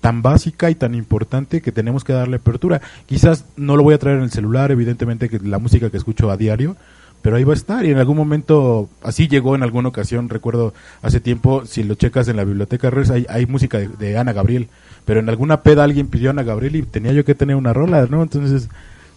tan 0.00 0.22
básica 0.22 0.70
y 0.70 0.74
tan 0.74 0.94
importante 0.94 1.60
que 1.60 1.72
tenemos 1.72 2.04
que 2.04 2.12
darle 2.14 2.36
apertura. 2.36 2.80
Quizás 3.06 3.44
no 3.56 3.76
lo 3.76 3.82
voy 3.82 3.94
a 3.94 3.98
traer 3.98 4.16
en 4.18 4.24
el 4.24 4.30
celular, 4.30 4.70
evidentemente 4.70 5.28
que 5.28 5.38
la 5.40 5.58
música 5.58 5.90
que 5.90 5.96
escucho 5.98 6.30
a 6.30 6.36
diario, 6.38 6.76
pero 7.20 7.36
ahí 7.36 7.44
va 7.44 7.52
a 7.52 7.56
estar 7.56 7.84
y 7.86 7.90
en 7.90 7.98
algún 7.98 8.18
momento, 8.18 8.88
así 9.02 9.28
llegó 9.28 9.54
en 9.54 9.62
alguna 9.62 9.88
ocasión, 9.88 10.28
recuerdo 10.28 10.74
hace 11.00 11.20
tiempo, 11.20 11.64
si 11.64 11.82
lo 11.84 11.94
checas 11.94 12.28
en 12.28 12.36
la 12.36 12.44
biblioteca 12.44 12.90
hay, 13.12 13.24
hay 13.30 13.46
música 13.46 13.78
de 13.78 14.18
Ana 14.18 14.34
Gabriel, 14.34 14.68
pero 15.04 15.20
en 15.20 15.28
alguna 15.28 15.62
peda 15.62 15.84
alguien 15.84 16.08
pidió 16.08 16.30
a 16.30 16.32
Ana 16.32 16.42
Gabriel 16.42 16.76
y 16.76 16.82
tenía 16.82 17.12
yo 17.12 17.24
que 17.24 17.34
tener 17.34 17.56
una 17.56 17.72
rola, 17.72 18.06
¿no? 18.10 18.22
Entonces 18.22 18.68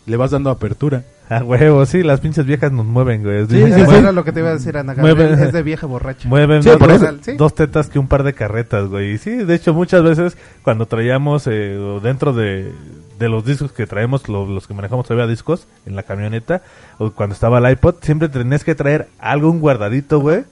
le 0.05 0.17
vas 0.17 0.31
dando 0.31 0.49
apertura. 0.49 1.03
A 1.29 1.43
huevo, 1.43 1.85
sí, 1.85 2.03
las 2.03 2.21
pinches 2.21 2.45
viejas 2.45 2.71
nos 2.71 2.85
mueven, 2.85 3.21
güey. 3.21 3.45
Sí, 3.47 3.61
sí, 3.73 3.81
era 3.95 4.13
lo 4.13 4.23
que 4.23 4.31
te 4.31 4.39
iba 4.39 4.47
a 4.49 4.53
decir, 4.53 4.77
Ana 4.77 4.93
Gabriel. 4.93 5.33
Es 5.33 5.51
de 5.51 5.61
vieja 5.61 5.85
borracha. 5.85 6.29
Mueven 6.29 6.63
Sí, 6.63 6.69
más 6.69 6.77
por 6.77 6.87
dos, 6.87 7.01
eso. 7.01 7.17
Sí. 7.21 7.33
dos 7.35 7.53
tetas 7.53 7.89
que 7.89 7.99
un 7.99 8.07
par 8.07 8.23
de 8.23 8.31
carretas, 8.33 8.87
güey. 8.87 9.11
Y 9.11 9.17
sí, 9.17 9.31
de 9.31 9.53
hecho, 9.55 9.73
muchas 9.73 10.03
veces 10.03 10.37
cuando 10.63 10.85
traíamos 10.85 11.45
eh, 11.47 11.77
dentro 12.01 12.31
de, 12.31 12.71
de 13.19 13.27
los 13.27 13.43
discos 13.43 13.73
que 13.73 13.85
traemos, 13.85 14.29
lo- 14.29 14.45
los 14.45 14.67
que 14.67 14.73
manejamos 14.73 15.05
todavía 15.05 15.27
discos 15.27 15.67
en 15.85 15.97
la 15.97 16.03
camioneta, 16.03 16.61
o 16.97 17.11
cuando 17.11 17.33
estaba 17.33 17.57
el 17.59 17.69
iPod, 17.73 17.95
siempre 18.01 18.29
tenías 18.29 18.63
que 18.63 18.73
traer 18.75 19.09
algo, 19.19 19.51
un 19.51 19.59
guardadito, 19.59 20.21
güey. 20.21 20.45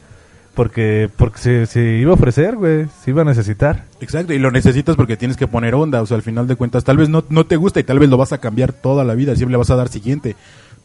Porque, 0.55 1.09
porque 1.17 1.37
se, 1.37 1.65
se 1.65 1.81
iba 1.97 2.11
a 2.11 2.13
ofrecer, 2.13 2.55
güey. 2.55 2.85
Se 3.03 3.11
iba 3.11 3.23
a 3.23 3.25
necesitar. 3.25 3.83
Exacto, 3.99 4.31
y 4.33 4.39
lo 4.39 4.51
necesitas 4.51 4.95
porque 4.95 5.17
tienes 5.17 5.35
que 5.37 5.47
poner 5.47 5.75
onda, 5.75 6.01
o 6.01 6.05
sea, 6.05 6.15
al 6.15 6.23
final 6.23 6.47
de 6.47 6.55
cuentas, 6.55 6.83
tal 6.85 6.97
vez 6.97 7.09
no, 7.09 7.23
no 7.29 7.45
te 7.45 7.57
gusta 7.57 7.79
y 7.79 7.83
tal 7.83 7.99
vez 7.99 8.09
lo 8.09 8.15
vas 8.17 8.31
a 8.33 8.37
cambiar 8.37 8.71
toda 8.71 9.03
la 9.03 9.15
vida, 9.15 9.35
siempre 9.35 9.51
le 9.51 9.57
vas 9.57 9.69
a 9.69 9.75
dar 9.75 9.89
siguiente, 9.89 10.35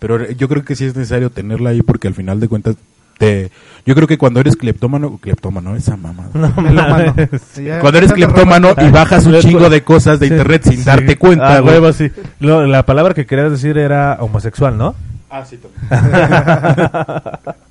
pero 0.00 0.28
yo 0.32 0.48
creo 0.48 0.64
que 0.64 0.74
sí 0.74 0.84
es 0.86 0.96
necesario 0.96 1.30
tenerla 1.30 1.70
ahí 1.70 1.82
porque 1.82 2.08
al 2.08 2.14
final 2.14 2.40
de 2.40 2.48
cuentas, 2.48 2.74
te, 3.18 3.50
yo 3.86 3.94
creo 3.94 4.08
que 4.08 4.18
cuando 4.18 4.40
eres 4.40 4.56
cleptómano, 4.56 5.18
cleptómano, 5.18 5.76
esa 5.76 5.96
mamada. 5.96 6.30
Melómano. 6.60 7.14
Sí, 7.52 7.64
ya- 7.64 7.78
Cuando 7.80 7.98
eres 7.98 8.12
cleptómano 8.12 8.70
y 8.76 8.90
bajas 8.90 9.24
un 9.26 9.34
chingo 9.40 9.70
de 9.70 9.82
cosas 9.84 10.18
de 10.18 10.26
Sí, 10.28 10.32
internet 10.32 10.62
sin 10.64 10.78
sí. 10.78 10.84
darte 10.84 11.16
cuenta, 11.16 11.56
Ah, 11.56 11.60
güey. 11.60 11.74
huevo, 11.74 11.92
sí. 11.92 12.10
Lo- 12.40 12.66
la 12.66 12.84
palabra 12.84 13.14
que 13.14 13.24
querías 13.26 13.50
decir 13.52 13.78
era 13.78 14.16
homosexual, 14.20 14.76
¿no? 14.76 14.94
Ah, 15.30 15.44
sí, 15.44 15.58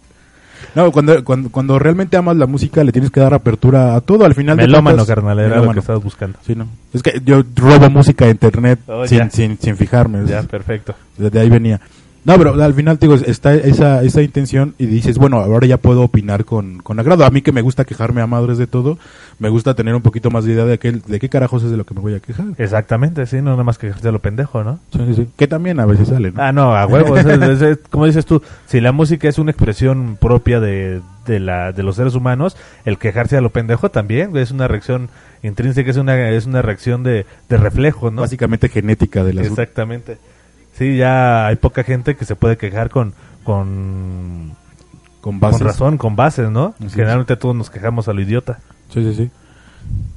No, 0.75 0.91
cuando, 0.91 1.23
cuando, 1.23 1.49
cuando 1.49 1.79
realmente 1.79 2.17
amas 2.17 2.37
la 2.37 2.45
música 2.47 2.83
le 2.83 2.91
tienes 2.91 3.11
que 3.11 3.19
dar 3.19 3.33
apertura 3.33 3.95
a 3.95 4.01
todo. 4.01 4.25
Al 4.25 4.35
final 4.35 4.57
de 4.57 4.63
Melómano, 4.63 4.97
cuentas- 4.97 5.15
carnal, 5.15 5.39
era 5.39 5.61
lo 5.61 5.71
que 5.73 5.79
estabas 5.79 6.03
buscando. 6.03 6.37
Sí, 6.45 6.55
no. 6.55 6.67
Es 6.93 7.01
que 7.03 7.21
yo 7.25 7.43
robo 7.55 7.89
música 7.89 8.25
de 8.25 8.31
internet 8.31 8.79
Oh, 8.87 9.05
sin, 9.07 9.29
sin, 9.31 9.57
sin 9.59 9.77
fijarme. 9.77 10.25
Ya, 10.25 10.43
perfecto. 10.43 10.93
Desde 11.17 11.39
ahí 11.39 11.49
venía. 11.49 11.79
No, 12.25 12.37
pero 12.37 12.61
al 12.61 12.73
final 12.73 12.99
te 12.99 13.07
digo, 13.07 13.17
está 13.25 13.53
esa, 13.55 14.03
esa 14.03 14.21
intención 14.21 14.75
y 14.77 14.85
dices, 14.87 15.17
bueno, 15.17 15.37
ahora 15.37 15.65
ya 15.65 15.77
puedo 15.77 16.01
opinar 16.03 16.43
con, 16.43 16.79
con 16.79 16.99
agrado. 16.99 17.23
A 17.25 17.29
mí 17.29 17.41
que 17.41 17.53
me 17.53 17.61
gusta 17.61 17.85
quejarme 17.85 18.21
a 18.21 18.27
madres 18.27 18.57
de 18.57 18.67
todo, 18.67 18.99
me 19.39 19.49
gusta 19.49 19.73
tener 19.73 19.95
un 19.95 20.01
poquito 20.01 20.29
más 20.29 20.43
de 20.45 20.51
idea 20.53 20.65
de, 20.65 20.77
qué, 20.79 20.91
de 20.91 21.19
qué 21.19 21.29
carajos 21.29 21.63
es 21.63 21.71
de 21.71 21.77
lo 21.77 21.85
que 21.85 21.93
me 21.93 22.01
voy 22.01 22.13
a 22.13 22.19
quejar. 22.19 22.45
Exactamente, 22.57 23.25
sí, 23.25 23.37
no 23.37 23.51
nada 23.51 23.63
más 23.63 23.77
quejarse 23.77 24.05
de 24.05 24.11
lo 24.11 24.19
pendejo, 24.19 24.63
¿no? 24.63 24.79
Sí, 24.91 24.99
sí, 25.07 25.13
sí. 25.15 25.29
Que 25.37 25.47
también 25.47 25.79
a 25.79 25.85
veces 25.85 26.09
sale, 26.09 26.31
¿no? 26.31 26.41
Ah, 26.41 26.51
no, 26.51 26.75
a 26.75 26.85
huevo. 26.85 27.17
es- 27.17 27.25
es- 27.25 27.61
es- 27.61 27.77
como 27.89 28.05
dices 28.05 28.25
tú, 28.25 28.41
si 28.67 28.81
la 28.81 28.91
música 28.91 29.27
es 29.29 29.39
una 29.39 29.51
expresión 29.51 30.17
propia 30.19 30.59
de, 30.59 31.01
de, 31.25 31.39
la, 31.39 31.71
de 31.71 31.83
los 31.83 31.95
seres 31.95 32.15
humanos, 32.15 32.57
el 32.85 32.97
quejarse 32.97 33.37
a 33.37 33.41
lo 33.41 33.49
pendejo 33.51 33.89
también 33.89 34.35
es 34.35 34.51
una 34.51 34.67
reacción 34.67 35.09
intrínseca, 35.41 35.89
es 35.89 35.97
una, 35.97 36.29
es 36.29 36.45
una 36.45 36.61
reacción 36.61 37.03
de, 37.03 37.25
de 37.47 37.57
reflejo, 37.57 38.11
¿no? 38.11 38.21
Básicamente 38.21 38.67
genética 38.67 39.23
de 39.23 39.33
las... 39.33 39.47
Exactamente. 39.47 40.17
Sí, 40.73 40.97
ya 40.97 41.47
hay 41.47 41.55
poca 41.55 41.83
gente 41.83 42.15
que 42.15 42.25
se 42.25 42.35
puede 42.35 42.57
quejar 42.57 42.89
con, 42.89 43.13
con, 43.43 44.51
Con 45.21 45.39
bases. 45.39 45.59
con 45.59 45.67
razón, 45.67 45.97
con 45.97 46.15
bases, 46.15 46.49
¿no? 46.49 46.73
Así 46.77 46.87
es. 46.87 46.93
Generalmente 46.93 47.35
todos 47.35 47.55
nos 47.55 47.69
quejamos 47.69 48.07
a 48.07 48.13
lo 48.13 48.21
idiota. 48.21 48.59
Sí, 48.93 49.03
sí, 49.03 49.13
sí. 49.15 49.29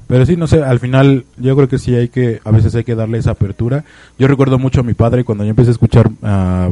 Pero 0.08 0.26
sí, 0.26 0.37
no 0.37 0.46
sé, 0.46 0.62
al 0.62 0.78
final 0.78 1.24
yo 1.38 1.56
creo 1.56 1.68
que 1.68 1.78
sí 1.78 1.94
hay 1.94 2.08
que, 2.08 2.40
a 2.44 2.50
veces 2.50 2.74
hay 2.74 2.85
que 2.85 2.94
darle 2.94 3.18
esa 3.18 3.30
apertura. 3.30 3.85
Yo 4.18 4.28
recuerdo 4.28 4.58
mucho 4.58 4.80
a 4.80 4.82
mi 4.82 4.94
padre 4.94 5.24
cuando 5.24 5.44
yo 5.44 5.50
empecé 5.50 5.70
a 5.70 5.72
escuchar 5.72 6.11
ah, 6.22 6.70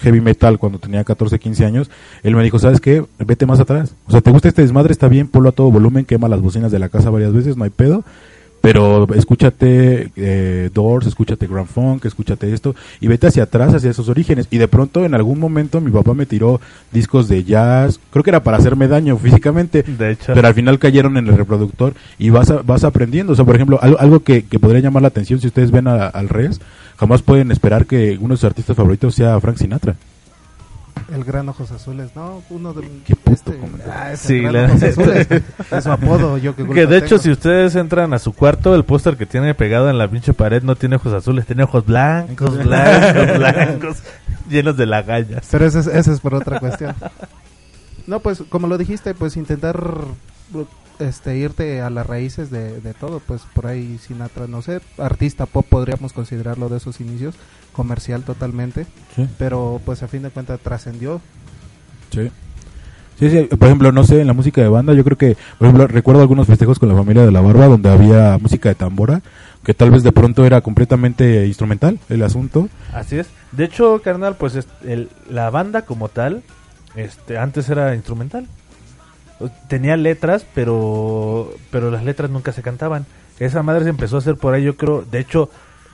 heavy 0.00 0.20
metal 0.20 0.58
cuando 0.58 0.78
tenía 0.78 1.04
14, 1.04 1.38
15 1.38 1.64
años, 1.64 1.90
él 2.22 2.34
me 2.34 2.42
dijo, 2.42 2.58
¿sabes 2.58 2.80
qué? 2.80 3.04
Vete 3.18 3.46
más 3.46 3.60
atrás. 3.60 3.94
O 4.06 4.10
sea, 4.10 4.20
¿te 4.20 4.30
gusta 4.30 4.48
este 4.48 4.62
desmadre? 4.62 4.92
Está 4.92 5.08
bien, 5.08 5.28
ponlo 5.28 5.50
a 5.50 5.52
todo 5.52 5.70
volumen, 5.70 6.04
quema 6.04 6.28
las 6.28 6.40
bocinas 6.40 6.72
de 6.72 6.78
la 6.78 6.88
casa 6.88 7.10
varias 7.10 7.32
veces, 7.32 7.56
no 7.56 7.64
hay 7.64 7.70
pedo. 7.70 8.04
Pero 8.62 9.06
escúchate 9.14 10.12
eh, 10.16 10.70
Doors, 10.72 11.06
escúchate 11.08 11.46
Grand 11.48 11.66
Funk, 11.66 12.04
escúchate 12.04 12.52
esto 12.54 12.74
y 13.00 13.08
vete 13.08 13.26
hacia 13.26 13.42
atrás, 13.42 13.74
hacia 13.74 13.90
esos 13.90 14.08
orígenes. 14.08 14.46
Y 14.52 14.58
de 14.58 14.68
pronto, 14.68 15.04
en 15.04 15.14
algún 15.14 15.40
momento, 15.40 15.80
mi 15.80 15.90
papá 15.90 16.14
me 16.14 16.26
tiró 16.26 16.60
discos 16.92 17.28
de 17.28 17.42
jazz, 17.42 17.98
creo 18.10 18.22
que 18.22 18.30
era 18.30 18.42
para 18.44 18.58
hacerme 18.58 18.86
daño 18.86 19.16
físicamente, 19.18 19.82
De 19.82 20.12
hecho, 20.12 20.32
pero 20.32 20.46
al 20.46 20.54
final 20.54 20.78
cayeron 20.78 21.16
en 21.16 21.26
el 21.26 21.36
reproductor 21.36 21.94
y 22.18 22.30
vas 22.30 22.50
a- 22.50 22.62
vas 22.62 22.84
aprendiendo. 22.84 23.32
O 23.32 23.36
sea, 23.36 23.44
por 23.44 23.56
ejemplo, 23.56 23.78
algo, 23.82 23.98
algo 24.00 24.20
que, 24.20 24.44
que 24.44 24.58
podría 24.60 24.80
llamar 24.80 25.02
la 25.02 25.08
atención 25.08 25.40
si 25.40 25.48
ustedes 25.48 25.72
ven 25.72 25.88
a- 25.88 26.06
al 26.06 26.28
Res, 26.28 26.60
jamás 26.96 27.20
pueden 27.22 27.50
esperar 27.50 27.84
que 27.86 28.16
uno 28.20 28.34
de 28.34 28.36
sus 28.38 28.44
artistas 28.44 28.76
favoritos 28.76 29.14
sea 29.16 29.40
Frank 29.40 29.56
Sinatra. 29.56 29.96
El 31.12 31.24
gran 31.24 31.48
Ojos 31.48 31.70
Azules, 31.70 32.10
no, 32.16 32.42
uno 32.50 32.72
de 32.72 32.88
Qué 33.04 33.14
puto 33.16 33.52
comentario. 33.52 33.92
ah, 33.94 34.12
es 34.12 34.20
Sí, 34.20 34.36
el 34.38 34.42
gran 34.44 34.54
la- 34.54 34.68
Ojos 34.68 34.82
Azules, 34.82 35.28
es 35.30 35.84
su 35.84 35.90
apodo, 35.92 36.38
yo 36.38 36.56
que, 36.56 36.66
que 36.66 36.86
de 36.86 36.96
hecho 36.98 37.08
tengo. 37.16 37.22
si 37.22 37.30
ustedes 37.32 37.74
entran 37.76 38.14
a 38.14 38.18
su 38.18 38.32
cuarto, 38.32 38.74
el 38.74 38.84
póster 38.84 39.16
que 39.16 39.26
tiene 39.26 39.54
pegado 39.54 39.90
en 39.90 39.98
la 39.98 40.08
pinche 40.08 40.32
pared 40.32 40.62
no 40.62 40.74
tiene 40.76 40.96
ojos 40.96 41.12
azules, 41.12 41.44
tiene 41.46 41.64
ojos 41.64 41.84
blancos, 41.84 42.56
blancos, 42.64 43.38
blancos, 43.38 44.02
llenos 44.48 44.76
de 44.76 44.86
lagallas. 44.86 45.46
Pero 45.50 45.66
ese 45.66 45.80
es, 45.80 45.86
ese 45.86 46.12
es 46.12 46.20
por 46.20 46.34
otra 46.34 46.58
cuestión. 46.60 46.94
No, 48.06 48.20
pues 48.20 48.42
como 48.48 48.66
lo 48.66 48.78
dijiste, 48.78 49.14
pues 49.14 49.36
intentar 49.36 49.78
este 50.98 51.36
irte 51.36 51.80
a 51.80 51.90
las 51.90 52.06
raíces 52.06 52.50
de, 52.50 52.80
de 52.80 52.94
todo, 52.94 53.20
pues 53.20 53.42
por 53.54 53.66
ahí 53.66 53.98
Sinatra, 53.98 54.46
no 54.46 54.62
sé, 54.62 54.80
artista 54.98 55.46
pop 55.46 55.66
podríamos 55.68 56.12
considerarlo 56.12 56.68
de 56.68 56.76
esos 56.78 57.00
inicios, 57.00 57.34
comercial 57.72 58.22
totalmente, 58.22 58.86
Sí, 59.16 59.26
pero 59.38 59.80
pues 59.84 60.02
a 60.02 60.08
fin 60.08 60.22
de 60.22 60.30
cuentas 60.30 60.60
trascendió. 60.60 61.20
sí. 62.10 62.30
Sí, 63.18 63.30
sí, 63.30 63.42
por 63.56 63.68
ejemplo, 63.68 63.92
no 63.92 64.02
sé, 64.02 64.20
en 64.20 64.26
la 64.26 64.32
música 64.32 64.62
de 64.62 64.68
banda, 64.68 64.94
yo 64.94 65.04
creo 65.04 65.16
que, 65.16 65.36
por 65.58 65.68
ejemplo, 65.68 65.86
recuerdo 65.86 66.22
algunos 66.22 66.46
festejos 66.48 66.80
con 66.80 66.88
la 66.88 66.96
familia 66.96 67.24
de 67.24 67.30
la 67.30 67.40
barba 67.40 67.68
donde 67.68 67.88
había 67.88 68.36
música 68.38 68.68
de 68.70 68.74
tambora, 68.74 69.22
que 69.62 69.74
tal 69.74 69.92
vez 69.92 70.02
de 70.02 70.10
pronto 70.10 70.44
era 70.44 70.60
completamente 70.60 71.46
instrumental 71.46 72.00
el 72.08 72.22
asunto. 72.24 72.68
Así 72.92 73.18
es. 73.18 73.28
De 73.52 73.64
hecho, 73.64 74.00
carnal, 74.02 74.34
pues 74.36 74.56
es- 74.56 74.66
el- 74.84 75.08
la 75.30 75.50
banda 75.50 75.82
como 75.82 76.08
tal, 76.08 76.42
este, 76.96 77.38
antes 77.38 77.68
era 77.68 77.94
instrumental. 77.94 78.48
Tenía 79.68 79.96
letras, 79.96 80.44
pero, 80.54 81.50
pero 81.70 81.90
las 81.90 82.04
letras 82.04 82.30
nunca 82.30 82.52
se 82.52 82.62
cantaban. 82.62 83.06
Esa 83.38 83.62
madre 83.62 83.84
se 83.84 83.90
empezó 83.90 84.16
a 84.16 84.18
hacer 84.20 84.36
por 84.36 84.54
ahí, 84.54 84.64
yo 84.64 84.76
creo. 84.76 85.02
De 85.02 85.18
hecho, 85.18 85.50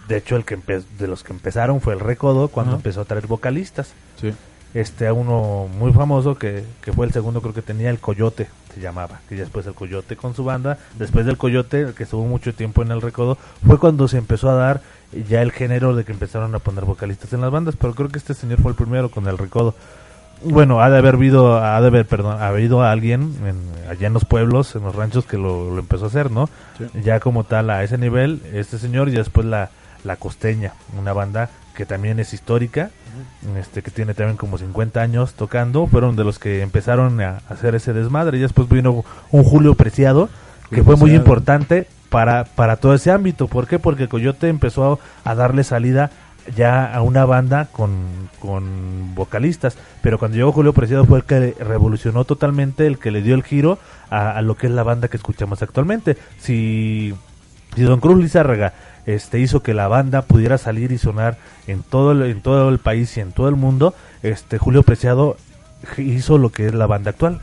de 0.09 0.17
hecho 0.19 0.37
el 0.37 0.45
que 0.45 0.59
empe- 0.59 0.85
de 0.99 1.07
los 1.07 1.23
que 1.25 1.33
empezaron 1.33 1.81
fue 1.81 1.95
el 1.95 2.01
Recodo 2.01 2.49
cuando 2.49 2.77
empezó 2.77 3.03
a 3.03 3.05
traer 3.05 3.27
vocalistas. 3.27 3.93
Sí. 4.21 4.33
Este, 4.75 5.07
a 5.07 5.15
uno 5.15 5.67
muy 5.79 5.93
famoso 5.95 6.35
que, 6.37 6.63
que 6.83 6.93
fue 6.93 7.07
el 7.07 7.13
segundo, 7.13 7.41
creo 7.41 7.55
que 7.55 7.63
tenía 7.63 7.89
el 7.89 8.01
Coyote, 8.01 8.49
se 8.75 8.83
llamaba, 8.83 9.21
que 9.27 9.35
después 9.35 9.67
el 9.67 9.73
Coyote 9.73 10.15
con 10.15 10.35
su 10.35 10.45
banda, 10.45 10.77
después 10.99 11.25
del 11.25 11.39
Coyote, 11.39 11.95
que 11.97 12.03
estuvo 12.03 12.27
mucho 12.27 12.53
tiempo 12.55 12.83
en 12.83 12.91
el 12.91 13.01
recodo, 13.01 13.39
fue 13.67 13.79
cuando 13.79 14.09
se 14.09 14.19
empezó 14.19 14.51
a 14.51 14.55
dar 14.57 14.83
ya 15.27 15.41
el 15.41 15.53
género 15.53 15.97
de 15.97 16.05
que 16.05 16.13
empezaron 16.13 16.55
a 16.55 16.59
poner 16.59 16.85
vocalistas 16.85 17.33
en 17.33 17.41
las 17.41 17.51
bandas, 17.51 17.77
pero 17.81 17.95
creo 17.95 18.11
que 18.11 18.19
este 18.19 18.35
señor 18.35 18.61
fue 18.61 18.73
el 18.73 18.77
primero 18.77 19.11
con 19.11 19.27
el 19.27 19.39
recodo. 19.39 19.75
Bueno, 20.45 20.81
ha 20.81 20.89
de 20.91 20.99
haber 20.99 21.15
habido, 21.17 21.57
ha 21.63 21.81
de 21.81 21.87
haber, 21.89 22.07
perdón, 22.07 22.41
ha 22.41 22.49
habido 22.49 22.83
alguien 22.83 23.35
en- 23.45 23.91
allá 23.91 24.07
en 24.07 24.13
los 24.13 24.25
pueblos, 24.25 24.75
en 24.77 24.83
los 24.85 24.95
ranchos 24.95 25.25
que 25.25 25.37
lo, 25.37 25.71
lo 25.75 25.79
empezó 25.81 26.05
a 26.05 26.09
hacer, 26.09 26.31
¿no? 26.31 26.49
Sí. 26.79 26.85
Ya 27.03 27.19
como 27.21 27.45
tal 27.45 27.71
a 27.71 27.83
ese 27.83 27.99
nivel, 27.99 28.43
este 28.53 28.79
señor 28.79 29.09
y 29.09 29.13
después 29.13 29.47
la, 29.47 29.71
la 30.05 30.17
Costeña, 30.17 30.75
una 30.99 31.13
banda 31.13 31.51
que 31.75 31.87
también 31.87 32.19
es 32.21 32.35
histórica, 32.35 32.91
este 33.59 33.83
que 33.83 33.91
tiene 33.91 34.15
también 34.15 34.37
como 34.37 34.59
50 34.59 35.01
años 35.01 35.35
tocando, 35.35 35.87
fueron 35.87 36.17
de 36.17 36.25
los 36.25 36.39
que 36.39 36.63
empezaron 36.63 37.21
a 37.21 37.39
hacer 37.49 37.75
ese 37.77 37.93
desmadre 37.93 38.39
y 38.39 38.41
después 38.41 38.69
vino 38.69 39.05
un 39.31 39.45
Julio 39.45 39.75
Preciado, 39.75 40.29
que 40.71 40.77
Julio 40.83 40.85
fue 40.85 40.97
muy 40.97 41.11
Preciado. 41.11 41.25
importante 41.25 41.87
para, 42.11 42.45
para 42.45 42.77
todo 42.77 42.95
ese 42.95 43.11
ámbito. 43.13 43.47
¿Por 43.49 43.67
qué? 43.67 43.79
Porque 43.79 44.09
Coyote 44.09 44.49
empezó 44.49 45.01
a, 45.25 45.31
a 45.31 45.35
darle 45.35 45.63
salida 45.63 46.11
ya 46.57 46.93
a 46.93 47.03
una 47.03 47.25
banda 47.25 47.69
con, 47.71 47.91
con 48.41 49.15
vocalistas, 49.15 49.77
pero 50.03 50.19
cuando 50.19 50.37
llegó 50.37 50.53
Julio 50.53 50.73
Preciado 50.73 51.05
fue 51.05 51.19
el 51.19 51.25
que 51.25 51.55
revolucionó 51.59 52.25
totalmente, 52.25 52.87
el 52.87 52.99
que 52.99 53.11
le 53.11 53.23
dio 53.23 53.35
el 53.35 53.43
giro 53.43 53.79
a, 54.11 54.41
lo 54.43 54.57
que 54.57 54.67
es 54.67 54.73
la 54.73 54.83
banda 54.83 55.09
que 55.09 55.17
escuchamos 55.17 55.63
actualmente. 55.63 56.17
Si, 56.39 57.15
si 57.75 57.83
Don 57.83 58.01
Cruz 58.01 58.19
Lizárraga 58.19 58.73
este, 59.07 59.41
hizo 59.41 59.63
que 59.63 59.75
la 59.75 59.89
banda 59.89 60.23
pudiera 60.23 60.59
salir 60.59 60.93
y 60.93 60.99
sonar 60.99 61.39
en 61.67 61.83
todo 61.83 62.13
el, 62.13 62.23
en 62.23 62.41
todo 62.41 62.69
el 62.69 62.79
país 62.79 63.17
y 63.17 63.21
en 63.21 63.33
todo 63.33 63.49
el 63.49 63.57
mundo, 63.57 63.95
este 64.23 64.59
Julio 64.59 64.83
Preciado 64.83 65.37
hizo 65.97 66.39
lo 66.39 66.51
que 66.51 66.67
es 66.67 66.75
la 66.75 66.87
banda 66.87 67.11
actual. 67.11 67.41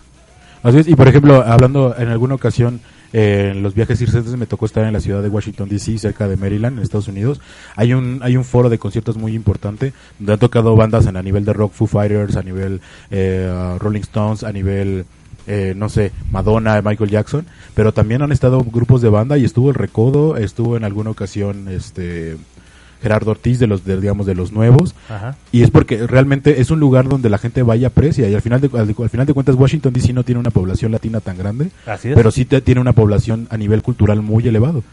Y 0.88 0.96
por 0.96 1.08
ejemplo, 1.08 1.44
hablando 1.46 1.96
en 1.96 2.08
alguna 2.08 2.34
ocasión, 2.34 2.82
eh, 3.14 3.52
en 3.54 3.62
los 3.62 3.76
viajes 3.76 4.00
circenses 4.00 4.36
me 4.36 4.48
tocó 4.48 4.66
estar 4.66 4.84
en 4.84 4.94
la 4.94 5.00
ciudad 5.00 5.22
de 5.22 5.30
Washington 5.30 5.70
DC, 5.70 6.00
cerca 6.00 6.28
de 6.28 6.38
Maryland, 6.38 6.78
en 6.78 6.84
Estados 6.84 7.08
Unidos. 7.08 7.40
Hay 7.76 7.94
un 7.94 8.20
hay 8.24 8.36
un 8.36 8.44
foro 8.44 8.70
de 8.70 8.80
conciertos 8.80 9.16
muy 9.16 9.36
importante 9.36 9.94
donde 10.18 10.34
han 10.34 10.40
tocado 10.40 10.76
bandas 10.76 11.06
en, 11.06 11.18
a 11.18 11.22
nivel 11.24 11.46
de 11.46 11.54
rock, 11.54 11.72
Foo 11.72 11.88
Fighters, 11.88 12.36
a 12.36 12.42
nivel 12.42 12.82
eh, 13.12 13.78
Rolling 13.80 14.02
Stones, 14.02 14.44
a 14.44 14.52
nivel 14.52 15.06
eh, 15.48 15.74
no 15.76 15.88
sé, 15.90 16.12
Madonna, 16.32 16.82
Michael 16.82 17.12
Jackson, 17.12 17.46
pero 17.76 17.94
también 17.94 18.24
han 18.24 18.32
estado 18.32 18.64
grupos 18.64 19.02
de 19.04 19.10
banda 19.10 19.38
y 19.38 19.46
estuvo 19.46 19.70
el 19.70 19.76
Recodo, 19.76 20.38
estuvo 20.38 20.76
en 20.76 20.84
alguna 20.84 21.12
ocasión 21.12 21.68
este 21.68 22.38
Gerardo 23.06 23.32
Ortiz 23.32 23.60
de 23.60 23.68
los 23.68 23.86
de, 23.86 24.02
digamos 24.02 24.26
de 24.26 24.34
los 24.34 24.52
nuevos 24.52 24.96
Ajá. 25.10 25.36
y 25.52 25.62
es 25.62 25.70
porque 25.70 26.08
realmente 26.08 26.60
es 26.60 26.72
un 26.72 26.80
lugar 26.80 27.08
donde 27.08 27.30
la 27.30 27.38
gente 27.38 27.62
vaya 27.62 27.88
aprecia 27.88 28.28
y 28.28 28.34
al 28.34 28.42
final 28.42 28.60
de, 28.62 28.70
al, 28.74 28.96
al 28.98 29.10
final 29.10 29.26
de 29.28 29.34
cuentas 29.36 29.56
Washington 29.56 29.94
DC 29.94 30.12
no 30.14 30.24
tiene 30.24 30.40
una 30.40 30.50
población 30.50 30.92
latina 30.92 31.20
tan 31.20 31.38
grande 31.38 31.70
Así 31.86 32.10
es. 32.10 32.16
pero 32.16 32.32
sí 32.32 32.46
te- 32.46 32.62
tiene 32.62 32.82
una 32.82 32.94
población 32.94 33.48
a 33.52 33.58
nivel 33.58 33.84
cultural 33.84 34.22
muy 34.24 34.48
elevado 34.48 34.84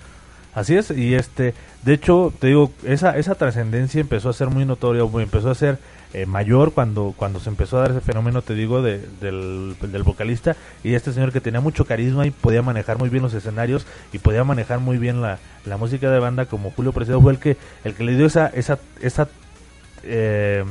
Así 0.54 0.74
es, 0.76 0.90
y 0.90 1.14
este, 1.14 1.54
de 1.82 1.94
hecho, 1.94 2.30
te 2.38 2.48
digo, 2.48 2.70
esa, 2.84 3.16
esa 3.16 3.34
trascendencia 3.36 4.02
empezó 4.02 4.28
a 4.28 4.34
ser 4.34 4.48
muy 4.50 4.66
notoria, 4.66 5.02
empezó 5.22 5.48
a 5.50 5.54
ser 5.54 5.78
eh, 6.14 6.26
mayor 6.26 6.72
cuando, 6.72 7.14
cuando 7.16 7.40
se 7.40 7.48
empezó 7.48 7.78
a 7.78 7.82
dar 7.82 7.90
ese 7.92 8.00
fenómeno, 8.00 8.42
te 8.42 8.54
digo, 8.54 8.82
de, 8.82 9.00
del, 9.20 9.76
del 9.80 10.02
vocalista 10.02 10.56
y 10.84 10.94
este 10.94 11.12
señor 11.12 11.32
que 11.32 11.40
tenía 11.40 11.60
mucho 11.60 11.84
carisma 11.86 12.26
y 12.26 12.30
podía 12.30 12.60
manejar 12.62 12.98
muy 12.98 13.08
bien 13.08 13.22
los 13.22 13.34
escenarios 13.34 13.86
y 14.12 14.18
podía 14.18 14.44
manejar 14.44 14.78
muy 14.78 14.98
bien 14.98 15.22
la, 15.22 15.38
la 15.64 15.76
música 15.76 16.10
de 16.10 16.18
banda 16.18 16.46
como 16.46 16.70
Julio 16.70 16.92
Preciado 16.92 17.20
fue 17.20 17.32
el 17.32 17.38
que, 17.38 17.56
el 17.84 17.94
que 17.94 18.04
le 18.04 18.16
dio 18.16 18.26
esa, 18.26 18.48
esa, 18.48 18.78
esa 19.00 19.28
eh, 20.04 20.64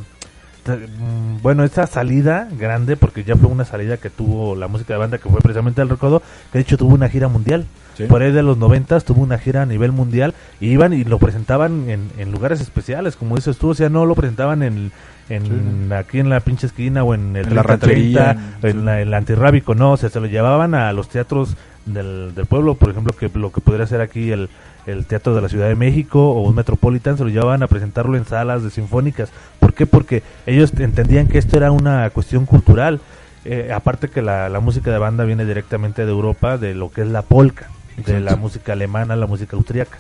mm, 0.68 1.42
bueno, 1.42 1.64
esa 1.64 1.88
salida 1.88 2.48
grande, 2.58 2.96
porque 2.96 3.24
ya 3.24 3.36
fue 3.36 3.50
una 3.50 3.66
salida 3.66 3.98
que 3.98 4.10
tuvo 4.10 4.56
la 4.56 4.68
música 4.68 4.94
de 4.94 5.00
banda, 5.00 5.18
que 5.18 5.30
fue 5.30 5.42
precisamente 5.42 5.82
el 5.82 5.90
recodo, 5.90 6.22
que 6.52 6.60
de 6.60 6.62
hecho 6.62 6.78
tuvo 6.78 6.94
una 6.94 7.10
gira 7.10 7.28
mundial. 7.28 7.66
Sí. 7.98 8.06
Por 8.06 8.22
ahí 8.22 8.32
de 8.32 8.42
los 8.42 8.58
noventas 8.58 9.04
tuvo 9.04 9.22
una 9.22 9.38
gira 9.38 9.64
a 9.64 9.66
nivel 9.66 9.92
mundial 9.92 10.34
y 10.62 10.68
iban 10.68 10.94
y 10.94 11.04
lo 11.04 11.20
presentaban 11.20 11.90
en, 11.90 12.10
en 12.18 12.32
lugares 12.32 12.62
especiales, 12.62 13.18
como 13.18 13.36
dices 13.36 13.58
tú, 13.58 13.70
o 13.70 13.74
sea, 13.74 13.90
no 13.90 14.06
lo 14.06 14.16
presentaban 14.16 14.64
en, 14.64 14.92
en 15.36 15.92
aquí 15.94 16.20
en 16.20 16.30
la 16.30 16.40
pinche 16.40 16.68
esquina 16.68 17.04
o 17.04 17.14
en 17.14 17.36
el 17.36 17.48
En 17.48 17.56
la 17.56 17.64
30-30, 17.64 17.68
ranchería, 17.68 18.54
o 18.64 18.68
en 18.68 18.86
la- 18.86 19.02
el 19.02 19.14
antirrábico, 19.14 19.76
no, 19.76 19.94
o 19.94 19.98
sea, 19.98 20.10
se 20.10 20.20
lo 20.20 20.28
llevaban 20.28 20.74
a 20.76 20.92
los 20.94 21.10
teatros 21.10 21.56
del, 21.86 22.34
del 22.36 22.46
pueblo, 22.46 22.76
por 22.76 22.90
ejemplo, 22.92 23.14
que 23.18 23.30
lo 23.34 23.52
que 23.52 23.62
podría 23.62 23.88
ser 23.88 24.02
aquí 24.02 24.32
el, 24.32 24.50
el 24.86 25.06
Teatro 25.06 25.34
de 25.34 25.42
la 25.42 25.50
Ciudad 25.50 25.68
de 25.68 25.76
México 25.76 26.32
o 26.32 26.42
un 26.48 26.56
Metropolitan, 26.56 27.18
se 27.18 27.24
lo 27.24 27.30
llevaban 27.30 27.64
a 27.64 27.68
presentarlo 27.68 28.18
en 28.18 28.26
salas 28.26 28.64
de 28.64 28.70
sinfónicas. 28.70 29.30
¿Por 29.60 29.74
qué? 29.74 29.86
Porque 29.88 30.22
ellos 30.46 30.72
entendían 30.78 31.28
que 31.28 31.38
esto 31.40 31.58
era 31.58 31.72
una 31.72 32.10
cuestión 32.12 32.46
cultural. 32.46 33.00
Eh, 33.46 33.72
aparte 33.74 34.10
que 34.10 34.22
la, 34.22 34.50
la 34.50 34.60
música 34.60 34.92
de 34.92 35.00
banda 35.00 35.24
viene 35.24 35.46
directamente 35.46 36.06
de 36.06 36.12
Europa, 36.12 36.58
de 36.60 36.76
lo 36.76 36.92
que 36.92 37.02
es 37.02 37.08
la 37.08 37.24
polka, 37.24 37.68
de 38.06 38.20
la 38.20 38.36
música 38.36 38.74
alemana, 38.74 39.16
la 39.16 39.26
música 39.28 39.56
austríaca. 39.58 39.98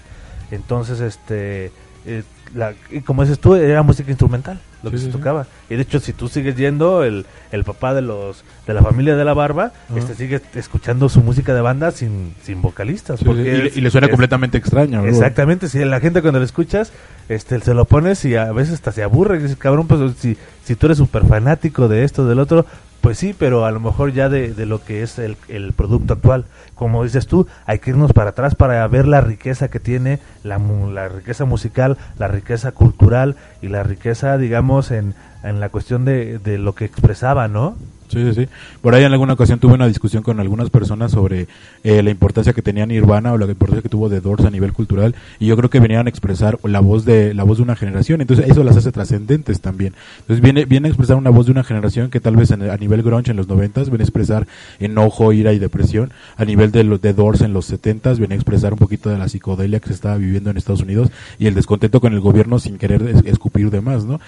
Entonces, 0.51 0.99
este, 0.99 1.71
eh, 2.05 2.23
la, 2.55 2.73
y 2.89 3.01
como 3.01 3.23
dices 3.23 3.39
tú, 3.39 3.55
era 3.55 3.81
música 3.83 4.09
instrumental 4.11 4.59
lo 4.83 4.89
Sí, 4.89 4.95
que 4.95 4.97
sí, 4.99 5.05
se 5.05 5.11
sí. 5.11 5.17
tocaba. 5.17 5.45
Y 5.69 5.75
de 5.75 5.83
hecho, 5.83 5.99
si 5.99 6.11
tú 6.11 6.27
sigues 6.27 6.55
yendo, 6.55 7.03
el, 7.03 7.25
el 7.51 7.63
papá 7.63 7.93
de 7.93 8.01
los 8.01 8.43
de 8.65 8.73
la 8.73 8.81
familia 8.81 9.15
de 9.15 9.23
la 9.23 9.33
barba, 9.35 9.71
Ajá. 9.89 9.99
este 9.99 10.15
sigue 10.15 10.41
escuchando 10.55 11.07
su 11.07 11.21
música 11.21 11.53
de 11.53 11.61
banda 11.61 11.91
sin, 11.91 12.33
sin 12.43 12.61
vocalistas. 12.63 13.23
Porque 13.23 13.41
y, 13.41 13.45
le- 13.45 13.67
es- 13.67 13.77
y 13.77 13.81
le 13.81 13.91
suena 13.91 14.07
es- 14.07 14.11
completamente 14.11 14.57
extraño. 14.57 15.01
¿no? 15.01 15.07
Exactamente, 15.07 15.69
si 15.69 15.77
la 15.85 15.99
gente 15.99 16.21
cuando 16.21 16.39
lo 16.39 16.45
escuchas, 16.45 16.91
este, 17.29 17.59
se 17.59 17.73
lo 17.75 17.85
pones 17.85 18.25
y 18.25 18.35
a 18.35 18.51
veces 18.51 18.73
hasta 18.73 18.91
se 18.91 19.03
aburre. 19.03 19.37
Y 19.37 19.43
dices, 19.43 19.57
cabrón, 19.57 19.87
pues 19.87 20.13
si, 20.19 20.35
si 20.65 20.75
tú 20.75 20.87
eres 20.87 20.97
súper 20.97 21.25
fanático 21.25 21.87
de 21.87 22.03
esto, 22.03 22.25
del 22.27 22.39
otro, 22.39 22.65
pues 23.01 23.17
sí, 23.17 23.35
pero 23.37 23.65
a 23.65 23.71
lo 23.71 23.79
mejor 23.79 24.13
ya 24.13 24.29
de, 24.29 24.53
de 24.53 24.65
lo 24.65 24.83
que 24.83 25.01
es 25.03 25.19
el, 25.19 25.35
el 25.47 25.73
producto 25.73 26.13
actual. 26.13 26.45
Como 26.75 27.03
dices 27.03 27.27
tú, 27.27 27.47
hay 27.65 27.79
que 27.79 27.89
irnos 27.89 28.13
para 28.13 28.31
atrás 28.31 28.55
para 28.55 28.87
ver 28.87 29.07
la 29.07 29.21
riqueza 29.21 29.69
que 29.69 29.79
tiene, 29.79 30.19
la, 30.43 30.57
la 30.59 31.09
riqueza 31.09 31.45
musical, 31.45 31.97
la 32.17 32.27
riqueza 32.27 32.71
cultural 32.71 33.35
y 33.61 33.67
la 33.67 33.83
riqueza, 33.83 34.37
digamos, 34.37 34.91
en, 34.91 35.15
en 35.43 35.59
la 35.59 35.69
cuestión 35.69 36.05
de, 36.05 36.39
de 36.39 36.57
lo 36.57 36.73
que 36.75 36.85
expresaba, 36.85 37.47
¿no? 37.47 37.75
Sí, 38.11 38.19
sí, 38.25 38.33
sí. 38.43 38.47
Por 38.81 38.93
ahí 38.93 39.03
en 39.05 39.13
alguna 39.13 39.33
ocasión 39.33 39.59
tuve 39.59 39.73
una 39.75 39.87
discusión 39.87 40.21
con 40.21 40.39
algunas 40.41 40.69
personas 40.69 41.11
sobre 41.13 41.47
eh, 41.83 42.03
la 42.03 42.09
importancia 42.09 42.51
que 42.51 42.61
tenía 42.61 42.85
Nirvana 42.85 43.31
o 43.31 43.37
la 43.37 43.45
importancia 43.45 43.81
que 43.81 43.87
tuvo 43.87 44.09
The 44.09 44.19
Doors 44.19 44.43
a 44.43 44.49
nivel 44.49 44.73
cultural 44.73 45.15
y 45.39 45.45
yo 45.45 45.55
creo 45.55 45.69
que 45.69 45.79
venían 45.79 46.07
a 46.07 46.09
expresar 46.09 46.59
la 46.63 46.81
voz 46.81 47.05
de 47.05 47.33
la 47.33 47.43
voz 47.43 47.57
de 47.59 47.63
una 47.63 47.77
generación, 47.77 48.19
entonces 48.19 48.47
eso 48.49 48.63
las 48.65 48.75
hace 48.75 48.91
trascendentes 48.91 49.61
también. 49.61 49.93
Entonces 50.21 50.41
viene 50.43 50.65
viene 50.65 50.87
a 50.87 50.91
expresar 50.91 51.15
una 51.15 51.29
voz 51.29 51.45
de 51.45 51.53
una 51.53 51.63
generación 51.63 52.09
que 52.09 52.19
tal 52.19 52.35
vez 52.35 52.51
en- 52.51 52.69
a 52.69 52.75
nivel 52.77 53.01
grunge 53.01 53.31
en 53.31 53.37
los 53.37 53.47
noventas 53.47 53.89
viene 53.89 54.03
a 54.03 54.05
expresar 54.05 54.45
enojo, 54.79 55.31
ira 55.31 55.53
y 55.53 55.59
depresión, 55.59 56.11
a 56.35 56.43
nivel 56.43 56.71
de 56.71 56.83
los 56.83 56.99
Doors 57.01 57.41
en 57.41 57.53
los 57.53 57.65
setentas 57.65 58.19
viene 58.19 58.33
a 58.35 58.37
expresar 58.37 58.73
un 58.73 58.79
poquito 58.79 59.09
de 59.09 59.17
la 59.17 59.29
psicodelia 59.29 59.79
que 59.79 59.87
se 59.87 59.93
estaba 59.93 60.17
viviendo 60.17 60.49
en 60.49 60.57
Estados 60.57 60.81
Unidos 60.81 61.09
y 61.39 61.47
el 61.47 61.53
descontento 61.53 62.01
con 62.01 62.11
el 62.13 62.19
gobierno 62.19 62.59
sin 62.59 62.77
querer 62.77 63.01
es- 63.03 63.25
escupir 63.25 63.69
de 63.69 63.79
más, 63.81 64.03
¿no? 64.03 64.19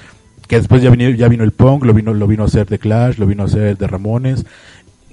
Que 0.47 0.57
después 0.57 0.81
ya 0.81 0.89
vino, 0.89 1.09
ya 1.09 1.27
vino 1.27 1.43
el 1.43 1.51
punk, 1.51 1.85
lo 1.85 1.93
vino, 1.93 2.13
lo 2.13 2.27
vino 2.27 2.43
a 2.43 2.47
hacer 2.47 2.65
The 2.67 2.79
Clash, 2.79 3.17
lo 3.17 3.25
vino 3.25 3.43
a 3.43 3.45
hacer 3.45 3.77
The 3.77 3.87
Ramones. 3.87 4.45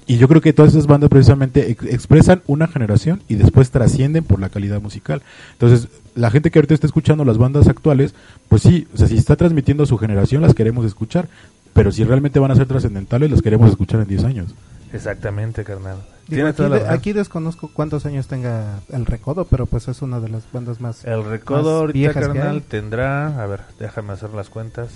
Y 0.07 0.17
yo 0.17 0.27
creo 0.27 0.41
que 0.41 0.51
todas 0.51 0.73
esas 0.73 0.87
bandas 0.87 1.09
precisamente 1.09 1.71
ex- 1.71 1.85
expresan 1.85 2.41
una 2.47 2.67
generación 2.67 3.21
y 3.29 3.35
después 3.35 3.71
trascienden 3.71 4.23
por 4.23 4.39
la 4.39 4.49
calidad 4.49 4.81
musical. 4.81 5.21
Entonces, 5.53 5.87
la 6.15 6.29
gente 6.31 6.51
que 6.51 6.59
ahorita 6.59 6.73
está 6.73 6.87
escuchando 6.87 7.23
las 7.23 7.37
bandas 7.37 7.67
actuales, 7.67 8.13
pues 8.49 8.61
sí, 8.63 8.87
o 8.93 8.97
sea, 8.97 9.07
si 9.07 9.15
está 9.15 9.35
transmitiendo 9.37 9.83
a 9.83 9.87
su 9.87 9.97
generación, 9.97 10.41
las 10.41 10.53
queremos 10.53 10.85
escuchar. 10.85 11.27
Pero 11.73 11.91
si 11.93 12.03
realmente 12.03 12.39
van 12.39 12.51
a 12.51 12.55
ser 12.55 12.65
trascendentales, 12.65 13.31
las 13.31 13.41
queremos 13.41 13.69
escuchar 13.69 14.01
en 14.01 14.07
10 14.07 14.23
años. 14.25 14.53
Exactamente, 14.91 15.63
carnal. 15.63 15.97
Digo, 16.35 16.47
aquí, 16.89 17.13
de- 17.13 17.19
desconozco 17.19 17.69
cuántos 17.73 18.05
años 18.05 18.27
tenga 18.27 18.79
el 18.89 19.05
Recodo, 19.05 19.45
pero 19.45 19.65
pues 19.65 19.87
es 19.87 20.01
una 20.01 20.19
de 20.19 20.29
las 20.29 20.43
bandas 20.51 20.81
más... 20.81 21.03
El 21.05 21.17
más 21.19 21.27
recodo 21.27 21.79
ahorita, 21.79 21.93
viejas 21.93 22.27
carnal, 22.27 22.55
hay. 22.55 22.61
tendrá... 22.61 23.41
A 23.41 23.45
ver, 23.47 23.61
déjame 23.79 24.13
hacer 24.13 24.31
las 24.31 24.49
cuentas. 24.49 24.89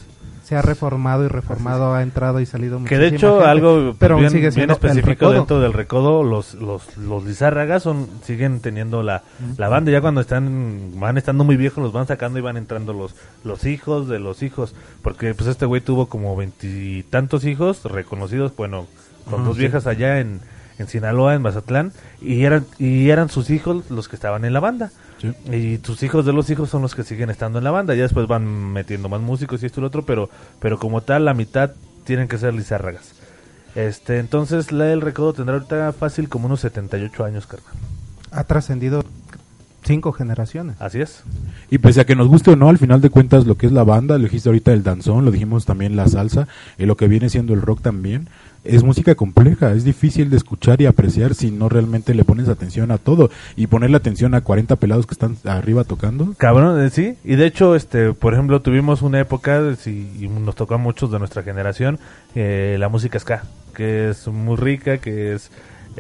Se 0.44 0.56
ha 0.56 0.62
reformado 0.62 1.26
y 1.26 1.28
reformado, 1.28 1.96
ha 1.96 2.04
entrado 2.04 2.40
y 2.40 2.46
salido 2.46 2.84
Que 2.84 3.00
de 3.00 3.08
hecho 3.08 3.38
gente, 3.38 3.50
algo 3.50 3.96
pero 3.98 4.18
bien, 4.18 4.30
sigue 4.30 4.52
siendo 4.52 4.74
específico 4.74 5.32
dentro 5.32 5.60
del 5.60 5.74
recodo, 5.74 6.24
los, 6.24 6.54
los, 6.54 6.98
los 6.98 7.24
Lizárragas 7.26 7.82
son, 7.82 8.08
siguen 8.24 8.60
teniendo 8.60 9.02
la, 9.02 9.24
la 9.58 9.70
banda, 9.70 9.92
ya 9.92 10.02
cuando 10.02 10.22
están, 10.22 11.00
van 11.00 11.18
estando 11.18 11.44
muy 11.44 11.58
viejos, 11.58 11.84
los 11.84 11.94
van 11.94 12.06
sacando 12.06 12.38
y 12.38 12.44
van 12.44 12.58
entrando 12.58 12.94
los, 12.94 13.16
los 13.44 13.66
hijos 13.66 14.08
de 14.08 14.20
los 14.20 14.44
hijos, 14.44 14.76
porque 15.02 15.34
pues 15.34 15.50
este 15.50 15.66
güey 15.66 15.82
tuvo 15.82 16.06
como 16.10 16.36
veintitantos 16.36 17.44
hijos 17.46 17.84
reconocidos, 17.84 18.56
bueno, 18.56 18.86
con 19.26 19.36
Ajá, 19.36 19.44
dos 19.46 19.56
sí. 19.56 19.62
viejas 19.62 19.88
allá 19.88 20.20
en, 20.20 20.42
en 20.78 20.88
Sinaloa, 20.88 21.36
en 21.36 21.42
Mazatlán, 21.42 21.92
y 22.22 22.44
eran, 22.44 22.66
y 22.78 23.10
eran 23.10 23.30
sus 23.30 23.50
hijos 23.50 23.90
los 23.90 24.08
que 24.08 24.16
estaban 24.16 24.46
en 24.46 24.54
la 24.54 24.60
banda. 24.60 24.92
Sí. 25.22 25.34
Y 25.52 25.78
tus 25.78 26.04
hijos 26.04 26.26
de 26.26 26.34
los 26.34 26.50
hijos 26.50 26.70
son 26.70 26.82
los 26.82 26.96
que 26.96 27.04
siguen 27.04 27.30
estando 27.30 27.58
en 27.60 27.64
la 27.64 27.72
banda. 27.72 27.96
Ya 27.96 28.04
después 28.04 28.28
van 28.28 28.46
metiendo 28.46 29.10
más 29.10 29.22
músicos 29.22 29.64
y 29.64 29.66
esto 29.66 29.80
y 29.80 29.82
lo 29.82 29.88
otro, 29.88 30.04
pero, 30.04 30.30
pero 30.60 30.78
como 30.78 31.02
tal, 31.02 31.26
la 31.26 31.34
mitad 31.34 31.72
tienen 32.04 32.28
que 32.28 32.38
ser 32.38 32.54
lizárragas. 32.54 33.14
Este, 33.76 34.20
entonces, 34.20 34.72
la 34.72 34.86
del 34.86 35.02
recodo 35.02 35.34
tendrá 35.34 35.56
ahorita 35.56 35.92
fácil 35.94 36.30
como 36.30 36.46
unos 36.46 36.62
78 36.62 37.26
años, 37.26 37.46
carnal. 37.46 37.74
Ha 38.32 38.44
trascendido 38.46 39.04
cinco 39.86 40.12
generaciones. 40.12 40.76
Así 40.80 41.02
es. 41.02 41.24
Y 41.70 41.78
pese 41.78 42.02
a 42.02 42.06
que 42.06 42.16
nos 42.16 42.28
guste 42.28 42.52
o 42.52 42.56
no, 42.56 42.70
al 42.70 42.78
final 42.78 43.02
de 43.02 43.10
cuentas 43.10 43.46
lo 43.46 43.56
que 43.56 43.68
es 43.68 43.72
la 43.72 43.84
banda, 43.84 44.18
lo 44.18 44.24
dijiste 44.24 44.50
ahorita 44.50 44.74
el 44.74 44.84
danzón, 44.84 45.26
lo 45.26 45.32
dijimos 45.32 45.66
también 45.66 45.96
la 45.96 46.08
salsa, 46.08 46.48
y 46.78 46.86
lo 46.86 46.98
que 46.98 47.08
viene 47.08 47.30
siendo 47.30 47.54
el 47.54 47.62
rock 47.62 47.82
también, 47.82 48.30
es 48.66 48.84
música 48.84 49.16
compleja, 49.16 49.72
es 49.72 49.84
difícil 49.84 50.30
de 50.30 50.38
escuchar 50.38 50.82
y 50.82 50.86
apreciar 50.86 51.36
si 51.36 51.52
no 51.52 51.70
realmente 51.70 52.14
le 52.14 52.24
pones 52.24 52.50
atención 52.50 52.92
a 52.92 52.98
todo 52.98 53.30
y 53.56 53.68
ponerle 53.68 53.98
atención 53.98 54.34
a 54.34 54.42
40 54.42 54.76
pelados 54.78 55.06
que 55.06 55.14
están 55.14 55.38
arriba 55.46 55.84
tocando. 55.84 56.34
Cabrón, 56.38 56.82
eh, 56.84 56.90
sí. 56.90 57.16
Y 57.24 57.36
de 57.36 57.46
hecho, 57.46 57.76
este, 57.76 58.14
por 58.14 58.34
ejemplo, 58.34 58.62
tuvimos 58.62 59.02
una 59.02 59.20
época, 59.20 59.76
sí, 59.76 60.12
y 60.20 60.28
nos 60.28 60.56
tocó 60.56 60.76
a 60.76 60.78
muchos 60.78 61.12
de 61.12 61.20
nuestra 61.20 61.44
generación, 61.44 62.00
eh, 62.34 62.78
la 62.80 62.90
música 62.90 63.20
ska, 63.20 63.44
que 63.74 64.10
es 64.10 64.28
muy 64.28 64.56
rica, 64.58 64.98
que 64.98 65.34
es, 65.34 65.52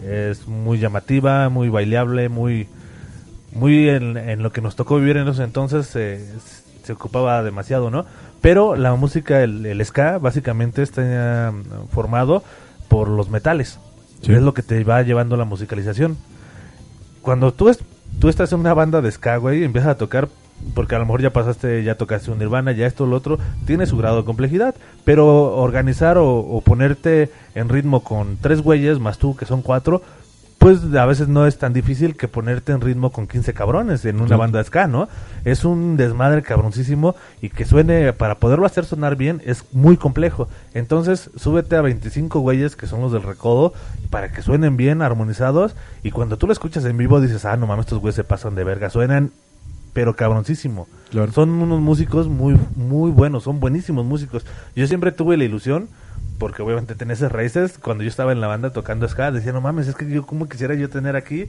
es 0.03 0.47
muy 0.47 0.79
llamativa, 0.79 1.49
muy 1.49 1.69
bailable, 1.69 2.29
muy, 2.29 2.67
muy 3.53 3.89
en, 3.89 4.17
en 4.17 4.43
lo 4.43 4.51
que 4.51 4.61
nos 4.61 4.75
tocó 4.75 4.97
vivir 4.97 5.17
en 5.17 5.27
esos 5.27 5.39
entonces 5.39 5.95
eh, 5.95 6.25
se 6.83 6.93
ocupaba 6.93 7.41
demasiado, 7.43 7.89
¿no? 7.89 8.05
Pero 8.45 8.75
la 8.75 8.93
música, 8.93 9.41
el, 9.41 9.65
el 9.65 9.83
ska, 9.83 10.19
básicamente 10.19 10.83
está 10.83 11.51
mm, 11.51 11.87
formado 11.87 12.43
por 12.87 13.07
los 13.07 13.31
metales. 13.31 13.79
Sí. 14.21 14.33
Es 14.33 14.41
lo 14.43 14.53
que 14.53 14.61
te 14.61 14.83
va 14.83 15.01
llevando 15.01 15.35
la 15.35 15.45
musicalización. 15.45 16.15
Cuando 17.23 17.53
tú, 17.53 17.69
es, 17.69 17.79
tú 18.19 18.29
estás 18.29 18.53
en 18.53 18.59
una 18.59 18.75
banda 18.75 19.01
de 19.01 19.11
ska, 19.11 19.37
güey, 19.37 19.61
y 19.61 19.63
empiezas 19.63 19.89
a 19.89 19.97
tocar, 19.97 20.29
porque 20.75 20.93
a 20.93 20.99
lo 20.99 21.05
mejor 21.05 21.23
ya 21.23 21.33
pasaste, 21.33 21.83
ya 21.83 21.95
tocaste 21.95 22.29
un 22.29 22.37
Nirvana, 22.37 22.71
ya 22.71 22.85
esto, 22.85 23.07
lo 23.07 23.15
otro, 23.15 23.39
tiene 23.65 23.87
su 23.87 23.97
grado 23.97 24.17
de 24.17 24.25
complejidad. 24.25 24.75
Pero 25.05 25.55
organizar 25.55 26.19
o, 26.19 26.37
o 26.37 26.61
ponerte 26.61 27.31
en 27.55 27.67
ritmo 27.67 28.03
con 28.03 28.37
tres 28.37 28.61
güeyes, 28.61 28.99
más 28.99 29.17
tú, 29.17 29.35
que 29.35 29.47
son 29.47 29.63
cuatro, 29.63 30.03
pues 30.65 30.79
a 30.95 31.05
veces 31.05 31.27
no 31.27 31.45
es 31.45 31.59
tan 31.59 31.73
difícil 31.73 32.17
que 32.17 32.27
ponerte 32.27 32.71
en 32.71 32.81
ritmo 32.81 33.11
con 33.11 33.27
15 33.27 33.53
cabrones 33.53 34.03
en 34.03 34.19
una 34.19 34.35
banda 34.35 34.57
de 34.57 34.65
ska, 34.65 34.87
¿no? 34.87 35.07
Es 35.43 35.63
un 35.63 35.95
desmadre 35.95 36.41
cabroncísimo 36.41 37.15
y 37.39 37.49
que 37.49 37.65
suene, 37.65 38.13
para 38.13 38.39
poderlo 38.39 38.65
hacer 38.65 38.83
sonar 38.83 39.15
bien, 39.15 39.43
es 39.45 39.63
muy 39.73 39.95
complejo. 39.95 40.47
Entonces, 40.73 41.29
súbete 41.35 41.75
a 41.75 41.81
25 41.81 42.39
güeyes 42.39 42.75
que 42.75 42.87
son 42.87 43.01
los 43.01 43.11
del 43.11 43.21
recodo 43.21 43.73
para 44.09 44.31
que 44.31 44.41
suenen 44.41 44.75
bien, 44.75 45.03
armonizados, 45.03 45.75
y 46.01 46.09
cuando 46.09 46.35
tú 46.37 46.47
lo 46.47 46.53
escuchas 46.53 46.83
en 46.85 46.97
vivo 46.97 47.21
dices, 47.21 47.45
ah, 47.45 47.57
no 47.57 47.67
mames, 47.67 47.85
estos 47.85 47.99
güeyes 47.99 48.15
se 48.15 48.23
pasan 48.23 48.55
de 48.55 48.63
verga, 48.63 48.89
suenan, 48.89 49.29
pero 49.93 50.15
cabroncísimo. 50.15 50.87
Claro. 51.11 51.31
Son 51.31 51.51
unos 51.51 51.79
músicos 51.79 52.27
muy, 52.27 52.59
muy 52.75 53.11
buenos, 53.11 53.43
son 53.43 53.59
buenísimos 53.59 54.03
músicos. 54.03 54.47
Yo 54.75 54.87
siempre 54.87 55.11
tuve 55.11 55.37
la 55.37 55.43
ilusión, 55.43 55.89
porque 56.37 56.61
obviamente 56.61 56.95
tenés 56.95 57.19
esas 57.19 57.31
raíces, 57.31 57.77
cuando 57.77 58.03
yo 58.03 58.09
estaba 58.09 58.31
en 58.31 58.41
la 58.41 58.47
banda 58.47 58.71
tocando 58.71 59.07
ska, 59.07 59.31
decía, 59.31 59.53
no 59.53 59.61
mames, 59.61 59.87
es 59.87 59.95
que 59.95 60.09
yo 60.09 60.25
como 60.25 60.47
quisiera 60.49 60.73
yo 60.75 60.89
tener 60.89 61.15
aquí 61.15 61.45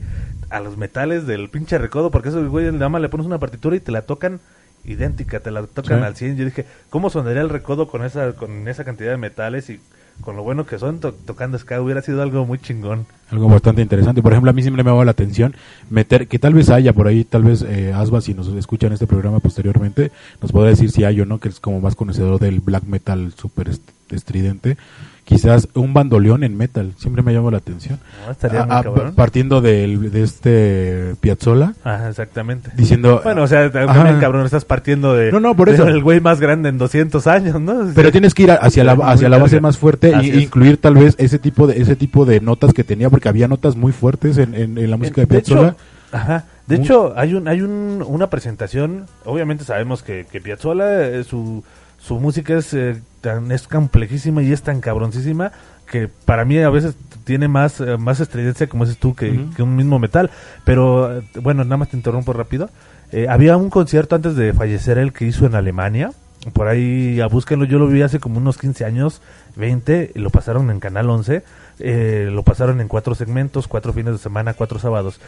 a 0.49 0.59
los 0.59 0.77
metales 0.77 1.27
del 1.27 1.49
pinche 1.49 1.77
recodo, 1.77 2.09
porque 2.11 2.29
esos 2.29 2.47
güeyes 2.47 2.73
nada 2.73 2.89
más 2.89 3.01
le 3.01 3.09
pones 3.09 3.27
una 3.27 3.37
partitura 3.39 3.75
y 3.75 3.79
te 3.79 3.91
la 3.91 4.03
tocan 4.03 4.39
idéntica, 4.85 5.39
te 5.41 5.51
la 5.51 5.63
tocan 5.63 5.99
Sí. 5.99 6.05
al 6.05 6.15
100. 6.15 6.37
Yo 6.37 6.45
dije, 6.45 6.65
¿cómo 6.89 7.09
sonaría 7.09 7.41
el 7.41 7.49
recodo 7.49 7.87
con 7.87 8.05
esa, 8.05 8.33
con 8.33 8.67
esa 8.67 8.85
cantidad 8.85 9.11
de 9.11 9.17
metales 9.17 9.69
y 9.69 9.79
con 10.21 10.35
lo 10.37 10.43
bueno 10.43 10.65
que 10.65 10.79
son 10.79 10.99
to- 10.99 11.11
tocando 11.13 11.57
ska? 11.59 11.81
Hubiera 11.81 12.01
sido 12.01 12.21
algo 12.21 12.45
muy 12.45 12.57
chingón. 12.57 13.05
Algo 13.29 13.49
bastante 13.49 13.81
interesante. 13.81 14.21
Por 14.21 14.31
ejemplo, 14.31 14.49
a 14.49 14.53
mí 14.53 14.61
siempre 14.61 14.83
me 14.85 14.89
ha 14.89 14.93
dado 14.93 15.03
la 15.03 15.11
atención 15.11 15.53
meter, 15.89 16.27
que 16.29 16.39
tal 16.39 16.53
vez 16.53 16.69
haya 16.69 16.93
por 16.93 17.07
ahí, 17.07 17.25
tal 17.25 17.43
vez 17.43 17.63
eh, 17.67 17.91
Asba, 17.93 18.21
si 18.21 18.33
nos 18.33 18.47
escucha 18.47 18.87
en 18.87 18.93
este 18.93 19.07
programa 19.07 19.39
posteriormente, 19.41 20.11
nos 20.41 20.53
podrá 20.53 20.69
decir 20.69 20.89
si 20.91 21.03
hay 21.03 21.19
o 21.19 21.25
no, 21.25 21.39
que 21.39 21.49
es 21.49 21.59
como 21.59 21.81
más 21.81 21.95
conocedor 21.95 22.39
del 22.39 22.61
black 22.61 22.83
metal 22.85 23.33
súper 23.35 23.67
est- 23.69 23.89
estridente. 24.15 24.77
Quizás 25.25 25.67
un 25.73 25.93
bandoleón 25.93 26.45
en 26.45 26.55
metal, 26.55 26.93
siempre 26.95 27.21
me 27.21 27.33
llamó 27.33 27.51
la 27.51 27.57
atención. 27.57 27.99
¿no? 28.25 28.31
Estaría 28.31 28.61
muy 28.65 28.71
Ah, 28.73 28.79
ah, 28.79 28.83
cabrón. 28.83 29.13
partiendo 29.13 29.59
del, 29.59 30.09
de 30.09 30.23
este 30.23 31.15
Piazzola, 31.19 31.73
Ajá, 31.83 32.07
exactamente. 32.07 32.71
diciendo... 32.77 33.19
Bueno, 33.21 33.43
o 33.43 33.47
sea, 33.47 33.69
también, 33.69 34.21
cabrón, 34.21 34.45
estás 34.45 34.63
partiendo 34.63 35.13
de... 35.15 35.33
No, 35.33 35.41
no, 35.41 35.53
por 35.53 35.67
de 35.67 35.73
eso. 35.75 35.85
El 35.85 36.01
güey 36.01 36.21
más 36.21 36.39
grande 36.39 36.69
en 36.69 36.77
200 36.77 37.27
años, 37.27 37.59
¿no? 37.59 37.91
Pero 37.93 38.09
tienes 38.13 38.33
que 38.33 38.43
ir 38.43 38.51
hacia 38.51 38.85
la, 38.85 38.93
hacia 38.93 39.27
la 39.27 39.37
base 39.37 39.59
más 39.59 39.77
fuerte 39.77 40.15
Así 40.15 40.29
e 40.29 40.37
es. 40.37 40.43
incluir 40.43 40.77
tal 40.77 40.93
vez 40.93 41.13
ese 41.17 41.39
tipo 41.39 41.67
de 41.67 41.81
ese 41.81 41.97
tipo 41.97 42.23
de 42.25 42.39
notas 42.39 42.73
que 42.73 42.85
tenía, 42.85 43.09
porque 43.09 43.27
había 43.27 43.49
notas 43.49 43.75
muy 43.75 43.91
fuertes 43.91 44.37
en, 44.37 44.55
en- 44.55 44.77
en 44.77 44.89
la 44.89 44.95
música 44.95 45.19
de, 45.19 45.27
Piazzolla. 45.27 45.67
hecho, 45.71 45.77
ajá, 46.13 46.45
de 46.67 46.75
hecho, 46.77 47.13
hay 47.17 47.33
un 47.33 47.49
hay 47.49 47.61
un, 47.61 48.01
una 48.07 48.29
presentación, 48.29 49.07
obviamente 49.25 49.65
sabemos 49.65 50.03
que, 50.03 50.25
que 50.31 50.39
Piazzolla, 50.39 51.05
eh, 51.09 51.23
su, 51.25 51.65
su 51.99 52.19
música 52.19 52.57
es, 52.57 52.73
eh, 52.73 53.01
tan, 53.21 53.51
es 53.51 53.67
complejísima 53.67 54.43
y 54.43 54.51
es 54.51 54.61
tan 54.61 54.81
cabroncísima 54.81 55.51
que 55.89 56.09
para 56.25 56.45
mí 56.45 56.59
a 56.59 56.69
veces 56.69 56.95
tiene 57.23 57.47
más, 57.47 57.79
eh, 57.81 57.97
más 57.97 58.19
estridencia, 58.19 58.67
como 58.67 58.85
dices 58.85 58.99
tú, 58.99 59.15
que, 59.15 59.29
un 59.59 59.75
mismo 59.75 59.99
metal. 59.99 60.29
Pero, 60.65 61.19
eh, 61.19 61.23
bueno, 61.41 61.63
nada 61.63 61.77
más 61.77 61.89
te 61.89 61.97
interrumpo 61.97 62.33
rápido. 62.33 62.69
Eh, 63.11 63.27
había 63.29 63.57
un 63.57 63.69
concierto 63.69 64.15
antes 64.15 64.35
de 64.35 64.53
fallecer 64.53 64.97
él 64.97 65.13
que 65.13 65.25
hizo 65.25 65.45
en 65.45 65.55
Alemania. 65.55 66.11
Por 66.53 66.67
ahí, 66.67 67.19
a 67.19 67.27
búsquenlo, 67.27 67.65
yo 67.65 67.79
lo 67.79 67.87
vi 67.87 68.01
hace 68.01 68.19
como 68.19 68.37
unos 68.37 68.57
15 68.57 68.85
años, 68.85 69.21
20, 69.55 70.11
y 70.13 70.19
lo 70.19 70.29
pasaron 70.29 70.69
en 70.69 70.79
Canal 70.79 71.09
11. 71.09 71.43
eh, 71.79 72.29
lo 72.31 72.43
pasaron 72.43 72.81
en 72.81 72.87
cuatro 72.87 73.15
segmentos, 73.15 73.67
cuatro 73.67 73.93
fines 73.93 74.13
de 74.13 74.19
semana, 74.19 74.53
cuatro 74.53 74.79
sábados. 74.79 75.19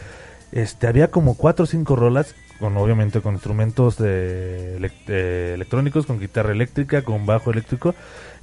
Este, 0.52 0.86
había 0.86 1.10
como 1.10 1.36
cuatro 1.36 1.64
o 1.64 1.66
cinco 1.66 1.96
rolas, 1.96 2.34
con 2.58 2.76
obviamente 2.76 3.20
con 3.20 3.34
instrumentos 3.34 3.96
de, 3.96 4.78
elec- 4.78 5.06
de 5.06 5.54
electrónicos, 5.54 6.06
con 6.06 6.20
guitarra 6.20 6.52
eléctrica, 6.52 7.02
con 7.02 7.24
bajo 7.24 7.50
eléctrico, 7.50 7.94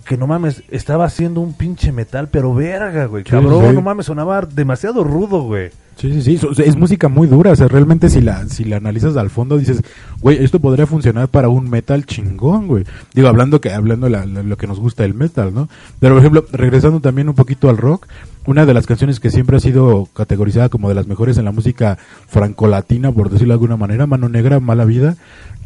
que 0.08 0.18
no 0.18 0.26
mames, 0.28 0.64
estaba 0.70 1.06
haciendo 1.06 1.42
un 1.42 1.54
pinche 1.54 1.92
metal, 1.92 2.30
pero 2.32 2.54
verga, 2.54 3.06
güey, 3.06 3.24
cabrón, 3.24 3.70
sí. 3.70 3.76
no 3.76 3.82
mames, 3.82 4.06
sonaba 4.08 4.42
demasiado 4.42 5.04
rudo, 5.04 5.42
güey. 5.44 5.70
Sí, 5.98 6.22
sí, 6.22 6.38
sí, 6.38 6.48
es 6.64 6.76
música 6.76 7.08
muy 7.08 7.26
dura, 7.28 7.52
o 7.52 7.56
sea, 7.56 7.68
realmente 7.68 8.10
si 8.12 8.22
la, 8.22 8.48
si 8.50 8.64
la 8.66 8.78
analizas 8.78 9.18
al 9.18 9.32
fondo 9.32 9.58
dices, 9.58 9.82
güey, 10.22 10.44
esto 10.44 10.60
podría 10.60 10.86
funcionar 10.86 11.28
para 11.28 11.50
un 11.50 11.68
metal 11.72 12.06
chingón, 12.06 12.68
güey. 12.68 12.84
Digo, 13.16 13.28
hablando 13.28 13.60
que, 13.62 13.74
hablando 13.74 14.08
la- 14.08 14.26
la- 14.28 14.44
lo 14.44 14.58
que 14.58 14.68
nos 14.68 14.80
gusta 14.80 15.04
el 15.06 15.16
metal, 15.16 15.56
¿no? 15.56 15.68
Pero, 16.00 16.14
por 16.14 16.20
ejemplo, 16.22 16.46
regresando 16.54 17.00
también 17.00 17.30
un 17.30 17.36
poquito 17.36 17.68
al 17.68 17.78
rock, 17.78 18.06
una 18.46 18.68
de 18.68 18.76
las 18.76 18.86
canciones 18.86 19.20
que 19.20 19.32
siempre 19.32 19.58
ha 19.58 19.60
sido 19.60 20.08
categorizada 20.14 20.70
como 20.70 20.88
de 20.88 20.94
las 20.96 21.08
mejores 21.08 21.38
en 21.40 21.46
la 21.46 21.52
música 21.52 21.98
francolatina, 22.28 23.12
por 23.12 23.30
decirlo 23.32 23.54
de 23.54 23.56
alguna 23.56 23.76
manera, 23.78 24.06
Mano 24.06 24.30
Negra, 24.30 24.60
Mala 24.60 24.86
Vida, 24.86 25.18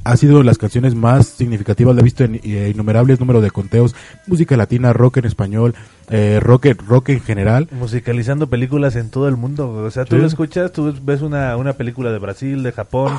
ha 0.04 0.18
sido 0.18 0.39
de 0.39 0.43
las 0.43 0.58
canciones 0.58 0.95
más 0.95 1.28
significativas, 1.28 1.95
la 1.95 2.02
he 2.02 2.04
visto 2.04 2.24
en 2.24 2.36
eh, 2.43 2.72
innumerables 2.74 3.20
números 3.20 3.43
de 3.43 3.52
conteos, 3.52 3.95
música 4.28 4.58
latina, 4.58 4.93
rock 4.93 5.18
en 5.18 5.26
español, 5.26 5.76
eh, 6.10 6.39
rock, 6.41 6.68
rock 6.88 7.10
en 7.10 7.22
general, 7.22 7.68
Musicalizando 7.72 8.47
películas 8.47 8.95
en 8.95 9.10
todo 9.10 9.28
el 9.28 9.38
mundo, 9.38 9.70
o 9.72 9.91
sea, 9.91 10.06
tú 10.06 10.16
Sí. 10.16 10.22
lo 10.22 10.28
escuchas, 10.28 10.72
tú 10.72 10.93
ves 11.04 11.22
una, 11.22 11.56
una 11.58 11.74
película 11.74 12.12
de 12.12 12.20
Brasil, 12.20 12.64
de 12.64 12.72
Japón, 12.72 13.14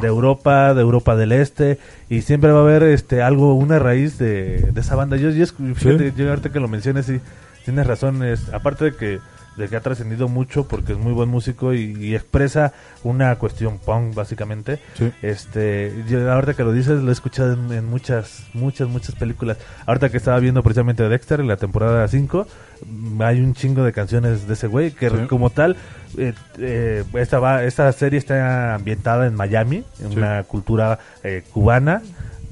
de 0.00 0.08
Europa, 0.08 0.74
de 0.74 0.80
Europa 0.80 1.16
del 1.16 1.32
Este, 1.32 1.78
y 2.08 2.22
siempre 2.22 2.50
va 2.50 2.60
a 2.60 2.62
haber 2.62 2.82
este 2.84 3.22
algo, 3.22 3.54
una 3.54 3.78
raíz 3.78 4.18
de, 4.18 4.70
de 4.72 4.80
esa 4.80 4.96
banda. 4.96 5.16
Yo, 5.16 5.30
yo 5.30 5.46
fíjate, 5.74 6.12
yo 6.16 6.28
ahorita 6.30 6.50
que 6.50 6.60
lo 6.60 6.68
menciones, 6.68 7.06
sí, 7.06 7.20
tienes 7.64 7.86
razón, 7.86 8.22
es, 8.24 8.48
aparte 8.52 8.86
de 8.86 8.94
que 8.94 9.18
de 9.56 9.68
que 9.68 9.76
ha 9.76 9.80
trascendido 9.80 10.28
mucho 10.28 10.66
porque 10.66 10.92
es 10.92 10.98
muy 10.98 11.12
buen 11.12 11.28
músico 11.28 11.74
y, 11.74 11.94
y 12.00 12.14
expresa 12.14 12.72
una 13.04 13.36
cuestión 13.36 13.78
punk 13.78 14.14
básicamente 14.14 14.78
Sí. 14.94 15.12
este 15.22 15.92
yo 16.08 16.30
ahorita 16.32 16.54
que 16.54 16.64
lo 16.64 16.72
dices 16.72 17.02
lo 17.02 17.10
he 17.10 17.12
escuchado 17.12 17.52
en, 17.52 17.70
en 17.72 17.84
muchas 17.84 18.44
muchas 18.54 18.88
muchas 18.88 19.14
películas 19.14 19.58
ahorita 19.86 20.08
que 20.10 20.16
estaba 20.16 20.38
viendo 20.38 20.62
precisamente 20.62 21.08
Dexter 21.08 21.40
en 21.40 21.48
la 21.48 21.56
temporada 21.56 22.06
5 22.08 22.46
mm, 22.86 23.22
hay 23.22 23.40
un 23.40 23.54
chingo 23.54 23.84
de 23.84 23.92
canciones 23.92 24.46
de 24.46 24.54
ese 24.54 24.66
güey 24.68 24.90
que 24.92 25.10
Sí. 25.10 25.16
como 25.28 25.50
tal 25.50 25.76
eh, 26.16 26.32
eh, 26.58 27.04
esta 27.14 27.38
va 27.38 27.64
esta 27.64 27.90
serie 27.92 28.18
está 28.18 28.74
ambientada 28.74 29.26
en 29.26 29.34
Miami 29.34 29.84
en 30.00 30.10
Sí. 30.12 30.16
una 30.16 30.42
cultura 30.44 30.98
eh, 31.24 31.42
cubana 31.52 32.00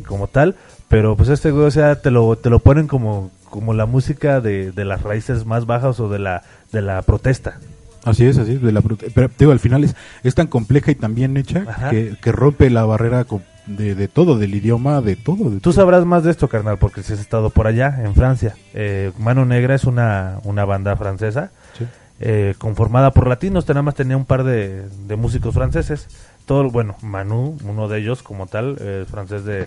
como 0.06 0.26
tal 0.28 0.54
pero 0.88 1.16
pues 1.16 1.28
este 1.28 1.50
güey 1.50 1.66
o 1.66 1.70
sea 1.70 2.00
te 2.02 2.10
lo 2.10 2.36
te 2.36 2.50
lo 2.50 2.58
ponen 2.58 2.86
como 2.88 3.30
como 3.48 3.74
la 3.74 3.84
música 3.86 4.40
de, 4.40 4.70
de 4.70 4.84
las 4.84 5.02
raíces 5.02 5.44
más 5.44 5.66
bajas 5.66 5.98
o 5.98 6.08
de 6.08 6.20
la 6.20 6.42
de 6.72 6.82
la 6.82 7.02
protesta 7.02 7.58
Así 8.02 8.24
es, 8.24 8.38
así 8.38 8.52
es. 8.52 8.62
De 8.62 8.72
la, 8.72 8.80
pero 8.80 9.28
te 9.28 9.34
digo, 9.40 9.52
al 9.52 9.60
final 9.60 9.84
es, 9.84 9.94
es 10.22 10.34
tan 10.34 10.46
compleja 10.46 10.90
y 10.90 10.94
tan 10.94 11.14
bien 11.14 11.36
hecha 11.36 11.90
que, 11.90 12.16
que 12.22 12.32
rompe 12.32 12.70
la 12.70 12.84
barrera 12.86 13.26
de, 13.66 13.94
de 13.94 14.08
todo, 14.08 14.38
del 14.38 14.54
idioma, 14.54 15.02
de 15.02 15.16
todo. 15.16 15.50
De 15.50 15.56
Tú 15.56 15.60
todo. 15.60 15.74
sabrás 15.74 16.06
más 16.06 16.24
de 16.24 16.30
esto, 16.30 16.48
carnal, 16.48 16.78
porque 16.78 17.02
si 17.02 17.12
has 17.12 17.20
estado 17.20 17.50
por 17.50 17.66
allá, 17.66 18.00
en 18.02 18.14
Francia. 18.14 18.54
Eh, 18.72 19.12
Mano 19.18 19.44
Negra 19.44 19.74
es 19.74 19.84
una, 19.84 20.38
una 20.44 20.64
banda 20.64 20.96
francesa 20.96 21.50
Sí. 21.76 21.84
eh, 22.20 22.54
conformada 22.56 23.10
por 23.10 23.26
latinos. 23.26 23.68
Nada 23.68 23.82
más 23.82 23.94
tenía 23.96 24.16
un 24.16 24.24
par 24.24 24.44
de, 24.44 24.84
de 25.06 25.16
músicos 25.16 25.52
franceses. 25.54 26.06
Todo, 26.46 26.70
bueno, 26.70 26.96
Manu, 27.02 27.58
uno 27.64 27.86
de 27.88 27.98
ellos 27.98 28.22
como 28.22 28.46
tal, 28.46 28.76
eh, 28.80 29.02
es 29.04 29.10
francés 29.10 29.44
de, 29.44 29.66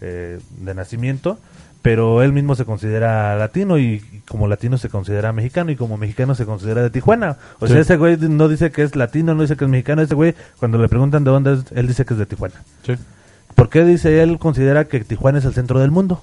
eh, 0.00 0.40
de 0.58 0.74
nacimiento. 0.74 1.38
Pero 1.84 2.22
él 2.22 2.32
mismo 2.32 2.54
se 2.54 2.64
considera 2.64 3.36
latino 3.36 3.76
y 3.76 4.00
como 4.26 4.48
latino 4.48 4.78
se 4.78 4.88
considera 4.88 5.34
mexicano 5.34 5.70
y 5.70 5.76
como 5.76 5.98
mexicano 5.98 6.34
se 6.34 6.46
considera 6.46 6.80
de 6.82 6.88
Tijuana. 6.88 7.36
O 7.60 7.66
Sí. 7.66 7.74
sea, 7.74 7.82
ese 7.82 7.98
güey 7.98 8.16
no 8.16 8.48
dice 8.48 8.70
que 8.70 8.82
es 8.84 8.96
latino, 8.96 9.34
no 9.34 9.42
dice 9.42 9.54
que 9.54 9.66
es 9.66 9.70
mexicano. 9.70 10.00
Ese 10.00 10.14
güey, 10.14 10.34
cuando 10.58 10.78
le 10.78 10.88
preguntan 10.88 11.24
de 11.24 11.30
dónde 11.30 11.52
es, 11.52 11.64
él 11.74 11.86
dice 11.86 12.06
que 12.06 12.14
es 12.14 12.18
de 12.18 12.24
Tijuana. 12.24 12.54
Sí. 12.86 12.94
¿Por 13.54 13.68
qué 13.68 13.84
dice 13.84 14.22
él 14.22 14.38
considera 14.38 14.86
que 14.86 15.04
Tijuana 15.04 15.40
es 15.40 15.44
el 15.44 15.52
centro 15.52 15.78
del 15.78 15.90
mundo? 15.90 16.22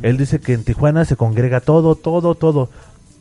Él 0.00 0.16
dice 0.16 0.40
que 0.40 0.54
en 0.54 0.64
Tijuana 0.64 1.04
se 1.04 1.16
congrega 1.16 1.60
todo, 1.60 1.94
todo, 1.94 2.34
todo. 2.34 2.70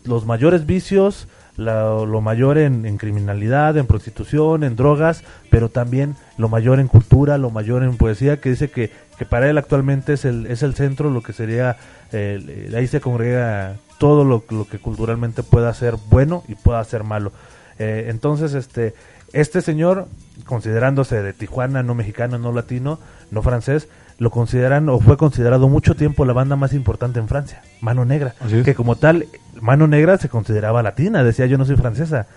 Los 0.06 0.26
mayores 0.26 0.66
vicios, 0.66 1.28
la- 1.66 2.06
lo 2.06 2.22
mayor 2.22 2.58
en, 2.58 2.86
en 2.86 2.98
criminalidad, 2.98 3.78
en 3.78 3.88
prostitución, 3.88 4.64
en 4.64 4.76
drogas, 4.76 5.24
pero 5.50 5.70
también 5.70 6.16
lo 6.38 6.50
mayor 6.50 6.80
en 6.80 6.88
cultura, 6.88 7.38
lo 7.38 7.50
mayor 7.52 7.84
en 7.84 7.98
poesía, 7.98 8.40
que 8.42 8.50
dice 8.50 8.70
que, 8.70 8.92
que 9.18 9.26
para 9.26 9.50
él 9.50 9.58
actualmente 9.58 10.14
es 10.14 10.26
el, 10.26 10.46
es 10.48 10.64
el 10.64 10.74
centro, 10.76 11.10
lo 11.10 11.22
que 11.22 11.34
sería, 11.34 11.78
eh, 12.12 12.72
ahí 12.76 12.88
se 12.88 13.00
congrega 13.02 13.76
todo 14.00 14.24
lo, 14.24 14.44
lo 14.50 14.68
que 14.68 14.80
culturalmente 14.80 15.44
pueda 15.44 15.74
ser 15.74 15.96
bueno 16.10 16.44
y 16.48 16.56
pueda 16.56 16.84
ser 16.84 17.04
malo. 17.04 17.32
Eh, 17.80 18.08
entonces, 18.10 18.54
este, 18.54 18.94
este 19.34 19.62
señor, 19.62 20.08
considerándose 20.46 21.22
de 21.22 21.34
Tijuana, 21.34 21.84
no 21.84 21.96
mexicano, 21.96 22.38
no 22.38 22.52
latino, 22.52 23.00
no 23.32 23.42
francés, 23.42 23.88
lo 24.22 24.30
consideran 24.30 24.88
o 24.90 25.00
fue 25.00 25.18
considerado 25.18 25.68
mucho 25.68 25.96
tiempo 25.96 26.26
la 26.26 26.34
banda 26.34 26.56
más 26.56 26.74
importante 26.74 27.20
en 27.20 27.28
Francia, 27.28 27.64
Mano 27.82 28.06
Negra, 28.06 28.36
es. 28.52 28.64
que 28.64 28.76
como 28.76 28.96
tal, 28.96 29.26
Mano 29.60 29.88
Negra 29.88 30.18
se 30.20 30.30
consideraba 30.30 30.84
latina, 30.84 31.24
decía 31.24 31.48
yo 31.48 31.58
no 31.58 31.66
soy 31.66 31.76
francesa, 31.76 32.28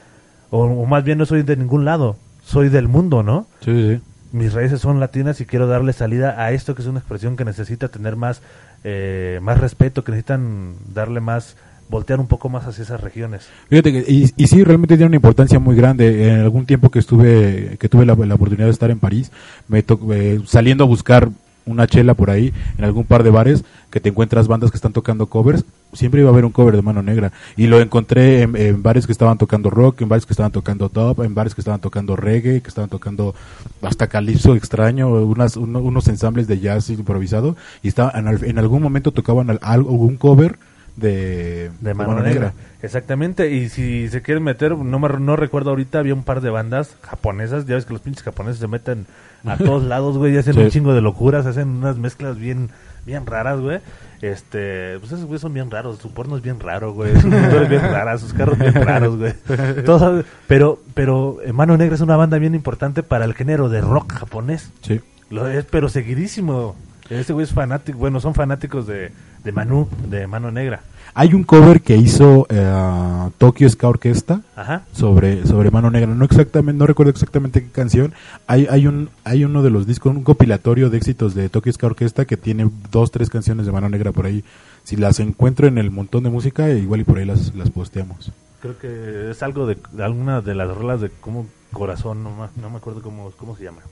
o, 0.51 0.65
o 0.65 0.87
más 0.87 1.05
bien 1.05 1.19
no 1.19 1.27
soy 1.27 1.43
de 1.43 1.57
ningún 1.57 1.85
lado, 1.85 2.17
soy 2.43 2.71
del 2.71 2.89
mundo, 2.89 3.23
¿no? 3.23 3.47
Sí, 3.61 3.71
sí, 3.73 3.95
sí. 3.97 4.01
mis 4.33 4.55
raíces 4.55 4.81
son 4.81 4.99
latinas 4.99 5.43
y 5.43 5.45
quiero 5.45 5.67
darle 5.67 5.93
salida 5.93 6.43
a 6.43 6.53
esto 6.53 6.75
que 6.75 6.81
es 6.81 6.89
una 6.89 7.01
expresión 7.01 7.37
que 7.37 7.45
necesita 7.45 7.89
tener 7.89 8.17
más 8.17 8.41
eh, 8.83 9.39
más 9.43 9.61
respeto, 9.61 10.05
que 10.05 10.13
necesitan 10.13 10.77
darle 10.95 11.21
más 11.21 11.55
voltear 11.91 12.19
un 12.19 12.27
poco 12.29 12.49
más 12.49 12.67
hacia 12.67 12.83
esas 12.83 13.03
regiones. 13.03 13.47
Fíjate 13.69 13.93
que, 13.93 14.05
y, 14.11 14.31
y 14.37 14.47
sí, 14.47 14.65
realmente 14.65 14.97
tiene 14.97 15.09
una 15.09 15.17
importancia 15.17 15.59
muy 15.59 15.77
grande. 15.77 16.31
En 16.33 16.41
algún 16.41 16.65
tiempo 16.65 16.91
que 16.91 16.99
estuve, 16.99 17.77
que 17.79 17.91
tuve 17.91 18.07
la, 18.07 18.15
la 18.15 18.35
oportunidad 18.35 18.67
de 18.67 18.73
estar 18.73 18.91
en 18.91 18.99
París, 18.99 19.31
me 19.69 19.83
to- 19.83 20.01
eh, 20.15 20.41
saliendo 20.47 20.85
a 20.85 20.87
buscar 20.87 21.29
una 21.67 21.87
chela 21.87 22.15
por 22.15 22.31
ahí, 22.31 22.53
en 22.79 22.85
algún 22.85 23.05
par 23.05 23.23
de 23.23 23.31
bares, 23.31 23.65
que 23.91 24.01
te 24.01 24.09
encuentras 24.11 24.49
bandas 24.49 24.71
que 24.71 24.77
están 24.77 24.93
tocando 24.93 25.27
covers, 25.27 25.65
siempre 25.93 26.21
iba 26.21 26.29
a 26.29 26.33
haber 26.33 26.45
un 26.45 26.51
cover 26.53 26.75
de 26.77 26.83
Mano 26.83 27.03
Negra. 27.03 27.33
Y 27.57 27.69
lo 27.69 27.81
encontré 27.81 28.43
en, 28.43 28.57
en 28.57 28.83
bares 28.83 29.07
que 29.07 29.13
estaban 29.13 29.39
tocando 29.39 29.71
rock, 29.71 30.03
en 30.03 30.09
bares 30.09 30.27
que 30.27 30.33
estaban 30.33 30.53
tocando 30.53 30.89
top, 30.89 31.23
en 31.23 31.35
bares 31.35 31.55
que 31.55 31.61
estaban 31.61 31.81
tocando 31.81 32.17
reggae, 32.17 32.61
que 32.61 32.69
estaban 32.69 32.91
tocando 32.91 33.35
hasta 33.83 34.09
calipso 34.09 34.57
extraño, 34.57 35.09
unas, 35.09 35.57
uno- 35.57 35.81
unos 35.81 36.09
ensambles 36.09 36.47
de 36.49 36.59
jazz 36.61 36.91
improvisado, 36.91 37.57
y 37.83 37.89
estaba, 37.89 38.13
en, 38.19 38.29
al- 38.29 38.45
en 38.45 38.59
algún 38.59 38.83
momento 38.83 39.13
tocaban 39.13 39.49
al- 39.51 39.61
algo, 39.63 39.93
un 39.93 40.17
cover 40.17 40.57
de, 40.97 41.71
De 41.81 41.95
Mano, 41.95 42.21
Negra. 42.21 42.53
Exactamente, 42.83 43.51
y 43.51 43.69
si 43.69 44.09
se 44.09 44.21
quieren 44.23 44.45
meter, 44.45 44.77
no 44.77 44.99
me, 44.99 45.09
no 45.09 45.37
recuerdo 45.37 45.71
ahorita, 45.71 45.99
había 46.01 46.15
un 46.15 46.23
par 46.23 46.41
de 46.41 46.51
bandas 46.51 46.97
japonesas, 47.03 47.67
ya 47.67 47.77
ves 47.77 47.87
que 47.87 47.95
los 47.95 48.03
pinches 48.03 48.23
japoneses 48.23 48.59
se 48.61 48.69
meten 48.69 49.07
a 49.53 49.57
todos 49.57 49.83
lados, 49.85 50.17
güey, 50.19 50.35
y 50.35 50.39
hacen 50.39 50.55
Sí. 50.55 50.61
un 50.61 50.71
chingo 50.71 50.95
de 50.95 51.01
locuras, 51.01 51.47
hacen 51.47 51.69
unas 51.69 51.97
mezclas 51.99 52.39
bien 52.39 52.71
bien 53.07 53.27
raras, 53.27 53.61
güey. 53.61 53.81
Este, 54.23 54.99
pues 54.99 55.13
esos 55.13 55.27
güeyes 55.27 55.43
son 55.43 55.53
bien 55.53 55.71
raros, 55.71 55.99
su 55.99 56.11
porno 56.13 56.37
es 56.37 56.43
bien 56.43 56.59
raro, 56.59 56.95
güey, 56.95 57.13
sus 57.21 57.27
motores 57.27 57.69
bien 57.69 57.83
raras, 57.83 58.23
sus 58.23 58.33
carros 58.33 58.59
bien 58.59 58.73
raros, 58.75 59.19
güey. 59.19 59.35
Todos- 59.85 60.25
pero 60.47 60.81
pero 60.95 61.37
Mano 61.53 61.77
Negra 61.77 61.95
es 61.95 62.01
una 62.01 62.17
banda 62.17 62.39
bien 62.39 62.55
importante 62.55 63.03
para 63.03 63.27
el 63.27 63.35
género 63.35 63.69
de 63.69 63.81
rock 63.83 64.13
japonés. 64.15 64.73
Sí. 64.81 65.01
Lo 65.31 65.47
es, 65.49 65.65
pero 65.67 65.89
seguidísimo. 65.91 66.75
Este 67.11 67.33
güey 67.33 67.45
es 67.45 67.53
fanático, 67.53 67.99
bueno, 67.99 68.21
son 68.21 68.35
fanáticos 68.35 68.87
de, 68.87 69.13
de 69.43 69.53
Manu, 69.53 69.89
de 70.09 70.27
Mano 70.27 70.51
Negra. 70.51 70.81
Hay 71.17 71.33
un 71.35 71.45
cover 71.45 71.81
que 71.83 71.97
hizo 71.97 72.47
eh, 72.49 73.31
Tokyo 73.39 73.69
Ska 73.69 73.89
Orquesta 73.89 74.41
Ajá. 74.57 74.83
sobre 74.93 75.47
sobre 75.47 75.71
Mano 75.71 75.91
Negra. 75.91 76.13
No 76.13 76.25
exactamente, 76.25 76.79
no 76.79 76.87
recuerdo 76.87 77.11
exactamente 77.11 77.63
qué 77.63 77.71
canción. 77.71 78.15
Hay 78.47 78.67
hay 78.69 78.87
un 78.87 79.11
hay 79.23 79.45
uno 79.45 79.63
de 79.63 79.71
los 79.71 79.87
discos, 79.87 80.15
un 80.15 80.25
compilatorio 80.25 80.91
de 80.91 80.97
éxitos 80.97 81.35
de 81.35 81.49
Tokyo 81.49 81.73
Ska 81.73 81.87
Orquesta 81.87 82.25
que 82.25 82.37
tiene 82.37 82.69
dos 82.91 83.13
tres 83.13 83.31
canciones 83.31 83.67
de 83.67 83.73
Mano 83.73 83.89
Negra 83.89 84.11
por 84.11 84.27
ahí. 84.27 84.43
Si 84.83 84.97
las 84.97 85.21
encuentro 85.21 85.69
en 85.69 85.79
el 85.79 85.91
montón 85.91 86.25
de 86.25 86.31
música, 86.31 86.69
igual 86.71 87.03
y 87.03 87.05
por 87.05 87.19
ahí 87.19 87.27
las 87.27 87.55
las 87.55 87.71
posteamos. 87.71 88.33
Creo 88.61 88.79
que 88.79 89.31
es 89.31 89.43
algo 89.43 89.67
de, 89.67 89.77
de 89.93 90.05
alguna 90.05 90.41
de 90.41 90.55
las 90.55 90.75
rolas 90.75 91.01
de 91.01 91.11
como 91.11 91.47
corazón, 91.73 92.25
no, 92.25 92.31
no 92.61 92.71
me 92.71 92.77
acuerdo 92.79 93.03
cómo, 93.03 93.31
cómo 93.37 93.57
se 93.57 93.65
llama. 93.65 93.83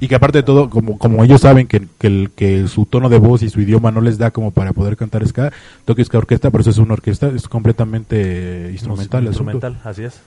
Y 0.00 0.08
que 0.08 0.14
aparte 0.14 0.38
de 0.38 0.42
todo, 0.42 0.70
como, 0.70 0.98
como 0.98 1.24
ellos 1.24 1.40
saben 1.40 1.66
que, 1.66 1.88
que, 1.98 2.68
su 2.68 2.86
tono 2.86 3.08
de 3.08 3.18
voz 3.18 3.42
y 3.42 3.50
su 3.50 3.60
idioma 3.60 3.90
no 3.90 4.00
les 4.00 4.18
da 4.18 4.30
como 4.30 4.52
para 4.52 4.72
poder 4.72 4.96
cantar 4.96 5.26
ska, 5.26 5.52
Tokyo 5.84 6.04
Ska 6.04 6.18
Orquesta, 6.18 6.50
por 6.50 6.60
eso 6.60 6.70
es 6.70 6.78
una 6.78 6.94
orquesta, 6.94 7.28
es 7.28 7.48
completamente 7.48 8.68
instrumental. 8.70 9.26
Instrumental, 9.26 9.80
así 9.84 10.04
es. 10.04 10.20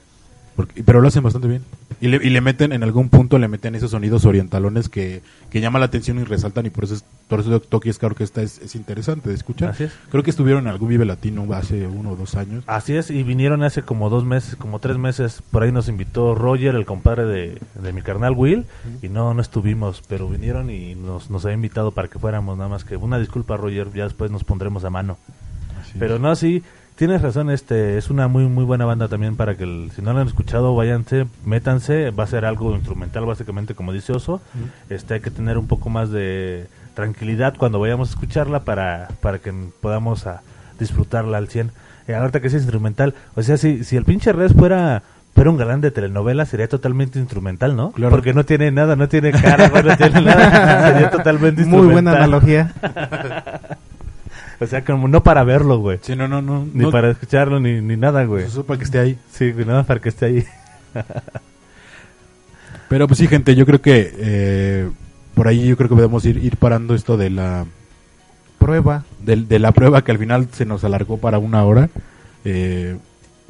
Porque- 0.65 0.83
pero 0.83 1.01
lo 1.01 1.07
hacen 1.07 1.23
bastante 1.23 1.47
bien. 1.47 1.63
Y 1.99 2.07
le, 2.07 2.17
y 2.17 2.29
le 2.31 2.41
meten, 2.41 2.71
en 2.73 2.81
algún 2.81 3.09
punto 3.09 3.37
le 3.37 3.47
meten 3.47 3.75
esos 3.75 3.91
sonidos 3.91 4.25
orientalones 4.25 4.89
que, 4.89 5.21
que 5.51 5.61
llaman 5.61 5.81
la 5.81 5.85
atención 5.85 6.17
y 6.19 6.23
resaltan 6.23 6.65
y 6.65 6.71
por 6.71 6.85
eso, 6.85 6.95
es, 6.95 7.05
por 7.27 7.41
eso 7.41 7.59
Tokyo 7.59 7.93
Ska 7.93 8.07
Orquesta 8.07 8.41
es, 8.41 8.57
es 8.59 8.73
interesante 8.75 9.29
de 9.29 9.35
escuchar. 9.35 9.69
Así 9.69 9.83
es. 9.83 9.91
Creo 10.09 10.23
que 10.23 10.31
estuvieron 10.31 10.63
en 10.63 10.69
algún 10.69 10.89
Vive 10.89 11.05
Latino 11.05 11.45
hace 11.53 11.85
uno 11.85 12.11
o 12.11 12.15
dos 12.15 12.33
años. 12.35 12.63
Así 12.65 12.95
es, 12.95 13.11
y 13.11 13.21
vinieron 13.21 13.61
hace 13.61 13.83
como 13.83 14.09
dos 14.09 14.25
meses, 14.25 14.55
como 14.55 14.79
tres 14.79 14.97
meses, 14.97 15.43
por 15.51 15.61
ahí 15.61 15.71
nos 15.71 15.89
invitó 15.89 16.33
Roger, 16.33 16.73
el 16.75 16.85
compadre 16.85 17.25
de, 17.25 17.57
de 17.81 17.93
mi 17.93 18.01
carnal 18.01 18.33
Will, 18.35 18.65
y 19.03 19.09
no, 19.09 19.33
no 19.35 19.41
estuvimos, 19.41 20.01
pero 20.07 20.27
vinieron 20.27 20.71
y 20.71 20.95
nos, 20.95 21.29
nos 21.29 21.45
había 21.45 21.55
invitado 21.55 21.91
para 21.91 22.07
que 22.07 22.17
fuéramos, 22.17 22.57
nada 22.57 22.69
más 22.69 22.83
que 22.83 22.95
una 22.97 23.19
disculpa 23.19 23.57
Roger, 23.57 23.91
ya 23.93 24.05
después 24.05 24.31
nos 24.31 24.43
pondremos 24.43 24.83
a 24.85 24.89
mano. 24.89 25.17
Así 25.79 25.93
Pero 25.99 26.15
es. 26.15 26.21
no, 26.21 26.35
sí, 26.35 26.63
tienes 27.01 27.23
razón, 27.23 27.49
este 27.49 27.97
es 27.97 28.11
una 28.11 28.27
muy 28.27 28.43
muy 28.45 28.63
buena 28.63 28.85
banda 28.85 29.07
también 29.07 29.35
para 29.35 29.55
que 29.57 29.63
el- 29.63 29.89
si 29.95 30.03
no 30.03 30.13
la 30.13 30.21
han 30.21 30.27
escuchado, 30.27 30.75
váyanse, 30.75 31.25
métanse, 31.45 32.11
va 32.11 32.25
a 32.25 32.27
ser 32.27 32.45
algo 32.45 32.75
instrumental 32.75 33.25
básicamente 33.25 33.73
como 33.73 33.91
dice 33.91 34.13
Oso. 34.13 34.39
Este 34.87 35.15
hay 35.15 35.19
que 35.19 35.31
tener 35.31 35.57
un 35.57 35.65
poco 35.65 35.89
más 35.89 36.11
de 36.11 36.67
tranquilidad 36.93 37.55
cuando 37.57 37.79
vayamos 37.79 38.09
a 38.09 38.11
escucharla 38.11 38.59
para 38.59 39.07
para 39.19 39.39
que 39.39 39.51
podamos 39.81 40.27
a 40.27 40.41
disfrutarla 40.79 41.39
al 41.39 41.47
100. 41.47 41.71
Eh, 42.07 42.13
ahorita 42.13 42.39
que 42.39 42.47
es 42.49 42.53
instrumental, 42.53 43.15
o 43.35 43.41
sea, 43.41 43.57
si 43.57 43.83
si 43.83 43.97
el 43.97 44.05
pinche 44.05 44.31
Res 44.31 44.53
fuera 44.53 45.01
fuera 45.33 45.49
un 45.49 45.57
galán 45.57 45.81
de 45.81 45.89
telenovela 45.89 46.45
sería 46.45 46.67
totalmente 46.67 47.17
instrumental, 47.17 47.75
¿no? 47.75 47.93
Claro. 47.93 48.11
Porque 48.11 48.35
no 48.35 48.43
tiene 48.43 48.69
nada, 48.69 48.95
no 48.95 49.07
tiene 49.07 49.31
cara, 49.31 49.69
no 49.69 49.97
tiene 49.97 50.21
nada. 50.21 50.91
Sería 50.91 51.09
totalmente 51.09 51.65
Muy 51.65 51.87
buena 51.87 52.11
instrumental. 52.11 52.23
analogía. 52.23 52.73
O 54.61 54.67
sea, 54.67 54.85
como 54.85 55.07
no 55.07 55.23
para 55.23 55.43
verlo, 55.43 55.79
güey. 55.79 55.97
Sí, 56.03 56.15
no, 56.15 56.27
no, 56.27 56.43
no. 56.43 56.67
Ni 56.71 56.83
no, 56.83 56.91
para 56.91 57.09
escucharlo, 57.09 57.59
ni, 57.59 57.81
ni 57.81 57.97
nada, 57.97 58.23
güey. 58.25 58.45
eso 58.45 58.63
para 58.63 58.77
que 58.77 58.85
esté 58.85 58.99
ahí. 58.99 59.17
Sí, 59.31 59.51
güey, 59.51 59.65
nada 59.65 59.83
para 59.83 59.99
que 59.99 60.09
esté 60.09 60.25
ahí. 60.27 60.45
Pero 62.89 63.07
pues 63.07 63.17
sí, 63.17 63.27
gente, 63.27 63.55
yo 63.55 63.65
creo 63.65 63.81
que 63.81 64.13
eh, 64.17 64.89
por 65.33 65.47
ahí 65.47 65.67
yo 65.67 65.75
creo 65.77 65.89
que 65.89 65.95
podemos 65.95 66.23
ir, 66.25 66.37
ir 66.37 66.57
parando 66.57 66.93
esto 66.93 67.17
de 67.17 67.31
la 67.31 67.65
Prueba. 68.59 69.03
de, 69.23 69.37
de 69.37 69.57
la 69.57 69.71
prueba 69.71 70.03
que 70.03 70.11
al 70.11 70.19
final 70.19 70.47
se 70.51 70.65
nos 70.65 70.83
alargó 70.83 71.17
para 71.17 71.39
una 71.39 71.63
hora. 71.63 71.89
Eh, 72.45 72.97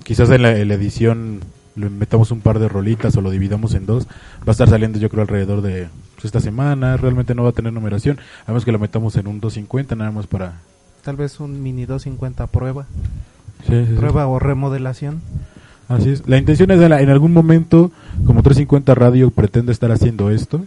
quizás 0.03 0.29
en 0.29 0.43
la, 0.43 0.57
en 0.57 0.69
la 0.69 0.75
edición 0.75 1.41
le 1.75 1.89
metamos 1.89 2.31
un 2.31 2.39
par 2.39 2.59
de 2.59 2.69
rolitas 2.69 3.17
o 3.17 3.21
lo 3.21 3.31
dividamos 3.31 3.73
en 3.73 3.85
dos. 3.85 4.07
Va 4.07 4.47
a 4.47 4.51
estar 4.51 4.69
saliendo 4.69 4.99
yo 4.99 5.09
creo 5.09 5.23
alrededor 5.23 5.61
de 5.61 5.89
pues, 6.15 6.25
esta 6.25 6.39
semana. 6.39 6.95
Realmente 6.95 7.35
no 7.35 7.43
va 7.43 7.49
a 7.49 7.53
tener 7.53 7.73
numeración. 7.73 8.17
Además 8.45 8.63
que 8.63 8.71
lo 8.71 8.79
metamos 8.79 9.17
en 9.17 9.27
un 9.27 9.41
250 9.41 9.95
nada 9.95 10.11
más 10.11 10.27
para... 10.27 10.61
Tal 11.03 11.15
vez 11.15 11.39
un 11.39 11.61
mini 11.63 11.85
250 11.85 12.47
prueba. 12.47 12.85
Sí, 13.67 13.73
sí, 13.73 13.85
sí. 13.89 13.93
Prueba 13.95 14.27
o 14.27 14.39
remodelación. 14.39 15.21
Así 15.87 16.09
es. 16.09 16.27
La 16.27 16.37
intención 16.37 16.71
es 16.71 16.79
de 16.79 16.89
la- 16.89 17.01
en 17.01 17.09
algún 17.09 17.33
momento, 17.33 17.91
como 18.25 18.43
350 18.43 18.95
Radio 18.95 19.29
pretende 19.31 19.71
estar 19.71 19.91
haciendo 19.91 20.29
esto. 20.31 20.61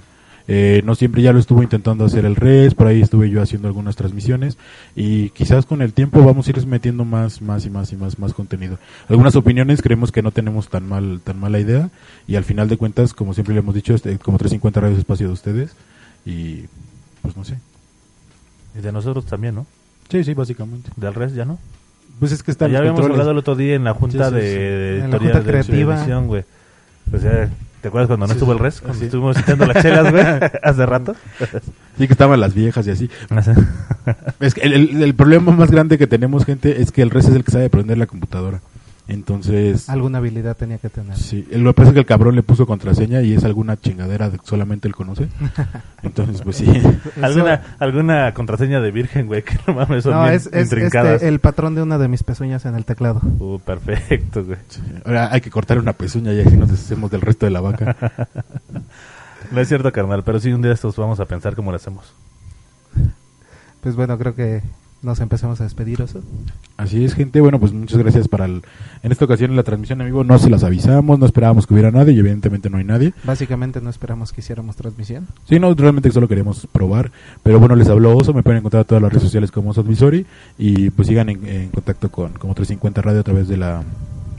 Eh, 0.47 0.83
no 0.85 0.95
siempre 0.95 1.23
ya 1.23 1.33
lo 1.33 1.39
estuvo 1.39 1.63
intentando 1.63 2.05
hacer 2.05 2.27
el 2.27 2.37
res, 2.37 2.75
por 2.75 2.87
ahí 2.87 3.01
estuve 3.01 3.31
yo 3.31 3.41
haciendo 3.41 3.67
algunas 3.67 3.97
transmisiones 3.97 4.59
y 4.95 5.31
quizás 5.31 5.65
con 5.65 5.81
el 5.81 5.95
tiempo 5.95 6.23
vamos 6.23 6.47
a 6.47 6.51
ir 6.51 6.67
metiendo 6.67 7.07
más, 7.07 7.41
más 7.41 7.65
y 7.65 7.71
más 7.71 7.91
y 7.95 7.97
más, 7.97 8.19
más 8.19 8.35
contenido. 8.35 8.77
Algunas 9.09 9.37
opiniones 9.37 9.81
creemos 9.81 10.13
que 10.13 10.21
no 10.21 10.33
tenemos 10.33 10.69
tan 10.69 10.87
mal, 10.87 11.23
tan 11.25 11.41
mala 11.41 11.61
idea 11.61 11.89
y 12.27 12.37
al 12.37 12.45
final 12.45 12.69
de 12.69 12.77
cuentas, 12.77 13.15
como 13.15 13.33
siempre 13.33 13.55
le 13.55 13.61
hemos 13.61 13.75
dicho, 13.75 13.95
este, 13.95 14.19
como 14.19 14.37
350 14.37 14.81
Radio 14.83 14.93
es 14.93 14.99
espacio 14.99 15.29
de 15.29 15.33
ustedes 15.33 15.75
y 16.27 16.65
pues 17.23 17.35
no 17.39 17.45
sé. 17.45 17.57
Y 18.79 18.83
de 18.83 18.93
nosotros 18.93 19.25
también, 19.25 19.55
¿no? 19.55 19.67
Sí, 20.09 20.25
sí, 20.25 20.35
básicamente. 20.35 20.91
Del 20.97 21.15
resto 21.15 21.37
ya 21.37 21.45
no. 21.45 21.59
Pues 22.21 22.31
es 22.33 22.43
que 22.43 22.51
están 22.53 22.71
ya 22.71 22.79
habíamos 22.79 23.01
controles. 23.01 23.15
hablado 23.21 23.31
el 23.33 23.39
otro 23.39 23.57
día 23.57 23.75
en 23.75 23.85
la 23.85 23.95
junta 23.95 24.29
Sí, 24.31 24.35
sí, 24.35 24.41
de, 24.41 24.51
sí. 24.53 24.57
de 24.59 24.95
En 25.05 25.11
la 25.11 25.17
editorial 25.17 25.33
junta 25.33 25.39
de 25.41 25.45
creativa. 25.65 26.21
güey. 26.21 26.45
O 27.13 27.19
sea, 27.19 27.51
¿te 27.81 27.89
acuerdas 27.89 28.07
cuando 28.09 28.27
no 28.27 28.33
estuvo 28.33 28.53
el 28.53 28.59
res? 28.61 28.81
Cuando 28.81 29.05
estuvimos 29.05 29.37
citando 29.37 29.67
las 29.67 29.83
chelas, 29.83 30.11
güey, 30.13 30.25
hace 30.63 30.87
rato. 30.87 31.17
Sí, 31.99 32.07
que 32.07 32.13
estaban 32.13 32.39
las 32.41 32.55
viejas 32.55 32.87
y 32.87 32.91
así. 32.91 33.11
Es 34.41 34.55
que 34.55 34.61
el, 34.63 34.73
el- 34.73 35.03
el 35.03 35.15
problema 35.15 35.53
más 35.53 35.71
grande 35.71 35.99
que 35.99 36.07
tenemos, 36.07 36.45
gente, 36.45 36.81
es 36.81 36.93
que 36.93 37.03
el 37.03 37.11
res 37.11 37.27
es 37.27 37.35
el 37.35 37.45
que 37.45 37.51
sabe 37.53 37.69
prender 37.71 37.99
la 37.99 38.07
computadora. 38.07 38.61
Entonces, 39.07 39.91
Alguna 39.91 40.17
habilidad 40.19 40.57
tenía 40.57 40.79
que 40.79 40.89
tener. 40.89 41.15
sí, 41.17 41.47
lo 41.53 41.71
que 41.73 41.77
pasa 41.77 41.89
es 41.91 41.95
que 41.95 42.01
el 42.01 42.07
cabrón 42.07 42.35
le 42.37 42.43
puso 42.43 42.67
contraseña 42.67 43.21
y 43.21 43.35
es 43.35 43.45
alguna 43.45 43.77
chingadera 43.79 44.31
que 44.31 44.39
solamente 44.45 44.89
él 44.89 44.95
conoce. 44.95 45.29
Entonces, 46.03 46.41
pues 46.41 46.57
sí. 46.57 46.67
¿Alguna, 47.21 47.77
alguna 47.79 48.33
contraseña 48.33 48.81
de 48.81 48.91
virgen, 48.91 49.27
güey, 49.27 49.43
que 49.45 49.59
no 49.67 49.75
mames, 49.75 50.05
son 50.05 50.15
No, 50.15 50.23
bien 50.23 50.35
es, 50.35 50.47
es 50.53 50.73
este, 50.73 51.29
el 51.29 51.39
patrón 51.39 51.75
de 51.75 51.83
una 51.83 51.99
de 51.99 52.09
mis 52.09 52.23
pezuñas 52.23 52.65
en 52.65 52.77
el 52.77 52.87
teclado. 52.87 53.21
Uh, 53.39 53.59
perfecto, 53.59 54.43
güey. 54.43 54.59
Ahora 55.05 55.29
hay 55.31 55.43
que 55.43 55.51
cortar 55.51 55.79
una 55.79 55.93
pezuña 55.93 56.33
y 56.33 56.41
así 56.41 56.57
nos 56.57 56.71
deshacemos 56.71 57.11
del 57.11 57.21
resto 57.21 57.45
de 57.47 57.51
la 57.51 57.61
vaca. 57.61 57.97
No 59.51 59.61
es 59.61 59.69
cierto, 59.69 59.93
carnal, 59.93 60.25
pero 60.25 60.41
sí 60.41 60.51
un 60.53 60.63
día 60.63 60.73
estos 60.73 60.97
vamos 60.97 61.21
a 61.21 61.27
pensar 61.27 61.55
cómo 61.55 61.71
lo 61.71 61.77
hacemos. 61.77 62.15
Pues 63.83 63.95
bueno, 63.95 64.17
creo 64.17 64.35
que 64.35 64.63
nos 65.05 65.21
empezamos 65.21 65.61
a 65.61 65.65
despedir, 65.65 66.03
Oso. 66.03 66.21
Así 66.77 67.05
es, 67.05 67.15
gente. 67.15 67.41
Bueno, 67.41 67.61
pues 67.61 67.73
muchas 67.73 67.99
gracias 67.99 68.29
para 68.29 68.47
el... 68.47 68.63
En 69.03 69.13
esta 69.13 69.25
ocasión 69.25 69.51
en 69.51 69.57
la 69.57 69.63
transmisión 69.63 70.01
en 70.01 70.07
vivo 70.07 70.25
no 70.25 70.39
se 70.39 70.51
las 70.51 70.65
avisamos, 70.65 71.19
no 71.19 71.27
esperábamos 71.27 71.67
que 71.67 71.75
hubiera 71.75 71.91
nadie 71.91 72.15
y 72.15 72.19
evidentemente 72.19 72.71
no 72.71 72.79
hay 72.79 72.85
nadie. 72.85 73.13
Básicamente 73.25 73.81
no 73.81 73.91
esperamos 73.91 74.33
que 74.33 74.41
hiciéramos 74.41 74.77
transmisión. 74.77 75.29
Sí, 75.49 75.59
no, 75.59 75.73
realmente 75.75 76.11
solo 76.11 76.27
queríamos 76.27 76.67
probar. 76.73 77.13
Pero 77.43 77.61
bueno, 77.61 77.77
les 77.77 77.89
habló 77.89 78.17
Oso, 78.17 78.33
me 78.33 78.43
pueden 78.43 78.59
encontrar 78.59 78.83
en 78.83 78.87
todas 78.87 79.03
las 79.03 79.13
redes 79.13 79.25
sociales 79.25 79.51
como 79.51 79.71
Oso 79.71 79.83
Advisory 79.83 80.27
y 80.59 80.91
pues 80.91 81.09
sigan 81.09 81.29
en, 81.29 81.47
en 81.47 81.69
contacto 81.69 82.11
con 82.11 82.33
como 82.33 82.55
350 82.55 83.03
Radio 83.03 83.21
a 83.21 83.25
través 83.25 83.47
de 83.49 83.57
la, 83.57 83.83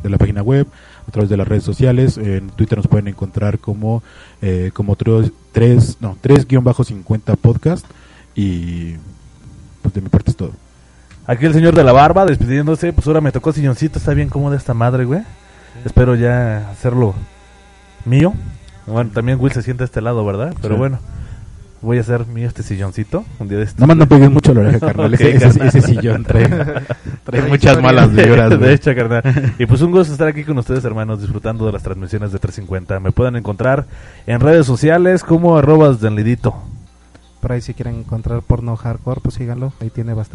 de 0.02 0.10
la 0.10 0.18
página 0.18 0.42
web, 0.42 0.68
a 1.08 1.12
través 1.12 1.30
de 1.30 1.38
las 1.38 1.48
redes 1.48 1.64
sociales. 1.64 2.18
En 2.18 2.50
Twitter 2.50 2.78
nos 2.78 2.88
pueden 2.88 3.08
encontrar 3.08 3.60
como 3.60 4.04
eh, 4.42 4.72
como 4.74 4.96
3, 4.96 5.98
no, 6.02 6.18
3-50 6.22 7.38
podcast 7.38 7.86
y 8.36 8.96
pues 9.86 9.94
de 9.94 10.02
mi 10.02 10.10
parte 10.10 10.32
es 10.32 10.38
todo. 10.38 10.52
Aquí 11.28 11.46
el 11.46 11.54
señor 11.54 11.76
de 11.76 11.84
la 11.84 11.92
barba 11.92 12.26
despidiéndose, 12.26 12.92
pues 12.94 13.06
ahora 13.08 13.22
me 13.22 13.32
tocó 13.32 13.52
silloncito, 13.52 14.00
está 14.00 14.14
bien 14.14 14.30
cómoda 14.30 14.58
esta 14.58 14.74
madre, 14.74 15.06
güey. 15.06 15.22
Espero 15.86 16.16
ya 16.16 16.70
hacerlo 16.72 17.14
mío. 18.06 18.34
Bueno, 18.88 19.12
también 19.14 19.38
Will 19.40 19.52
se 19.54 19.62
sienta 19.62 19.84
a 19.84 19.86
este 19.86 20.02
lado, 20.02 20.26
¿verdad? 20.26 20.54
Pero 20.62 20.76
Sí. 20.76 20.80
bueno, 20.80 21.00
voy 21.82 21.98
a 21.98 22.02
hacer 22.02 22.26
mío 22.28 22.48
este 22.48 22.62
silloncito 22.64 23.26
un 23.40 23.48
día 23.48 23.58
de 23.58 23.64
estos. 23.66 23.80
Nada 23.80 23.88
más 23.88 23.98
no 23.98 24.08
pegues 24.08 24.30
mucho 24.32 24.54
la 24.54 24.62
oreja, 24.62 24.80
carnal. 24.80 25.06
Ok, 25.14 25.20
ese, 25.22 25.36
ese- 25.36 25.48
carnal. 25.50 25.68
ese 25.68 25.82
sillón 25.82 26.24
trae, 26.24 26.48
muchas 27.50 27.82
malas 27.82 28.12
vibras. 28.12 28.60
de 28.60 28.74
hecho, 28.74 28.94
carnal. 28.96 29.54
Y 29.58 29.66
pues 29.66 29.82
un 29.82 29.92
gusto 29.92 30.14
estar 30.14 30.28
aquí 30.28 30.44
con 30.44 30.58
ustedes, 30.60 30.86
hermanos, 30.86 31.22
disfrutando 31.22 31.66
de 31.66 31.72
las 31.72 31.82
transmisiones 31.84 32.32
de 32.32 32.38
350. 32.40 33.00
Me 33.00 33.12
pueden 33.12 33.36
encontrar 33.36 33.86
en 34.28 34.40
redes 34.40 34.66
sociales 34.68 35.24
como 35.24 35.58
arrobas 35.58 36.00
del 36.02 36.16
lidito. 36.16 36.56
Por 37.46 37.52
ahí 37.52 37.62
si 37.62 37.76
quieren 37.76 37.98
encontrar 38.00 38.42
porno 38.42 38.76
hardcore, 38.76 39.22
pues 39.22 39.36
síganlo. 39.36 39.72
Ahí 39.80 39.92
tiene 39.92 40.16
bastante. 40.16 40.34